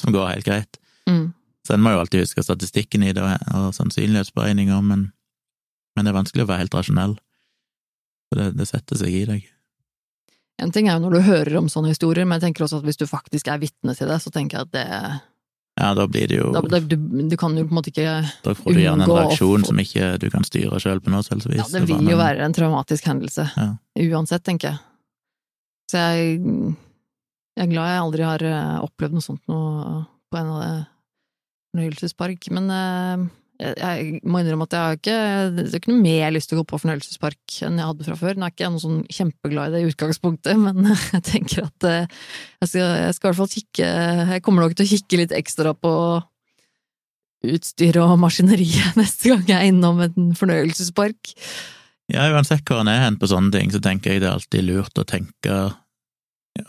som 0.01 0.13
går 0.13 0.31
helt 0.31 0.45
greit. 0.45 0.77
Mm. 1.05 1.33
Så 1.67 1.73
en 1.75 1.81
må 1.85 1.91
jo 1.93 1.99
alltid 2.01 2.23
huske 2.23 2.41
statistikken 2.41 3.03
i 3.05 3.11
det 3.13 3.21
og 3.53 3.73
sannsynlighetsberegninger, 3.77 4.81
men, 4.81 5.11
men 5.95 6.05
det 6.05 6.09
er 6.09 6.17
vanskelig 6.17 6.45
å 6.45 6.49
være 6.49 6.63
helt 6.63 6.73
rasjonell. 6.73 7.13
Så 8.29 8.39
det, 8.39 8.47
det 8.57 8.67
setter 8.69 8.97
seg 8.97 9.13
i 9.13 9.25
deg. 9.29 9.45
En 10.59 10.71
ting 10.75 10.89
er 10.89 10.97
jo 10.97 11.05
når 11.05 11.15
du 11.17 11.25
hører 11.25 11.57
om 11.61 11.69
sånne 11.71 11.93
historier, 11.93 12.27
men 12.27 12.39
jeg 12.39 12.49
tenker 12.49 12.65
også 12.65 12.81
at 12.81 12.87
hvis 12.87 12.99
du 12.99 13.05
faktisk 13.09 13.47
er 13.51 13.61
vitne 13.61 13.95
til 13.97 14.09
det, 14.11 14.19
så 14.23 14.31
tenker 14.33 14.59
jeg 14.59 14.69
at 14.69 14.73
det 14.75 14.87
Ja, 15.79 15.93
da 15.95 16.05
blir 16.11 16.27
det 16.27 16.41
jo 16.41 16.49
da, 16.51 16.61
da, 16.67 16.81
du, 16.83 16.95
du 17.31 17.37
kan 17.39 17.55
jo 17.55 17.63
på 17.63 17.71
en 17.71 17.77
måte 17.77 17.93
ikke 17.93 18.17
Da 18.43 18.53
får 18.57 18.75
du 18.75 18.81
gjerne 18.81 19.05
en 19.07 19.13
reaksjon 19.15 19.63
som 19.69 19.79
ikke 19.79 20.11
du 20.19 20.27
kan 20.33 20.43
styre 20.47 20.81
sjøl 20.83 20.99
på 21.03 21.13
noe 21.13 21.23
selvsagt. 21.23 21.55
Ja, 21.55 21.67
det 21.71 21.85
vil 21.87 22.11
jo 22.11 22.19
være 22.19 22.43
en 22.45 22.55
traumatisk 22.55 23.07
hendelse. 23.07 23.47
Ja. 23.55 23.71
Uansett, 24.09 24.43
tenker 24.47 24.73
jeg. 24.73 24.81
Så 25.89 25.97
jeg, 25.97 26.39
jeg 27.57 27.65
er 27.65 27.71
glad 27.71 27.93
jeg 27.93 28.03
aldri 28.03 28.25
har 28.27 28.45
eh, 28.45 28.77
opplevd 28.85 29.15
noe 29.17 29.25
sånt 29.25 29.41
noe 29.49 30.03
på 30.29 30.37
en 30.37 30.51
av 30.53 30.59
det 30.61 30.73
fornøyelsespark. 31.73 32.49
Men 32.55 32.69
eh, 32.73 33.23
jeg, 33.59 34.19
må 34.23 34.39
innrømme 34.39 34.65
at 34.69 34.73
jeg 34.75 34.85
har 34.85 34.97
ikke 34.97 35.17
Det 35.57 35.63
er 35.65 35.81
ikke 35.81 35.91
noe 35.91 36.03
mer 36.03 36.31
lyst 36.31 36.47
til 36.51 36.55
å 36.55 36.61
gå 36.61 36.69
på 36.69 36.79
fornøyelsespark 36.79 37.57
enn 37.67 37.81
jeg 37.81 37.89
hadde 37.89 38.07
fra 38.07 38.17
før. 38.19 38.37
Nå 38.37 38.47
er 38.47 38.53
ikke 38.53 38.65
jeg 38.65 38.73
noe 38.75 38.83
sånn 38.83 39.01
kjempeglad 39.11 39.73
i 39.73 39.75
det 39.75 39.81
i 39.83 39.89
utgangspunktet, 39.91 40.61
men 40.65 40.91
jeg 40.93 41.23
tenker 41.27 41.65
at 41.67 41.87
eh, 41.89 42.21
jeg 42.63 42.71
skal, 42.71 42.93
jeg 43.03 43.17
skal 43.17 43.27
i 43.27 43.29
hvert 43.29 43.41
fall 43.41 43.51
kikke 43.55 43.89
Jeg 44.35 44.45
kommer 44.45 44.65
nok 44.65 44.77
til 44.77 44.87
å 44.87 44.91
kikke 44.93 45.21
litt 45.23 45.35
ekstra 45.35 45.75
på 45.75 45.93
utstyr 47.49 47.99
og 48.03 48.17
maskineriet 48.19 48.97
neste 48.99 49.33
gang 49.33 49.45
jeg 49.47 49.57
er 49.57 49.69
innom 49.71 50.01
en 50.03 50.31
fornøyelsespark. 50.39 51.35
Ja, 52.09 52.25
uansett 52.33 52.65
hvor 52.65 52.81
en 52.81 52.89
er 52.89 53.03
hen 53.03 53.19
på 53.21 53.29
sånne 53.29 53.53
ting, 53.53 53.69
så 53.71 53.83
tenker 53.83 54.15
jeg 54.15 54.23
det 54.23 54.31
er 54.31 54.39
alltid 54.39 54.65
lurt 54.65 54.99
å 54.99 55.07
tenke 55.07 55.59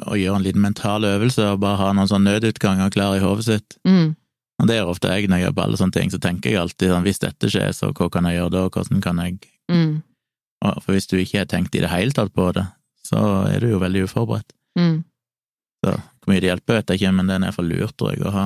og 0.06 0.18
gjøre 0.18 0.38
en 0.38 0.44
liten 0.44 0.62
mental 0.62 1.06
øvelse 1.08 1.46
og 1.54 1.62
bare 1.64 1.80
ha 1.80 1.92
noen 1.96 2.10
sånn 2.10 2.26
nødutganger 2.26 2.92
klar 2.94 3.16
i 3.16 3.22
hodet 3.22 3.46
sitt. 3.46 3.78
Mm. 3.88 4.12
Og 4.60 4.68
det 4.68 4.76
gjør 4.76 4.90
ofte 4.92 5.08
jeg 5.08 5.28
når 5.30 5.38
jeg 5.40 5.46
gjør 5.46 5.56
på 5.56 5.62
alle 5.64 5.80
sånne 5.80 5.96
ting, 5.96 6.10
så 6.12 6.18
tenker 6.20 6.50
jeg 6.52 6.60
alltid 6.60 6.90
sånn 6.92 7.06
hvis 7.06 7.22
dette 7.22 7.48
skjer, 7.50 7.72
så 7.76 7.90
hva 7.96 8.08
kan 8.12 8.26
jeg 8.28 8.36
gjøre 8.40 8.52
da, 8.56 8.68
hvordan 8.68 9.02
kan 9.04 9.24
jeg 9.24 9.38
Mm. 9.70 10.02
Og 10.66 10.82
For 10.82 10.92
hvis 10.92 11.06
du 11.06 11.14
ikke 11.16 11.38
har 11.38 11.46
tenkt 11.46 11.74
i 11.78 11.80
det 11.80 11.88
hele 11.88 12.10
tatt 12.12 12.32
på 12.34 12.48
det, 12.52 12.64
så 13.06 13.20
er 13.48 13.60
du 13.62 13.68
jo 13.70 13.78
veldig 13.78 14.02
uforberedt. 14.08 14.50
Mm. 14.76 15.04
Så 15.84 15.92
hvor 15.94 16.32
mye 16.32 16.40
det 16.42 16.50
hjelper, 16.50 16.74
vet 16.80 16.90
jeg 16.90 16.98
ikke, 17.00 17.12
men 17.16 17.26
det 17.30 17.36
er 17.36 17.46
iallfall 17.46 17.70
lurt, 17.70 17.94
tror 17.96 18.10
jeg, 18.12 18.24
å 18.26 18.32
ha, 18.34 18.42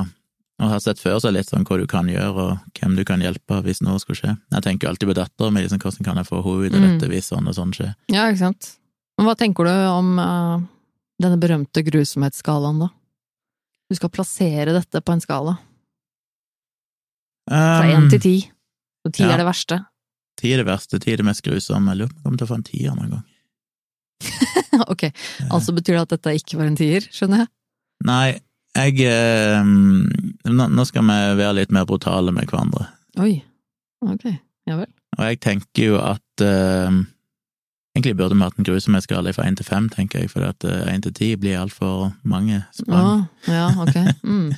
å 0.63 0.69
ha 0.71 0.79
sett 0.85 1.01
før 1.01 1.17
seg 1.25 1.33
litt 1.35 1.49
sånn 1.49 1.65
hva 1.67 1.79
du 1.81 1.87
kan 1.91 2.07
gjøre, 2.13 2.45
og 2.45 2.79
hvem 2.79 2.95
du 3.01 3.03
kan 3.09 3.25
hjelpe 3.25 3.59
hvis 3.65 3.81
noe 3.83 3.99
skulle 3.99 4.21
skje. 4.21 4.37
Jeg 4.53 4.63
tenker 4.69 4.89
alltid 4.93 5.09
på 5.11 5.17
dattera 5.19 5.51
mi, 5.51 5.65
liksom, 5.65 5.81
hvordan 5.83 6.05
kan 6.07 6.21
jeg 6.21 6.29
få 6.29 6.43
henne 6.45 6.69
ut 6.69 6.75
av 6.77 6.81
Mm. 6.85 6.87
dette 6.93 7.11
hvis 7.11 7.33
sånn 7.33 7.49
og 7.49 7.57
sånn 7.57 7.73
skjer. 7.75 7.95
Ja, 8.13 8.29
ikke 8.29 8.45
sant. 8.45 8.77
Men 9.19 9.27
hva 9.27 9.35
tenker 9.41 9.65
du 9.65 9.73
om 9.73 10.19
uh, 10.21 10.61
denne 11.19 11.41
berømte 11.41 11.83
grusomhetsskalaen, 11.83 12.79
da? 12.85 12.91
Du 13.91 13.97
skal 13.97 14.11
plassere 14.11 14.73
dette 14.77 15.01
på 15.03 15.13
en 15.13 15.21
skala. 15.25 15.59
Fra 17.51 17.91
én 17.93 18.09
til 18.13 18.21
ti. 18.21 18.37
Og 19.05 19.13
ti 19.13 19.23
Um, 19.23 19.29
ja. 19.29 19.35
er 19.35 19.43
det 19.43 19.47
verste. 19.47 19.81
Ti 20.41 20.53
er 20.53 20.63
det 20.63 20.67
verste, 20.67 20.99
ti 20.99 21.13
er 21.13 21.21
det 21.21 21.27
mest 21.29 21.45
grusomme. 21.45 21.93
Jeg 21.93 21.99
lurer 22.03 22.13
på 22.15 22.17
om 22.17 22.19
jeg 22.19 22.25
kommer 22.25 22.41
til 22.41 22.47
å 22.47 22.51
få 22.51 22.59
en 22.59 22.67
tier 22.67 22.97
noen 22.97 23.13
gang. 23.15 23.25
ok, 24.93 25.05
altså 25.53 25.75
betyr 25.77 25.99
det 25.99 26.03
at 26.07 26.15
dette 26.17 26.35
ikke 26.41 26.59
var 26.59 26.71
en 26.71 26.79
tier, 26.79 27.05
skjønner 27.13 27.45
jeg? 27.45 27.51
Nei, 28.09 28.29
jeg 28.75 29.07
eh, 29.07 29.73
nå, 30.51 30.85
skal 30.89 31.07
vi 31.07 31.19
være 31.39 31.57
litt 31.61 31.75
mer 31.75 31.87
brutale 31.87 32.33
med 32.35 32.49
hverandre. 32.51 32.89
Oi. 33.23 33.37
Ok, 34.05 34.27
ja 34.67 34.79
vel. 34.81 34.91
Og 35.19 35.27
jeg 35.29 35.41
tenker 35.45 35.93
jo 35.93 35.99
at 36.03 36.43
eh, 36.45 37.03
Egentlig 37.95 38.17
burde 38.19 38.35
vi 38.35 38.43
hatt 38.43 38.57
en 38.59 38.67
grusomhetsskala 38.67 39.31
fra 39.37 39.45
én 39.47 39.55
til 39.55 39.67
fem, 39.69 39.85
tenker 39.87 40.25
jeg, 40.25 40.33
for 40.33 40.43
at 40.43 40.65
én 40.67 41.05
til 41.05 41.13
ti 41.15 41.29
blir 41.39 41.61
altfor 41.61 42.09
mange 42.27 42.65
sprang. 42.75 43.29
Ja, 43.47 43.69
ok. 43.79 44.01
Mm. 44.27 44.49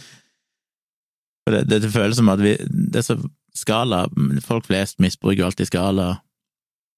Det, 1.47 1.61
det, 1.71 1.79
det 1.85 1.91
føles 1.95 2.17
som 2.19 2.29
at 2.33 2.41
vi 2.43 2.57
Det 2.59 2.99
er 2.99 3.05
så 3.07 3.17
skala 3.55 4.01
Folk 4.43 4.67
flest 4.67 4.99
misbruker 5.01 5.39
jo 5.45 5.47
alltid 5.47 5.69
skala, 5.71 6.19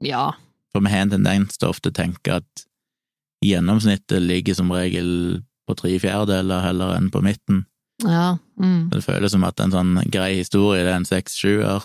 Ja. 0.02 0.32
for 0.72 0.80
vi 0.80 0.90
har 0.90 1.04
en 1.04 1.10
tendens 1.10 1.58
til 1.58 1.68
ofte 1.68 1.90
å 1.90 1.94
tenke 1.94 2.38
at 2.40 2.64
gjennomsnittet 3.44 4.22
ligger 4.22 4.54
som 4.58 4.72
regel 4.72 5.42
på 5.68 5.76
tre 5.78 5.92
fjerdedeler 6.00 6.64
heller 6.64 6.94
enn 6.96 7.10
på 7.12 7.20
midten. 7.22 7.64
Ja. 8.02 8.38
Mm. 8.60 8.88
Det 8.90 9.04
føles 9.04 9.32
som 9.34 9.44
at 9.46 9.60
en 9.60 9.74
sånn 9.74 9.94
grei 10.10 10.32
historie 10.40 10.82
det 10.84 10.92
er 10.92 11.00
en 11.00 11.08
seks-sjuer, 11.08 11.84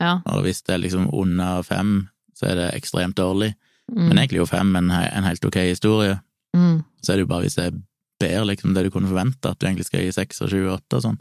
Ja. 0.00 0.20
og 0.26 0.42
hvis 0.46 0.62
det 0.62 0.74
er 0.74 0.78
liksom 0.82 1.08
under 1.12 1.62
fem, 1.62 2.08
så 2.34 2.46
er 2.50 2.54
det 2.54 2.68
ekstremt 2.74 3.16
dårlig. 3.18 3.54
Mm. 3.90 4.08
Men 4.08 4.18
egentlig 4.18 4.38
er 4.38 4.44
jo 4.44 4.50
fem 4.50 4.76
en, 4.76 4.90
en 4.90 5.24
helt 5.24 5.44
ok 5.44 5.56
historie. 5.68 6.20
Mm. 6.56 6.84
Så 7.02 7.12
er 7.12 7.16
det 7.16 7.26
jo 7.26 7.32
bare 7.32 7.42
hvis 7.46 7.54
det 7.58 7.64
er 7.66 7.80
bedre 8.20 8.46
liksom 8.46 8.74
det 8.74 8.84
du 8.84 8.90
kunne 8.90 9.08
forvente, 9.10 9.48
at 9.50 9.58
du 9.58 9.66
egentlig 9.66 9.86
skal 9.86 10.02
gi 10.02 10.12
seks 10.12 10.42
og 10.42 10.50
sju 10.50 10.60
og 10.68 10.78
åtte 10.80 10.96
og 10.98 11.02
sånn. 11.06 11.18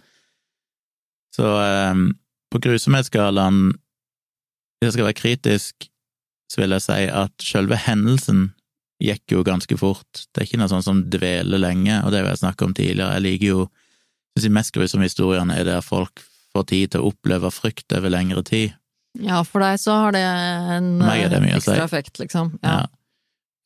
Så 1.37 1.51
eh, 1.61 2.03
på 2.51 2.61
grusomhetsskalaen, 2.63 3.71
hvis 4.77 4.89
jeg 4.89 4.97
skal 4.97 5.09
være 5.09 5.21
kritisk, 5.21 5.89
så 6.51 6.61
vil 6.63 6.75
jeg 6.75 6.85
si 6.85 7.01
at 7.11 7.43
selve 7.43 7.77
hendelsen 7.85 8.47
gikk 9.03 9.35
jo 9.35 9.43
ganske 9.45 9.77
fort. 9.77 10.23
Det 10.33 10.41
er 10.41 10.47
ikke 10.47 10.61
noe 10.61 10.71
sånn 10.71 10.85
som 10.85 11.03
dveler 11.13 11.61
lenge, 11.61 11.99
og 12.01 12.13
det 12.13 12.23
har 12.23 12.31
jeg 12.31 12.41
snakket 12.41 12.65
om 12.65 12.73
tidligere. 12.77 13.17
Jeg 13.17 13.25
liker 13.27 13.51
jo 13.51 13.67
synes 14.37 14.47
de 14.47 14.53
mest 14.53 14.73
grusomme 14.73 15.07
historiene 15.07 15.57
er 15.57 15.65
der 15.65 15.85
folk 15.85 16.21
får 16.55 16.67
tid 16.71 16.93
til 16.93 17.03
å 17.03 17.11
oppleve 17.11 17.51
frykt 17.53 17.93
over 17.97 18.13
lengre 18.13 18.43
tid. 18.45 18.75
Ja, 19.17 19.41
for 19.45 19.63
deg 19.65 19.79
så 19.81 19.95
har 20.03 20.13
det 20.13 20.21
en 20.21 20.91
det 21.01 21.41
ekstra 21.55 21.81
effekt, 21.83 22.19
liksom. 22.21 22.53
Ja. 22.61 22.83
Ja. 22.83 22.85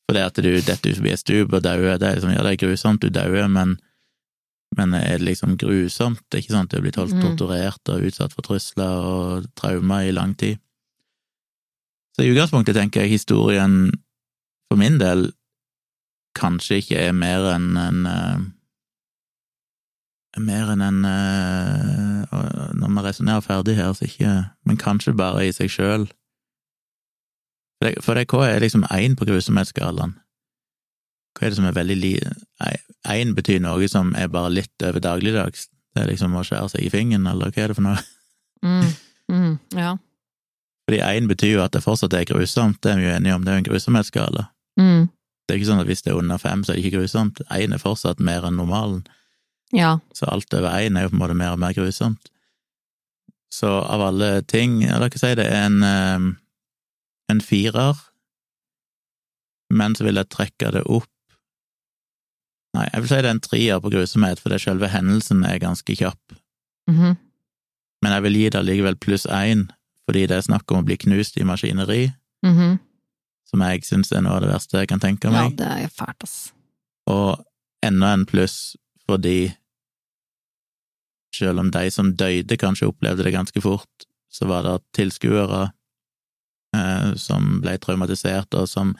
For 0.07 0.17
det 0.17 0.27
at 0.27 0.39
du 0.43 0.51
detter 0.51 0.95
forbi 0.95 1.11
et 1.11 1.21
stup 1.21 1.53
og 1.55 1.63
dauer, 1.63 1.97
det 1.99 2.07
er 2.07 2.19
liksom, 2.19 2.33
ja, 2.35 2.43
det 2.43 2.53
er 2.55 2.61
grusomt, 2.63 3.03
du 3.03 3.11
dauer, 3.11 3.47
men, 3.51 3.77
men 4.77 4.93
er 4.95 5.17
det 5.19 5.27
liksom 5.27 5.57
grusomt? 5.59 6.21
Det 6.29 6.37
er 6.37 6.43
ikke 6.43 6.53
sånn 6.55 6.67
at 6.67 6.71
du 6.71 6.77
er 6.77 6.85
blitt 6.85 6.99
holdt 6.99 7.15
Mm. 7.17 7.21
torturert 7.25 7.89
og 7.91 8.05
utsatt 8.07 8.33
for 8.33 8.41
trusler 8.41 9.03
og 9.03 9.49
traumer 9.55 10.07
i 10.07 10.11
lang 10.15 10.33
tid. 10.37 10.59
Så 12.15 12.23
i 12.23 12.31
utgangspunktet 12.31 12.75
tenker 12.75 13.01
jeg 13.01 13.11
historien 13.17 13.91
for 14.69 14.77
min 14.79 14.97
del 14.99 15.31
kanskje 16.35 16.79
ikke 16.79 16.97
er 16.99 17.11
mer 17.11 17.49
enn 17.55 17.77
en 17.77 18.05
eh, 18.07 18.39
Mer 20.39 20.69
enn 20.71 20.81
en 20.81 21.03
eh, 21.03 22.23
Når 22.79 22.87
vi 22.95 23.01
resonnerer 23.03 23.41
ferdig 23.43 23.75
her, 23.75 23.91
så 23.91 24.05
ikke 24.07 24.29
Men 24.65 24.77
kanskje 24.79 25.11
bare 25.17 25.43
i 25.43 25.51
seg 25.51 25.67
sjøl. 25.69 26.05
For 27.81 27.89
det, 27.89 28.03
for 28.03 28.13
det, 28.15 28.27
hva 28.31 28.45
er 28.47 28.61
liksom 28.63 28.85
én 28.95 29.17
på 29.19 29.25
grusomhetsskalaen? 29.27 30.13
Hva 31.35 31.43
er 31.45 31.49
det 31.49 31.57
som 31.57 31.65
er 31.65 31.75
veldig. 31.75 32.13
Én 33.09 33.33
betyr 33.33 33.61
noe 33.63 33.87
som 33.89 34.13
er 34.15 34.29
bare 34.29 34.51
litt 34.53 34.85
over 34.85 35.01
dagligdags. 35.01 35.69
Det 35.95 36.03
er 36.03 36.11
liksom 36.11 36.35
å 36.37 36.43
skjære 36.45 36.75
seg 36.75 36.85
i 36.85 36.91
fingeren, 36.93 37.25
eller 37.27 37.51
hva 37.51 37.63
er 37.63 37.71
det 37.71 37.77
for 37.79 37.87
noe? 37.87 38.01
Mm. 38.61 38.91
Mm. 39.31 39.53
ja. 39.73 39.95
Fordi 40.85 40.99
én 41.01 41.27
betyr 41.29 41.55
jo 41.55 41.63
at 41.63 41.73
det 41.73 41.81
fortsatt 41.85 42.13
er 42.13 42.27
grusomt, 42.29 42.81
det 42.83 42.91
er 42.91 42.99
vi 42.99 43.07
jo 43.07 43.13
enige 43.15 43.35
om, 43.37 43.45
det 43.45 43.51
er 43.51 43.57
jo 43.57 43.61
en 43.63 43.67
grusomhetsskala. 43.69 44.43
Mm. 44.79 45.07
Det 45.47 45.53
er 45.53 45.59
ikke 45.59 45.69
sånn 45.71 45.81
at 45.83 45.89
hvis 45.89 46.03
det 46.05 46.11
er 46.11 46.19
under 46.19 46.41
fem, 46.41 46.61
så 46.63 46.73
er 46.73 46.77
det 46.77 46.83
ikke 46.85 46.99
grusomt. 46.99 47.41
Én 47.55 47.73
er 47.75 47.81
fortsatt 47.81 48.21
mer 48.23 48.45
enn 48.47 48.59
normalen, 48.59 49.01
ja. 49.75 49.95
så 50.13 50.27
alt 50.29 50.53
over 50.53 50.75
én 50.77 50.99
er 50.99 51.07
jo 51.07 51.13
på 51.13 51.17
en 51.17 51.23
måte 51.23 51.37
mer 51.39 51.55
og 51.55 51.63
mer 51.63 51.75
grusomt. 51.77 52.31
Så 53.51 53.71
av 53.81 54.03
alle 54.05 54.29
ting, 54.47 54.79
la 54.87 55.09
oss 55.09 55.23
si 55.23 55.33
det 55.35 55.47
er 55.47 55.65
en, 55.65 55.81
eh, 55.83 56.27
en 57.33 57.41
firer, 57.43 57.99
men 59.71 59.95
så 59.95 60.07
vil 60.07 60.19
jeg 60.19 60.31
trekke 60.31 60.71
det 60.75 60.85
opp 60.85 61.09
Nei, 62.73 62.85
jeg 62.93 63.01
vil 63.03 63.09
si 63.11 63.15
det 63.19 63.25
er 63.27 63.35
en 63.35 63.43
trier 63.43 63.81
på 63.83 63.91
grusomhet, 63.91 64.39
fordi 64.39 64.59
selve 64.63 64.87
hendelsen 64.93 65.43
er 65.47 65.59
ganske 65.59 65.95
kjapp. 65.97 66.37
Mhm. 66.89 67.17
Men 68.01 68.11
jeg 68.15 68.23
vil 68.23 68.37
gi 68.39 68.49
det 68.49 68.61
likevel 68.65 68.95
pluss 68.97 69.25
én, 69.29 69.67
fordi 70.07 70.23
det 70.27 70.37
er 70.37 70.41
snakk 70.47 70.71
om 70.71 70.79
å 70.81 70.85
bli 70.87 70.97
knust 70.97 71.37
i 71.37 71.43
maskineri, 71.45 72.13
Mhm. 72.43 72.79
som 73.45 73.59
jeg 73.61 73.81
syns 73.83 74.11
er 74.11 74.21
noe 74.21 74.37
av 74.37 74.41
det 74.41 74.49
verste 74.49 74.79
jeg 74.79 74.87
kan 74.87 74.99
tenke 74.99 75.29
meg. 75.31 75.51
Ja, 75.59 75.65
det 75.65 75.83
er 75.83 75.87
fælt, 75.89 76.23
ass. 76.23 76.51
Og 77.07 77.43
enda 77.83 78.13
en 78.13 78.25
pluss 78.25 78.75
fordi 79.07 79.55
selv 81.35 81.59
om 81.59 81.69
de 81.71 81.89
som 81.91 82.13
døde 82.15 82.57
kanskje 82.57 82.87
opplevde 82.91 83.23
det 83.23 83.33
ganske 83.33 83.61
fort, 83.61 84.05
så 84.31 84.47
var 84.47 84.63
det 84.63 84.81
tilskuere 84.97 85.71
eh, 86.75 87.13
som 87.15 87.59
ble 87.61 87.77
traumatisert, 87.77 88.53
og 88.55 88.67
som 88.69 88.95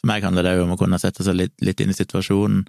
For 0.00 0.06
meg 0.06 0.22
handler 0.22 0.44
det 0.44 0.56
jo 0.56 0.62
om 0.62 0.70
å 0.76 0.78
kunne 0.78 0.94
sette 1.02 1.24
seg 1.26 1.34
litt, 1.34 1.52
litt 1.60 1.80
inn 1.80 1.90
i 1.90 1.92
situasjonen. 1.92 2.68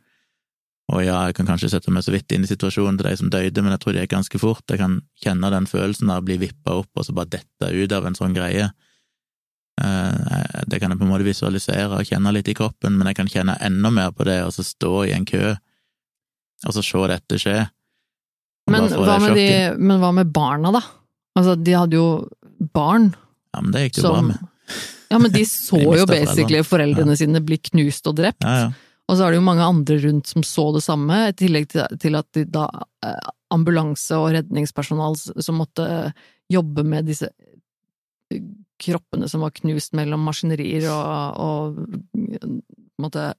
Og 0.90 1.04
ja, 1.06 1.20
jeg 1.30 1.36
kan 1.38 1.46
kanskje 1.46 1.70
sette 1.70 1.92
meg 1.94 2.02
så 2.02 2.14
vidt 2.16 2.32
inn 2.34 2.46
i 2.46 2.50
situasjonen 2.50 2.98
til 2.98 3.06
de 3.12 3.18
som 3.20 3.30
døde, 3.30 3.62
men 3.62 3.76
jeg 3.76 3.82
tror 3.84 3.94
det 3.94 4.04
gikk 4.08 4.16
ganske 4.16 4.40
fort. 4.42 4.64
Jeg 4.74 4.80
kan 4.82 4.96
kjenne 5.22 5.52
den 5.54 5.68
følelsen 5.70 6.10
av 6.10 6.24
å 6.24 6.26
bli 6.26 6.40
vippa 6.42 6.80
opp 6.82 6.90
og 6.98 7.06
så 7.06 7.14
bare 7.14 7.30
dette 7.38 7.70
ut 7.70 7.94
av 7.94 8.08
en 8.10 8.18
sånn 8.18 8.34
greie. 8.34 8.72
Eh, 9.82 10.64
Det 10.68 10.80
kan 10.82 10.92
jeg 10.92 11.00
på 11.00 11.06
en 11.06 11.12
måte 11.14 11.28
visualisere 11.28 11.94
og 12.00 12.08
kjenne 12.10 12.34
litt 12.36 12.50
i 12.52 12.56
kroppen, 12.58 12.98
men 12.98 13.08
jeg 13.12 13.20
kan 13.22 13.30
kjenne 13.32 13.58
enda 13.62 13.92
mer 13.94 14.12
på 14.12 14.26
det, 14.28 14.40
og 14.44 14.52
så 14.56 14.66
stå 14.66 14.94
i 15.08 15.14
en 15.16 15.26
kø, 15.30 15.54
og 16.66 16.74
så 16.76 16.84
se 16.84 17.06
dette 17.14 17.40
skje. 17.40 17.58
Men 18.70 18.90
hva, 18.90 19.06
det 19.18 19.22
med 19.24 19.38
de, 19.38 19.48
men 19.80 20.02
hva 20.02 20.12
med 20.14 20.34
barna, 20.34 20.74
da? 20.76 20.82
Altså, 21.40 21.56
de 21.56 21.74
hadde 21.78 21.96
jo 21.98 22.28
barn 22.76 23.12
Ja, 23.56 23.62
men 23.62 23.72
det 23.74 23.86
gikk 23.86 23.96
det 23.96 24.04
jo 24.04 24.12
bra 24.12 24.22
med. 24.28 24.44
Ja, 25.10 25.18
men 25.18 25.32
de 25.34 25.42
så 25.48 25.80
De 25.80 25.98
jo 26.02 26.06
basically 26.10 26.60
foreldrene. 26.62 26.68
foreldrene 26.70 27.18
sine 27.18 27.42
bli 27.46 27.58
knust 27.72 28.10
og 28.12 28.18
drept. 28.20 28.44
Ja, 28.46 28.68
ja. 28.68 28.70
Og 29.10 29.18
så 29.18 29.26
er 29.26 29.34
det 29.34 29.40
jo 29.40 29.46
mange 29.48 29.66
andre 29.66 29.98
rundt 30.04 30.30
som 30.30 30.44
så 30.46 30.68
det 30.76 30.84
samme, 30.86 31.18
i 31.32 31.36
tillegg 31.38 31.70
til, 31.74 32.16
at 32.20 32.28
de 32.38 32.46
da 32.46 32.68
eh, 33.06 33.30
ambulanse 33.54 34.18
og 34.22 34.32
redningspersonal 34.36 35.18
som 35.18 35.58
måtte 35.58 36.14
jobbe 36.54 36.86
med 36.86 37.10
disse 37.10 37.32
eh, 38.30 38.42
kroppene 38.80 39.28
som 39.28 39.42
var 39.44 39.56
knust 39.58 39.96
mellom 39.98 40.22
maskinerier 40.30 40.86
og, 40.94 41.42
og 41.42 42.70
måtte 43.02 43.32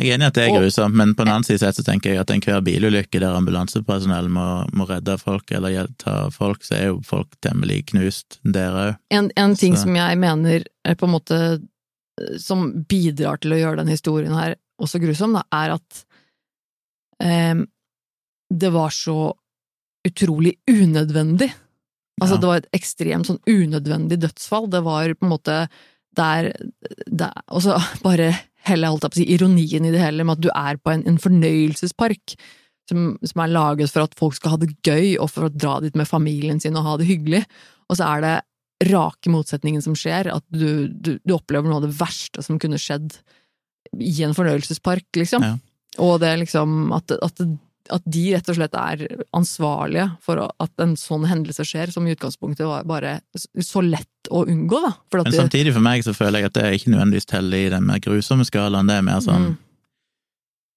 Jeg 0.00 0.08
er 0.10 0.16
enig 0.16 0.26
i 0.26 0.30
at 0.32 0.36
det 0.40 0.44
er 0.48 0.56
grusomt, 0.58 0.96
men 0.98 1.14
på 1.14 1.22
den 1.24 1.30
annen 1.36 1.46
side 1.46 1.70
så 1.76 1.84
tenker 1.86 2.10
jeg 2.12 2.20
at 2.24 2.32
enhver 2.34 2.64
bilulykke 2.66 3.20
der 3.22 3.36
ambulansepersonell 3.38 4.28
må, 4.32 4.46
må 4.74 4.88
redde 4.90 5.14
folk 5.22 5.52
eller 5.54 5.86
ta 6.02 6.26
folk, 6.34 6.66
så 6.66 6.74
er 6.80 6.88
jo 6.90 6.98
folk 7.06 7.38
temmelig 7.44 7.84
knust 7.92 8.40
der 8.42 8.74
òg. 8.82 8.96
En, 9.14 9.30
en 9.38 9.54
ting 9.54 9.76
Så- 9.78 9.86
som 9.86 9.96
jeg 9.96 10.18
mener 10.18 10.66
er 10.84 10.98
på 10.98 11.06
en 11.06 11.14
måte 11.14 11.38
eh, 11.54 12.36
som 12.42 12.66
bidrar 12.90 13.38
til 13.40 13.54
å 13.54 13.60
gjøre 13.62 13.84
den 13.84 13.94
historien 13.94 14.34
her 14.34 14.58
også 14.82 15.00
grusom, 15.02 15.36
da, 15.38 15.44
er 15.54 15.76
at 15.78 16.02
um, 17.22 17.64
det 18.52 18.70
var 18.74 18.92
så 18.94 19.32
utrolig 20.06 20.56
unødvendig. 20.70 21.52
Altså, 22.20 22.36
Ja. 22.36 22.40
det 22.40 22.48
var 22.50 22.60
et 22.60 22.72
ekstremt 22.76 23.28
sånn 23.28 23.40
unødvendig 23.48 24.18
dødsfall. 24.20 24.68
Det 24.70 24.82
var 24.84 25.14
på 25.14 25.26
en 25.26 25.32
måte 25.32 25.56
der, 26.16 26.52
der 27.06 27.32
Og 27.48 27.62
så 27.64 27.78
bare 28.06 28.32
hele, 28.66 28.86
holdt 28.90 29.06
jeg 29.06 29.10
på 29.10 29.16
å 29.16 29.22
si, 29.22 29.28
ironien 29.34 29.86
i 29.86 29.90
det 29.94 30.02
hele 30.02 30.24
med 30.24 30.38
at 30.38 30.44
du 30.44 30.50
er 30.54 30.76
på 30.78 30.92
en, 30.92 31.02
en 31.08 31.18
fornøyelsespark 31.18 32.36
som, 32.90 33.16
som 33.24 33.42
er 33.42 33.54
laget 33.54 33.90
for 33.90 34.04
at 34.04 34.14
folk 34.18 34.36
skal 34.36 34.54
ha 34.54 34.60
det 34.62 34.74
gøy, 34.84 35.16
og 35.22 35.30
for 35.30 35.46
å 35.46 35.52
dra 35.54 35.78
dit 35.82 35.96
med 35.98 36.08
familien 36.10 36.60
sin 36.60 36.76
og 36.76 36.86
ha 36.86 36.96
det 37.00 37.08
hyggelig. 37.08 37.44
Og 37.88 37.98
så 37.98 38.06
er 38.10 38.24
det 38.24 38.34
rake 38.92 39.30
motsetningen 39.30 39.82
som 39.84 39.94
skjer, 39.98 40.30
at 40.34 40.44
du, 40.50 40.88
du, 40.90 41.14
du 41.22 41.34
opplever 41.34 41.70
noe 41.70 41.78
av 41.80 41.86
det 41.86 41.94
verste 41.98 42.42
som 42.42 42.58
kunne 42.62 42.80
skjedd 42.82 43.14
i 43.98 44.14
en 44.26 44.36
fornøyelsespark, 44.36 45.08
liksom. 45.16 45.44
Ja. 45.44 45.58
Og 46.00 46.18
det 46.22 46.30
liksom 46.40 46.92
at, 46.96 47.12
at, 47.12 47.42
at 47.92 48.06
de 48.08 48.22
rett 48.32 48.48
og 48.48 48.56
slett 48.56 48.76
er 48.78 49.02
ansvarlige 49.36 50.06
for 50.24 50.40
at 50.46 50.84
en 50.84 50.94
sånn 50.96 51.26
hendelse 51.28 51.66
skjer, 51.68 51.92
som 51.92 52.06
i 52.06 52.14
utgangspunktet 52.14 52.64
var 52.68 52.86
bare 52.88 53.18
så 53.36 53.82
lett 53.84 54.30
å 54.32 54.44
unngå, 54.46 54.80
da. 54.84 54.94
Men 55.18 55.34
samtidig 55.34 55.74
for 55.74 55.84
meg 55.84 56.06
så 56.06 56.14
føler 56.16 56.40
jeg 56.40 56.52
at 56.52 56.56
det 56.56 56.64
er 56.64 56.78
ikke 56.78 56.94
nødvendigvis 56.94 57.28
teller 57.28 57.66
i 57.66 57.74
den 57.74 57.84
mer 57.88 58.00
grusomme 58.04 58.46
skalaen, 58.48 58.88
det 58.88 59.00
er 59.00 59.06
mer 59.10 59.22
sånn 59.24 59.52
Mm. 59.52 59.60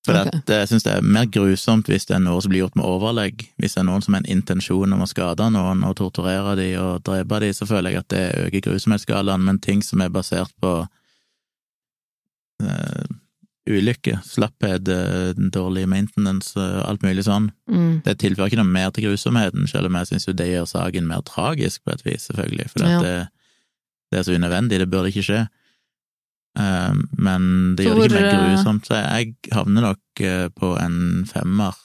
For 0.05 0.13
okay. 0.13 0.41
det, 0.45 0.57
jeg 0.61 0.69
syns 0.69 0.85
det 0.85 0.93
er 0.93 1.05
mer 1.15 1.25
grusomt 1.33 1.87
hvis 1.89 2.05
det 2.05 2.17
er 2.19 2.21
noe 2.21 2.41
som 2.43 2.51
blir 2.53 2.61
gjort 2.61 2.77
med 2.77 2.85
overlegg. 2.85 3.47
Hvis 3.61 3.73
det 3.75 3.81
er 3.81 3.87
noen 3.87 4.03
som 4.05 4.13
har 4.13 4.21
en 4.21 4.35
intensjon 4.35 4.93
om 4.93 5.01
å 5.01 5.09
skade 5.09 5.47
noen 5.53 5.81
og 5.87 5.95
torturere 5.97 6.53
de 6.59 6.67
og 6.77 7.01
drepe 7.07 7.39
de, 7.41 7.49
så 7.57 7.65
føler 7.69 7.95
jeg 7.95 8.03
at 8.03 8.11
det 8.13 8.25
øker 8.43 8.65
grusomhetsskalaen, 8.67 9.45
men 9.47 9.61
ting 9.63 9.81
som 9.85 10.03
er 10.05 10.13
basert 10.13 10.53
på 10.61 10.75
eh, 12.63 13.05
ulykke, 13.65 14.19
slapphet, 14.23 14.87
eh, 14.87 15.33
dårlig 15.53 15.87
maintenance, 15.89 16.53
eh, 16.59 16.81
alt 16.85 17.01
mulig 17.05 17.25
sånn, 17.25 17.49
mm. 17.71 18.03
det 18.05 18.17
tilfører 18.21 18.51
ikke 18.51 18.61
noe 18.61 18.73
mer 18.77 18.91
til 18.93 19.07
grusomheten, 19.09 19.67
selv 19.71 19.89
om 19.89 19.97
jeg 19.99 20.11
syns 20.11 20.27
jo 20.29 20.35
det 20.37 20.51
gjør 20.51 20.67
saken 20.69 21.07
mer 21.09 21.23
tragisk 21.25 21.83
på 21.83 21.95
et 21.95 22.05
vis, 22.05 22.27
selvfølgelig, 22.29 22.69
for 22.71 22.85
Ja. 22.85 22.99
det, 23.01 23.15
det 24.11 24.19
er 24.19 24.27
så 24.27 24.35
unødvendig, 24.37 24.79
det 24.79 24.89
burde 24.89 25.09
ikke 25.09 25.25
skje. 25.25 25.45
Men 26.55 27.75
det 27.75 27.83
gjør 27.83 27.97
det 27.99 28.05
ikke 28.05 28.21
mer 28.21 28.45
grusomt, 28.47 28.85
så 28.87 29.01
jeg 29.01 29.33
havner 29.51 29.89
nok 29.89 30.21
på 30.55 30.69
en 30.79 31.25
femmer. 31.27 31.75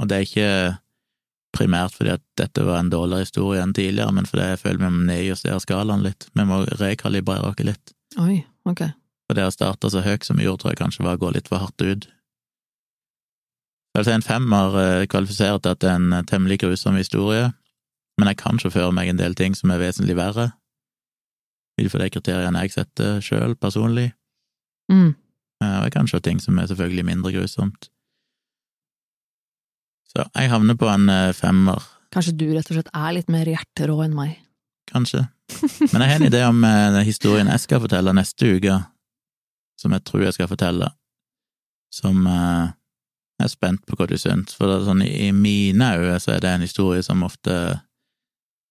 Og 0.00 0.08
det 0.08 0.16
er 0.16 0.24
ikke 0.24 0.78
primært 1.52 1.96
fordi 1.96 2.14
at 2.14 2.22
dette 2.38 2.64
var 2.64 2.80
en 2.80 2.92
dårligere 2.92 3.26
historie 3.26 3.62
enn 3.62 3.74
tidligere, 3.76 4.14
men 4.16 4.28
fordi 4.28 4.52
jeg 4.52 4.62
føler 4.62 4.80
vi 4.80 4.90
må 4.94 5.04
nedjustere 5.10 5.60
skalaen 5.62 6.04
litt. 6.06 6.28
Vi 6.32 6.46
må 6.46 6.62
rekalibrere 6.80 7.50
oss 7.50 7.62
litt. 7.66 7.94
Oi, 8.22 8.40
ok. 8.70 8.86
For 9.30 9.38
det 9.38 9.44
å 9.46 9.52
starte 9.54 9.86
så 9.94 10.00
høyt 10.02 10.24
som 10.26 10.40
vi 10.40 10.42
gjorde, 10.48 10.64
tror 10.64 10.72
jeg 10.72 10.80
kanskje 10.80 11.04
var 11.06 11.14
å 11.14 11.20
gå 11.22 11.28
litt 11.36 11.46
for 11.46 11.62
hardt 11.62 11.82
ut. 11.86 12.08
Si 14.00 14.10
en 14.10 14.24
femmer 14.26 14.74
eh, 14.80 15.04
kvalifiserer 15.10 15.60
til 15.62 15.74
at 15.76 15.80
det 15.84 15.90
er 15.90 15.98
en 16.00 16.16
eh, 16.16 16.24
temmelig 16.26 16.56
grusom 16.64 16.96
historie, 16.98 17.52
men 18.18 18.30
jeg 18.32 18.40
kan 18.42 18.58
se 18.58 18.72
for 18.74 18.90
meg 18.96 19.10
en 19.12 19.20
del 19.20 19.36
ting 19.38 19.54
som 19.54 19.70
er 19.70 19.78
vesentlig 19.82 20.16
verre, 20.18 20.48
ut 21.78 21.92
fra 21.92 22.02
de 22.02 22.10
kriteriene 22.10 22.64
jeg 22.66 22.74
setter 22.74 23.22
sjøl, 23.22 23.54
personlig. 23.60 24.08
Mm. 24.90 25.12
Eh, 25.62 25.76
Og 25.78 25.86
jeg 25.86 25.94
kan 25.94 26.10
se 26.10 26.18
ting 26.26 26.42
som 26.42 26.58
er 26.58 26.66
selvfølgelig 26.72 27.06
mindre 27.12 27.34
grusomt. 27.38 27.86
Så 30.10 30.26
jeg 30.26 30.50
havner 30.50 30.74
på 30.74 30.90
en 30.90 31.06
femmer, 31.38 31.86
Kanskje 32.10 32.32
du 32.34 32.48
rett 32.50 32.66
og 32.72 32.74
slett 32.80 32.88
er 32.98 33.12
litt 33.14 33.28
mer 33.30 33.46
hjerterå 33.46 34.00
enn 34.02 34.16
meg. 34.18 34.40
kanskje. 34.90 35.28
Men 35.92 36.02
jeg 36.02 36.10
har 36.10 36.16
en 36.18 36.26
idé 36.26 36.40
om 36.48 36.64
historien 37.06 37.46
jeg 37.46 37.62
skal 37.62 37.84
fortelle 37.84 38.10
neste 38.18 38.56
uke, 38.56 38.80
som 39.80 39.94
jeg 39.96 40.04
tror 40.06 40.26
jeg 40.26 40.36
skal 40.36 40.50
fortelle, 40.50 40.90
som 41.94 42.26
eh, 42.28 42.72
jeg 43.40 43.48
er 43.48 43.52
spent 43.54 43.86
på 43.88 43.96
hva 43.96 44.08
du 44.10 44.18
syns. 44.20 44.52
For 44.56 44.68
det 44.68 44.80
er 44.80 44.88
sånn, 44.90 45.04
i 45.06 45.30
mine 45.32 45.94
øyne 45.96 46.18
så 46.20 46.34
er 46.36 46.42
det 46.44 46.52
en 46.52 46.66
historie 46.66 47.02
som 47.04 47.24
ofte 47.24 47.56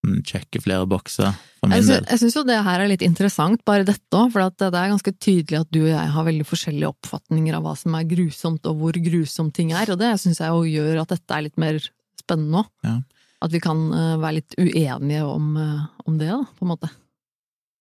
mm, 0.05 0.19
sjekker 0.29 0.61
flere 0.63 0.85
bokser, 0.89 1.33
for 1.59 1.73
Jeg 1.73 1.83
min 1.83 1.89
del. 1.89 2.05
jeg 2.13 2.21
syns 2.21 2.37
jo 2.37 2.45
det 2.47 2.59
her 2.67 2.83
er 2.83 2.91
litt 2.91 3.05
interessant, 3.05 3.63
bare 3.67 3.87
dette 3.87 4.19
òg, 4.21 4.29
for 4.35 4.45
det 4.45 4.69
er 4.69 4.93
ganske 4.93 5.15
tydelig 5.17 5.63
at 5.63 5.71
du 5.73 5.81
og 5.81 5.91
jeg 5.91 6.13
har 6.15 6.27
veldig 6.29 6.47
forskjellige 6.47 6.93
oppfatninger 6.93 7.57
av 7.57 7.65
hva 7.65 7.75
som 7.81 7.97
er 7.97 8.09
grusomt, 8.13 8.69
og 8.69 8.83
hvor 8.83 9.01
grusomt 9.09 9.55
ting 9.57 9.73
er, 9.73 9.89
og 9.91 9.99
det 10.01 10.13
syns 10.21 10.43
jeg 10.43 10.53
jo 10.53 10.77
gjør 10.77 11.01
at 11.03 11.15
dette 11.17 11.35
er 11.39 11.47
litt 11.49 11.57
mer 11.59 11.81
spennende 12.21 12.61
òg. 12.63 12.71
Ja. 12.85 12.99
At 13.39 13.53
vi 13.55 13.61
kan 13.63 13.85
eh, 13.95 14.15
være 14.19 14.41
litt 14.41 14.55
uenige 14.59 15.23
om, 15.23 15.53
eh, 15.57 15.83
om 16.05 16.17
det, 16.19 16.27
da, 16.27 16.43
på 16.59 16.65
en 16.65 16.73
måte. 16.75 16.89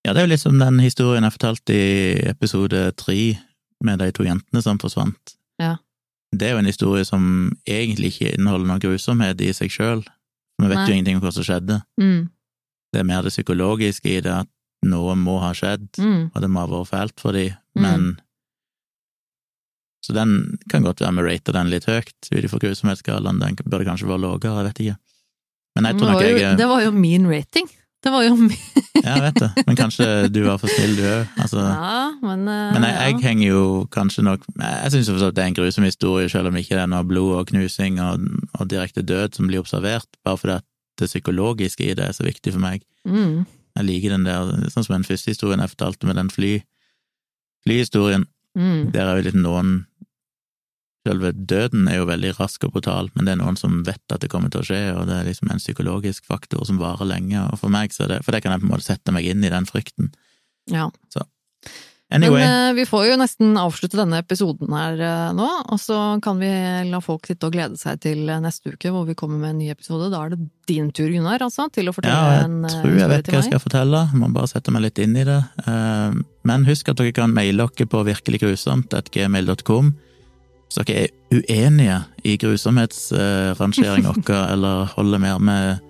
Ja, 0.09 0.15
det 0.17 0.23
er 0.23 0.25
jo 0.25 0.33
litt 0.33 0.41
som 0.41 0.57
den 0.57 0.79
historien 0.81 1.27
jeg 1.27 1.35
fortalte 1.35 1.75
i 1.77 1.89
episode 2.31 2.87
tre, 2.97 3.19
med 3.85 4.01
de 4.01 4.07
to 4.17 4.25
jentene 4.25 4.63
som 4.65 4.79
forsvant. 4.81 5.35
Ja. 5.61 5.75
Det 6.33 6.47
er 6.49 6.55
jo 6.57 6.61
en 6.63 6.69
historie 6.71 7.05
som 7.05 7.27
egentlig 7.69 8.15
ikke 8.15 8.31
inneholder 8.39 8.71
noe 8.71 8.81
grusomhet 8.81 9.41
i 9.45 9.51
seg 9.53 9.69
sjøl. 9.75 10.01
Vi 10.59 10.67
vet 10.71 10.81
Nei. 10.81 10.87
jo 10.89 10.95
ingenting 10.97 11.19
om 11.21 11.27
hva 11.27 11.33
som 11.37 11.45
skjedde. 11.45 11.83
Mm, 12.01 12.31
Det 12.89 13.03
er 13.03 13.05
mer 13.05 13.21
det 13.23 13.35
psykologiske 13.35 14.09
i 14.09 14.21
det, 14.25 14.33
at 14.33 14.49
noe 14.89 15.13
må 15.21 15.37
ha 15.43 15.53
skjedd, 15.53 15.91
mm, 16.01 16.31
og 16.33 16.41
det 16.41 16.49
må 16.49 16.63
ha 16.65 16.71
vært 16.73 16.91
fælt 16.95 17.21
for 17.21 17.37
dem, 17.37 17.53
Mm. 17.79 18.17
Så 20.03 20.15
den 20.15 20.59
kan 20.71 20.83
godt 20.83 21.01
være 21.03 21.13
vi 21.19 21.23
rater 21.29 21.53
den 21.53 21.69
litt 21.71 21.85
høyt, 21.85 22.15
ut 22.33 22.45
ifra 22.45 22.59
grusomhetsskalaen. 22.63 23.39
Den 23.43 23.59
burde 23.61 23.85
kanskje 23.85 24.09
vært 24.09 24.23
lavere, 24.25 24.55
jeg 24.57 24.67
vet 24.69 24.81
ikke. 24.85 24.97
Men 25.77 25.85
jeg 25.85 25.99
tror 25.99 26.11
nok 26.13 26.23
jeg 26.23 26.57
det 26.57 26.69
var 26.71 26.83
jo 26.83 26.91
min 26.95 27.27
rating. 27.29 27.69
Det 28.05 28.13
var 28.15 28.23
jo 28.29 28.37
mye. 28.39 28.85
Ja, 28.99 29.13
jeg 29.15 29.23
vet 29.29 29.37
det, 29.41 29.63
men 29.69 29.77
kanskje 29.79 30.07
du 30.35 30.41
var 30.43 30.57
for 30.59 30.67
snill, 30.73 30.97
du 30.99 31.05
òg. 31.07 31.29
Altså, 31.39 31.61
Ja, 31.63 31.99
men 32.23 32.41
eh, 32.51 32.73
Men 32.75 32.83
jeg, 32.89 32.97
jeg 32.99 33.21
henger 33.23 33.47
jo 33.53 33.61
kanskje 33.95 34.25
nok 34.27 34.43
Jeg 34.59 34.91
syns 34.93 35.11
det 35.23 35.39
er 35.39 35.47
en 35.47 35.55
grusom 35.55 35.87
historie, 35.87 36.29
selv 36.29 36.51
om 36.51 36.57
ikke 36.59 36.75
det 36.75 36.83
er 36.83 36.91
noe 36.91 37.07
blod 37.07 37.37
og 37.39 37.47
knusing 37.53 38.01
og, 38.03 38.27
og 38.59 38.67
direkte 38.71 39.05
død 39.07 39.39
som 39.39 39.47
blir 39.47 39.63
observert, 39.63 40.09
bare 40.27 40.37
fordi 40.43 40.59
det 40.99 41.07
psykologiske 41.13 41.87
i 41.87 41.95
det 41.95 42.09
er 42.09 42.17
så 42.17 42.27
viktig 42.27 42.53
for 42.57 42.65
meg. 42.65 42.83
Mm, 43.07 43.47
Jeg 43.79 43.87
liker 43.87 44.17
den 44.17 44.27
der, 44.27 44.51
sånn 44.75 44.83
som 44.89 44.97
den 44.99 45.07
første 45.07 45.31
historien 45.31 45.63
jeg 45.63 45.71
fortalte 45.77 46.11
med 46.11 46.19
den 46.19 46.31
fly, 46.35 46.57
flyhistorien. 47.67 48.27
mm, 48.59 48.91
Der 48.93 49.07
er 49.07 49.17
jo 49.21 49.29
litt 49.29 49.39
noen 49.39 49.87
Selve 51.09 51.33
døden 51.33 51.89
er 51.89 52.01
jo 52.01 52.09
veldig 52.11 52.35
rask 52.39 52.69
og 52.69 52.77
brutal, 52.77 53.11
men 53.15 53.27
det 53.27 53.35
er 53.35 53.41
noen 53.41 53.59
som 53.61 53.81
vet 53.87 54.15
at 54.15 54.23
det 54.23 54.31
kommer 54.33 54.53
til 54.53 54.63
å 54.63 54.69
skje, 54.69 54.83
og 54.95 55.09
det 55.09 55.17
er 55.17 55.29
liksom 55.31 55.51
en 55.53 55.63
psykologisk 55.63 56.29
faktor 56.29 56.67
som 56.69 56.81
varer 56.83 57.09
lenge, 57.09 57.41
og 57.49 57.61
for 57.63 57.73
meg 57.73 57.97
så 57.97 58.07
er 58.07 58.17
det 58.17 58.23
For 58.27 58.37
det 58.37 58.45
kan 58.45 58.55
jeg 58.55 58.63
på 58.63 58.69
en 58.69 58.75
måte 58.77 58.89
sette 58.91 59.15
meg 59.15 59.29
inn 59.31 59.45
i 59.45 59.53
den 59.53 59.69
frykten. 59.69 60.13
ja. 61.17 61.27
Anyway. 62.11 62.41
Men 62.41 62.71
eh, 62.71 62.75
vi 62.75 62.87
får 62.89 63.03
jo 63.05 63.17
nesten 63.21 63.57
avslutte 63.61 63.99
denne 63.99 64.23
episoden 64.23 64.73
her 64.73 64.97
eh, 64.97 65.33
nå, 65.37 65.49
og 65.69 65.81
så 65.81 65.99
kan 66.25 66.39
vi 66.41 66.49
la 66.89 67.03
folk 67.05 67.29
sitte 67.29 67.51
og 67.51 67.53
glede 67.53 67.77
seg 67.77 68.01
til 68.01 68.23
eh, 68.33 68.41
neste 68.41 68.73
uke 68.73 68.93
hvor 68.95 69.05
vi 69.05 69.17
kommer 69.19 69.37
med 69.43 69.51
en 69.51 69.61
ny 69.61 69.69
episode. 69.75 70.09
Da 70.15 70.23
er 70.25 70.33
det 70.33 70.41
din 70.71 70.89
tur, 70.89 71.11
Gunnar, 71.13 71.45
altså, 71.45 71.69
til 71.75 71.91
å 71.91 71.93
fortelle 71.93 72.41
en 72.47 72.63
Ja, 72.65 72.71
jeg 72.71 72.81
tror 72.81 72.97
jeg 72.97 73.13
vet 73.13 73.29
hva 73.29 73.43
jeg 73.43 73.49
skal 73.51 73.61
fortelle, 73.61 74.03
jeg 74.09 74.23
må 74.23 74.33
bare 74.33 74.49
sette 74.49 74.73
meg 74.73 74.87
litt 74.87 75.03
inn 75.05 75.21
i 75.21 75.27
det. 75.29 75.37
Men 76.49 76.65
husk 76.69 76.89
at 76.89 77.01
dere 77.03 77.13
kan 77.13 77.35
maile 77.37 77.69
dere 77.69 77.93
på 77.93 78.01
virkeliggrusomt.gmail.com 78.09 79.93
hvis 80.69 80.79
dere 80.85 81.07
er 81.07 81.13
uenige 81.33 81.99
i 82.29 82.37
grusomhetsrangeringa 82.41 84.13
vår, 84.19 84.35
eller 84.53 84.91
holder 84.97 85.23
mer 85.23 85.39
med 85.41 85.85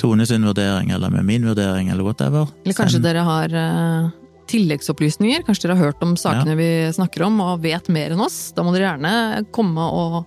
Tone 0.00 0.24
sin 0.24 0.46
vurdering, 0.48 0.90
eller 0.96 1.10
med 1.12 1.26
min 1.28 1.44
vurdering, 1.44 1.90
eller 1.92 2.06
whatever. 2.06 2.48
Eller 2.64 2.72
kanskje 2.78 2.96
Send- 2.96 3.04
dere 3.04 3.24
har 3.26 3.52
eh, 3.52 4.06
tilleggsopplysninger? 4.48 5.42
Kanskje 5.44 5.68
dere 5.68 5.76
har 5.76 5.90
hørt 5.90 6.02
om 6.06 6.14
sakene 6.16 6.56
vi 6.56 6.68
snakker 6.96 7.26
om 7.26 7.36
og 7.44 7.60
vet 7.66 7.90
mer 7.92 8.14
enn 8.14 8.22
oss? 8.24 8.38
Da 8.56 8.64
må 8.64 8.72
dere 8.72 8.94
gjerne 8.94 9.44
komme 9.52 9.84
og 9.92 10.22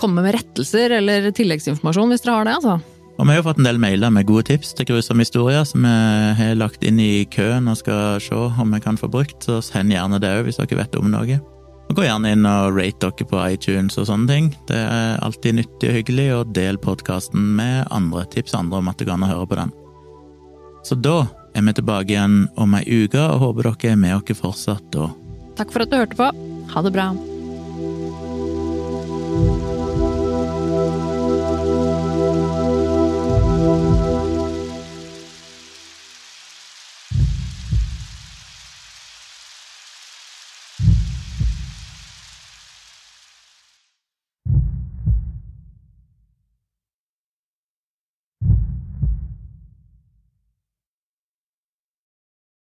komme 0.00 0.22
med 0.22 0.36
rettelser 0.38 0.94
eller 1.00 1.26
tilleggsinformasjon 1.34 2.14
hvis 2.14 2.22
dere 2.24 2.38
har 2.38 2.46
det, 2.46 2.54
altså. 2.60 2.78
Og 3.20 3.26
vi 3.26 3.34
har 3.34 3.40
jo 3.42 3.48
fått 3.50 3.58
en 3.60 3.66
del 3.68 3.82
mailer 3.82 4.14
med 4.14 4.24
gode 4.30 4.46
tips 4.48 4.70
til 4.78 4.86
grusomme 4.88 5.26
historier 5.26 5.66
som 5.68 5.82
vi 5.84 5.90
har 6.38 6.54
lagt 6.56 6.86
inn 6.86 7.02
i 7.02 7.26
køen 7.34 7.66
og 7.68 7.76
skal 7.82 8.22
se 8.22 8.38
om 8.62 8.70
vi 8.72 8.80
kan 8.80 8.96
få 8.96 9.10
brukt, 9.12 9.42
så 9.44 9.58
send 9.60 9.92
gjerne 9.92 10.22
det 10.22 10.30
òg 10.38 10.46
hvis 10.46 10.62
dere 10.62 10.78
vet 10.84 10.96
om 11.02 11.10
noe. 11.12 11.40
Og 11.90 11.96
Gå 11.98 12.04
gjerne 12.06 12.30
inn 12.36 12.46
og 12.46 12.76
rate 12.76 13.08
dere 13.08 13.26
på 13.26 13.38
iTunes 13.50 13.98
og 13.98 14.06
sånne 14.06 14.30
ting. 14.30 14.50
Det 14.68 14.78
er 14.78 15.18
alltid 15.26 15.58
nyttig 15.58 15.90
og 15.90 15.96
hyggelig, 15.98 16.26
og 16.36 16.52
del 16.54 16.78
podkasten 16.78 17.48
med 17.58 17.82
andre. 17.90 18.22
Tips 18.30 18.54
andre 18.54 18.78
om 18.78 18.90
at 18.92 19.00
det 19.00 19.08
går 19.08 19.18
an 19.18 19.26
å 19.26 19.32
høre 19.32 19.48
på 19.50 19.58
den. 19.58 19.74
Så 20.86 20.94
da 20.94 21.24
er 21.50 21.66
vi 21.66 21.74
tilbake 21.74 22.14
igjen 22.14 22.44
om 22.54 22.78
ei 22.78 22.84
uke, 22.86 23.18
og 23.18 23.42
håper 23.42 23.72
dere 23.72 23.96
er 23.96 23.98
med 24.06 24.14
oss 24.20 24.38
fortsatt 24.38 24.86
da. 24.94 25.10
Takk 25.58 25.74
for 25.74 25.82
at 25.82 25.90
du 25.90 25.98
hørte 25.98 26.20
på. 26.20 26.30
Ha 26.70 26.86
det 26.86 26.94
bra. 26.94 27.10